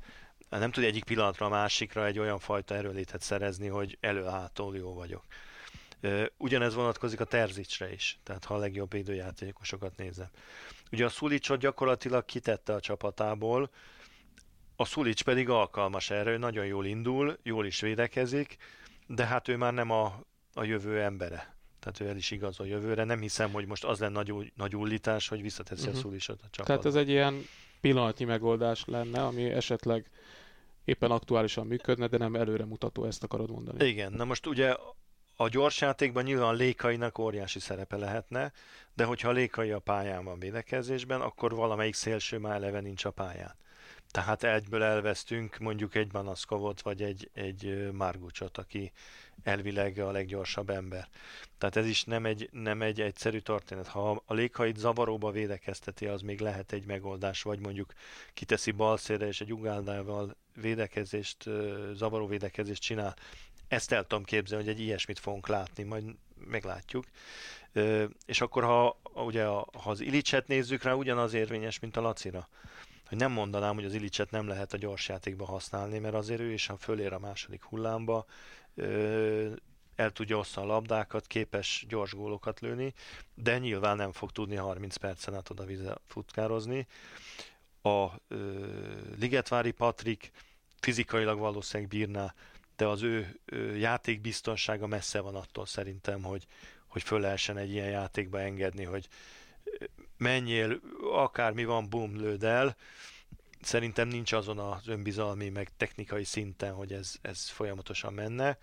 nem 0.48 0.70
tud 0.70 0.84
egyik 0.84 1.04
pillanatra 1.04 1.46
a 1.46 1.48
másikra 1.48 2.06
egy 2.06 2.18
olyan 2.18 2.38
fajta 2.38 2.74
erőlétet 2.74 3.22
szerezni, 3.22 3.68
hogy 3.68 3.98
elő-hátul 4.00 4.76
jó 4.76 4.94
vagyok. 4.94 5.24
Ugyanez 6.36 6.74
vonatkozik 6.74 7.20
a 7.20 7.24
Terzicsre 7.24 7.92
is, 7.92 8.18
tehát 8.22 8.44
ha 8.44 8.54
a 8.54 8.58
legjobb 8.58 8.92
védőjátékosokat 8.92 9.96
nézem. 9.96 10.28
Ugye 10.92 11.04
a 11.04 11.08
Szulicsot 11.08 11.58
gyakorlatilag 11.58 12.24
kitette 12.24 12.74
a 12.74 12.80
csapatából, 12.80 13.70
a 14.76 14.84
Szulics 14.84 15.24
pedig 15.24 15.48
alkalmas 15.48 16.10
erre, 16.10 16.36
nagyon 16.36 16.66
jól 16.66 16.86
indul, 16.86 17.38
jól 17.42 17.66
is 17.66 17.80
védekezik, 17.80 18.56
de 19.06 19.26
hát 19.26 19.48
ő 19.48 19.56
már 19.56 19.72
nem 19.72 19.90
a, 19.90 20.20
a 20.54 20.64
jövő 20.64 21.02
embere. 21.02 21.55
Tehát 21.86 22.00
ő 22.00 22.14
el 22.14 22.16
is 22.16 22.30
igazol 22.30 22.66
jövőre. 22.66 23.04
Nem 23.04 23.20
hiszem, 23.20 23.52
hogy 23.52 23.66
most 23.66 23.84
az 23.84 23.98
lenne 23.98 24.12
nagy, 24.12 24.52
nagy 24.54 24.76
ullítás, 24.76 25.28
hogy 25.28 25.42
visszateszi 25.42 25.80
uh-huh. 25.80 25.94
a 25.94 25.98
mhm. 25.98 26.06
Szulicsot 26.06 26.40
a 26.42 26.48
csapatba. 26.50 26.64
Tehát 26.64 26.84
ez 26.84 26.94
egy 26.94 27.08
ilyen 27.08 27.44
pillanatnyi 27.80 28.24
megoldás 28.24 28.84
lenne, 28.84 29.24
ami 29.24 29.44
esetleg 29.44 30.10
éppen 30.84 31.10
aktuálisan 31.10 31.66
működne, 31.66 32.06
de 32.06 32.18
nem 32.18 32.34
előre 32.34 32.64
mutató, 32.64 33.04
ezt 33.04 33.24
akarod 33.24 33.50
mondani. 33.50 33.84
Igen, 33.84 34.12
na 34.12 34.24
most 34.24 34.46
ugye 34.46 34.76
a 35.36 35.48
gyors 35.48 35.80
játékban 35.80 36.24
nyilván 36.24 36.54
Lékainak 36.54 37.18
óriási 37.18 37.58
szerepe 37.58 37.96
lehetne, 37.96 38.52
de 38.94 39.04
hogyha 39.04 39.30
Lékai 39.30 39.70
a 39.70 39.78
pályán 39.78 40.24
van 40.24 40.38
védekezésben, 40.38 41.20
akkor 41.20 41.54
valamelyik 41.54 41.94
szélső 41.94 42.38
már 42.38 42.54
eleve 42.54 42.80
nincs 42.80 43.04
a 43.04 43.10
pályán. 43.10 43.54
Tehát 44.16 44.44
egyből 44.44 44.82
elvesztünk 44.82 45.58
mondjuk 45.58 45.94
egy 45.94 46.08
Banaszkovot, 46.08 46.80
vagy 46.80 47.02
egy, 47.02 47.30
egy 47.32 47.90
Margucsot, 47.92 48.58
aki 48.58 48.92
elvileg 49.42 49.98
a 49.98 50.10
leggyorsabb 50.10 50.70
ember. 50.70 51.08
Tehát 51.58 51.76
ez 51.76 51.86
is 51.86 52.04
nem 52.04 52.26
egy, 52.26 52.48
nem 52.52 52.82
egy 52.82 53.00
egyszerű 53.00 53.38
történet. 53.38 53.86
Ha 53.86 54.22
a 54.26 54.34
léghait 54.34 54.76
zavaróba 54.76 55.30
védekezteti, 55.30 56.06
az 56.06 56.20
még 56.20 56.40
lehet 56.40 56.72
egy 56.72 56.86
megoldás, 56.86 57.42
vagy 57.42 57.58
mondjuk 57.58 57.92
kiteszi 58.34 58.70
balszére 58.70 59.26
és 59.26 59.40
egy 59.40 59.52
ugáldával 59.52 60.36
védekezést, 60.54 61.44
zavaró 61.92 62.26
védekezést 62.26 62.82
csinál. 62.82 63.16
Ezt 63.68 63.92
el 63.92 64.06
tudom 64.06 64.24
képzelni, 64.24 64.64
hogy 64.64 64.74
egy 64.74 64.80
ilyesmit 64.80 65.18
fogunk 65.18 65.48
látni, 65.48 65.82
majd 65.82 66.04
meglátjuk. 66.46 67.04
És 68.26 68.40
akkor, 68.40 68.64
ha 68.64 68.98
ugye 69.14 69.44
ha 69.44 69.70
az 69.84 70.00
Ilicset 70.00 70.48
nézzük 70.48 70.82
rá, 70.82 70.92
ugyanaz 70.92 71.34
érvényes, 71.34 71.78
mint 71.78 71.96
a 71.96 72.00
Lacira 72.00 72.48
hogy 73.08 73.18
nem 73.18 73.32
mondanám, 73.32 73.74
hogy 73.74 73.84
az 73.84 73.94
Ilicset 73.94 74.30
nem 74.30 74.48
lehet 74.48 74.72
a 74.72 74.76
gyors 74.76 75.08
játékba 75.08 75.44
használni, 75.44 75.98
mert 75.98 76.14
azért 76.14 76.40
ő 76.40 76.52
is, 76.52 76.66
ha 76.66 76.76
fölér 76.76 77.12
a 77.12 77.18
második 77.18 77.62
hullámba, 77.62 78.26
el 79.96 80.10
tudja 80.12 80.38
osztani 80.38 80.66
a 80.66 80.70
labdákat, 80.70 81.26
képes 81.26 81.84
gyors 81.88 82.12
gólokat 82.12 82.60
lőni, 82.60 82.94
de 83.34 83.58
nyilván 83.58 83.96
nem 83.96 84.12
fog 84.12 84.30
tudni 84.30 84.56
30 84.56 84.96
percen 84.96 85.34
át 85.34 85.50
oda 85.50 85.64
futkározni. 86.06 86.86
A 87.82 88.06
ö, 88.28 88.60
Ligetvári 89.18 89.70
Patrik 89.70 90.30
fizikailag 90.80 91.38
valószínűleg 91.38 91.90
bírná, 91.90 92.34
de 92.76 92.86
az 92.86 93.02
ő 93.02 93.40
ö, 93.44 93.74
játékbiztonsága 93.74 94.86
messze 94.86 95.20
van 95.20 95.34
attól 95.34 95.66
szerintem, 95.66 96.22
hogy, 96.22 96.46
hogy 96.86 97.02
föl 97.02 97.20
lehessen 97.20 97.56
egy 97.56 97.70
ilyen 97.70 97.88
játékba 97.88 98.40
engedni, 98.40 98.84
hogy 98.84 99.08
menjél, 100.16 100.80
akármi 101.12 101.64
van, 101.64 101.88
bum, 101.88 102.16
lőd 102.16 102.44
el. 102.44 102.76
Szerintem 103.60 104.08
nincs 104.08 104.32
azon 104.32 104.58
az 104.58 104.88
önbizalmi, 104.88 105.48
meg 105.48 105.70
technikai 105.76 106.24
szinten, 106.24 106.72
hogy 106.72 106.92
ez, 106.92 107.14
ez 107.22 107.48
folyamatosan 107.48 108.12
menne. 108.12 108.58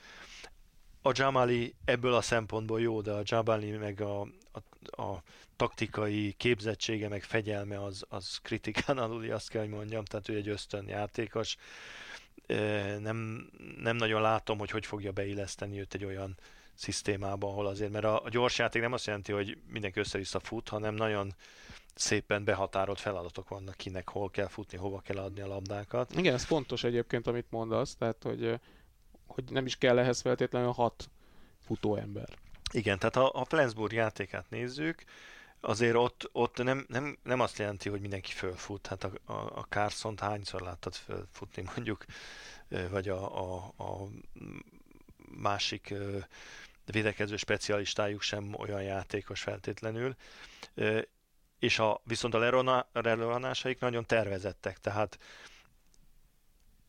A 1.01 1.12
Jamali 1.14 1.76
ebből 1.86 2.14
a 2.14 2.22
szempontból 2.22 2.82
jó, 2.82 3.01
de 3.01 3.12
a 3.12 3.22
Jamali 3.24 3.72
meg 3.72 4.01
a, 4.01 4.22
a, 4.51 5.01
a 5.01 5.24
taktikai 5.56 6.34
képzettsége, 6.38 7.08
meg 7.08 7.24
fegyelme 7.24 7.84
az, 7.84 8.06
az 8.10 8.39
kritikán 8.41 8.97
aluli, 8.97 9.30
azt 9.30 9.49
kell, 9.49 9.62
hogy 9.62 9.70
mondjam, 9.70 10.06
tehát 10.06 10.30
ő 10.30 10.36
egy 10.36 10.47
ösztön 10.47 10.88
játékos. 10.88 11.56
Nem, 12.99 13.49
nem 13.78 13.95
nagyon 13.95 14.22
látom, 14.22 14.58
hogy 14.58 14.70
hogy 14.70 14.86
fogja 14.86 15.12
beilleszteni 15.12 15.80
őt 15.80 15.93
egy 15.93 16.06
olyan 16.06 16.38
szisztémába, 16.76 17.47
ahol 17.47 17.67
azért, 17.67 17.91
mert 17.91 18.05
a, 18.05 18.24
a 18.24 18.30
gyors 18.30 18.57
játék 18.57 18.82
nem 18.82 18.93
azt 18.93 19.05
jelenti, 19.05 19.32
hogy 19.32 19.57
mindenki 19.67 19.99
össze-vissza 19.99 20.39
fut, 20.39 20.69
hanem 20.69 20.93
nagyon 20.93 21.36
szépen 21.95 22.43
behatárolt 22.43 22.99
feladatok 22.99 23.49
vannak, 23.49 23.76
kinek 23.76 24.09
hol 24.09 24.30
kell 24.30 24.47
futni, 24.47 24.78
hova 24.78 24.99
kell 24.99 25.17
adni 25.17 25.41
a 25.41 25.47
labdákat. 25.47 26.15
Igen, 26.15 26.34
ez 26.34 26.43
fontos 26.43 26.84
egyébként, 26.84 27.28
amit 27.28 27.51
mondasz, 27.51 27.95
tehát 27.95 28.24
hogy, 28.24 28.59
hogy 29.28 29.43
nem 29.49 29.65
is 29.65 29.78
kell 29.78 29.99
ehhez 29.99 30.21
feltétlenül 30.21 30.71
hat 30.71 31.09
futóember. 31.65 32.28
Igen, 32.71 32.99
tehát 32.99 33.15
ha 33.15 33.26
a 33.26 33.45
Flensburg 33.45 33.91
játékát 33.91 34.49
nézzük, 34.49 35.03
azért 35.59 35.95
ott, 35.95 36.30
ott 36.32 36.63
nem, 36.63 36.86
nem, 36.88 37.17
nem 37.24 37.39
azt 37.39 37.57
jelenti, 37.57 37.89
hogy 37.89 38.01
mindenki 38.01 38.32
fölfut. 38.32 38.88
Hát 38.88 39.03
a, 39.03 39.11
a, 39.26 39.34
a 39.34 39.65
Carson-t 39.69 40.19
hányszor 40.19 40.61
láttad 40.61 40.93
fölfutni 40.95 41.63
mondjuk, 41.76 42.05
vagy 42.89 43.09
a, 43.09 43.39
a, 43.39 43.74
a 43.78 44.07
másik 45.38 45.93
védekező 46.86 47.38
specialistájuk 47.38 48.21
sem 48.21 48.53
olyan 48.57 48.84
játékos 48.84 49.41
feltétlenül. 49.41 50.15
És 51.59 51.79
a, 51.79 52.01
viszont 52.03 52.34
a 52.34 52.63
leronásaik 52.91 53.79
nagyon 53.79 54.05
tervezettek, 54.05 54.77
tehát 54.77 55.17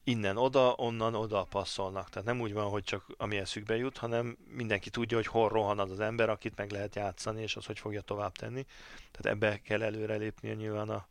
innen 0.05 0.36
oda, 0.36 0.74
onnan 0.76 1.14
oda 1.14 1.45
passzolnak. 1.45 2.09
Tehát 2.09 2.28
nem 2.28 2.40
úgy 2.40 2.53
van, 2.53 2.68
hogy 2.68 2.84
csak 2.84 3.07
ami 3.16 3.36
eszükbe 3.36 3.76
jut, 3.76 3.97
hanem 3.97 4.36
mindenki 4.49 4.90
tudja, 4.90 5.16
hogy 5.16 5.26
hol 5.26 5.49
rohan 5.49 5.78
az 5.78 5.90
az 5.90 6.01
ember, 6.01 6.28
akit 6.28 6.57
meg 6.57 6.70
lehet 6.70 6.95
játszani, 6.95 7.42
és 7.42 7.57
az 7.57 7.66
hogy 7.66 7.78
fogja 7.78 8.01
tovább 8.01 8.32
tenni. 8.32 8.66
Tehát 9.11 9.36
ebbe 9.36 9.61
kell 9.61 9.82
előrelépnie 9.82 10.55
nyilván 10.55 10.88
a, 10.88 11.07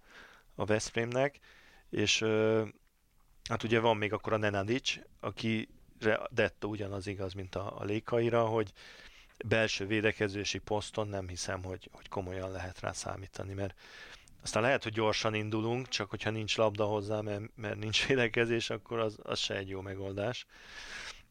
a 0.55 0.65
Veszprémnek. 0.65 1.39
És 1.89 2.25
hát 3.49 3.63
ugye 3.63 3.79
van 3.79 3.97
még 3.97 4.13
akkor 4.13 4.34
a 4.34 4.38
Nenadic, 4.38 4.99
aki 5.19 5.69
Detto 6.30 6.68
ugyanaz 6.68 7.08
igaz, 7.08 7.34
mint 7.34 7.56
a, 7.56 7.80
a 7.80 7.84
Lékaira, 7.84 8.45
hogy 8.45 8.72
belső 9.45 9.86
védekezési 9.86 10.58
poszton 10.58 11.08
nem 11.08 11.28
hiszem, 11.28 11.64
hogy, 11.64 11.89
hogy 11.91 12.10
komolyan 12.10 12.51
lehet 12.51 12.80
rá 12.80 12.91
számítani, 12.91 13.54
mert 13.54 13.76
aztán 14.41 14.64
lehet, 14.64 14.84
hogy 14.84 14.93
gyorsan 14.93 15.34
indulunk, 15.34 15.88
csak 15.88 16.10
hogyha 16.10 16.30
nincs 16.30 16.58
labda 16.58 16.86
hozzá, 16.86 17.22
mert, 17.22 17.41
mert 17.56 17.78
nincs 17.78 18.06
védekezés, 18.08 18.70
akkor 18.70 18.99
az, 18.99 19.18
az 19.24 19.39
se 19.39 19.56
egy 19.56 19.70
jó 19.70 19.82
megoldás. 19.82 20.45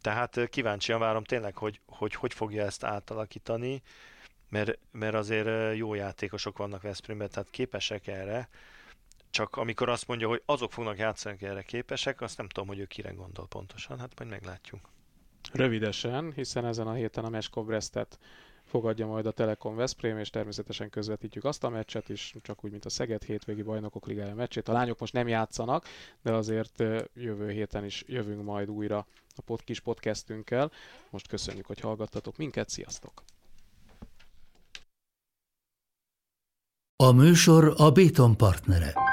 Tehát 0.00 0.48
kíváncsian 0.48 0.98
várom 0.98 1.24
tényleg, 1.24 1.56
hogy 1.56 1.80
hogy, 1.86 2.14
hogy 2.14 2.34
fogja 2.34 2.64
ezt 2.64 2.84
átalakítani, 2.84 3.82
mert, 4.48 4.78
mert 4.90 5.14
azért 5.14 5.76
jó 5.76 5.94
játékosok 5.94 6.58
vannak 6.58 6.82
Veszprémben, 6.82 7.30
tehát 7.30 7.50
képesek 7.50 8.06
erre, 8.06 8.48
csak 9.32 9.56
amikor 9.56 9.88
azt 9.88 10.06
mondja, 10.06 10.28
hogy 10.28 10.42
azok 10.46 10.72
fognak 10.72 10.98
játszani, 10.98 11.34
akik 11.34 11.48
erre 11.48 11.62
képesek, 11.62 12.20
azt 12.20 12.36
nem 12.36 12.48
tudom, 12.48 12.68
hogy 12.68 12.78
ő 12.78 12.84
kire 12.84 13.10
gondol 13.10 13.46
pontosan, 13.46 13.98
hát 13.98 14.18
majd 14.18 14.30
meglátjuk. 14.30 14.80
Rövidesen, 15.52 16.32
hiszen 16.32 16.64
ezen 16.64 16.86
a 16.86 16.92
héten 16.92 17.24
a 17.24 17.28
Meskov 17.28 17.66
Brestet 17.66 18.18
fogadja 18.64 19.06
majd 19.06 19.26
a 19.26 19.30
Telekom 19.30 19.76
Veszprém, 19.76 20.18
és 20.18 20.30
természetesen 20.30 20.90
közvetítjük 20.90 21.44
azt 21.44 21.64
a 21.64 21.68
meccset 21.68 22.08
is, 22.08 22.34
csak 22.42 22.64
úgy, 22.64 22.70
mint 22.70 22.84
a 22.84 22.90
Szeged 22.90 23.22
hétvégi 23.22 23.62
bajnokok 23.62 24.06
ligája 24.06 24.34
meccsét. 24.34 24.68
A 24.68 24.72
lányok 24.72 24.98
most 24.98 25.12
nem 25.12 25.28
játszanak, 25.28 25.84
de 26.22 26.32
azért 26.32 26.82
jövő 27.14 27.50
héten 27.50 27.84
is 27.84 28.04
jövünk 28.06 28.44
majd 28.44 28.70
újra 28.70 29.06
a 29.36 29.42
pod- 29.42 29.64
kis 29.64 29.80
podcastünkkel. 29.80 30.70
Most 31.10 31.28
köszönjük, 31.28 31.66
hogy 31.66 31.80
hallgattatok 31.80 32.36
minket, 32.36 32.68
sziasztok! 32.68 33.22
A 36.96 37.12
műsor 37.12 37.74
a 37.76 37.90
Béton 37.90 38.36
partnere. 38.36 39.11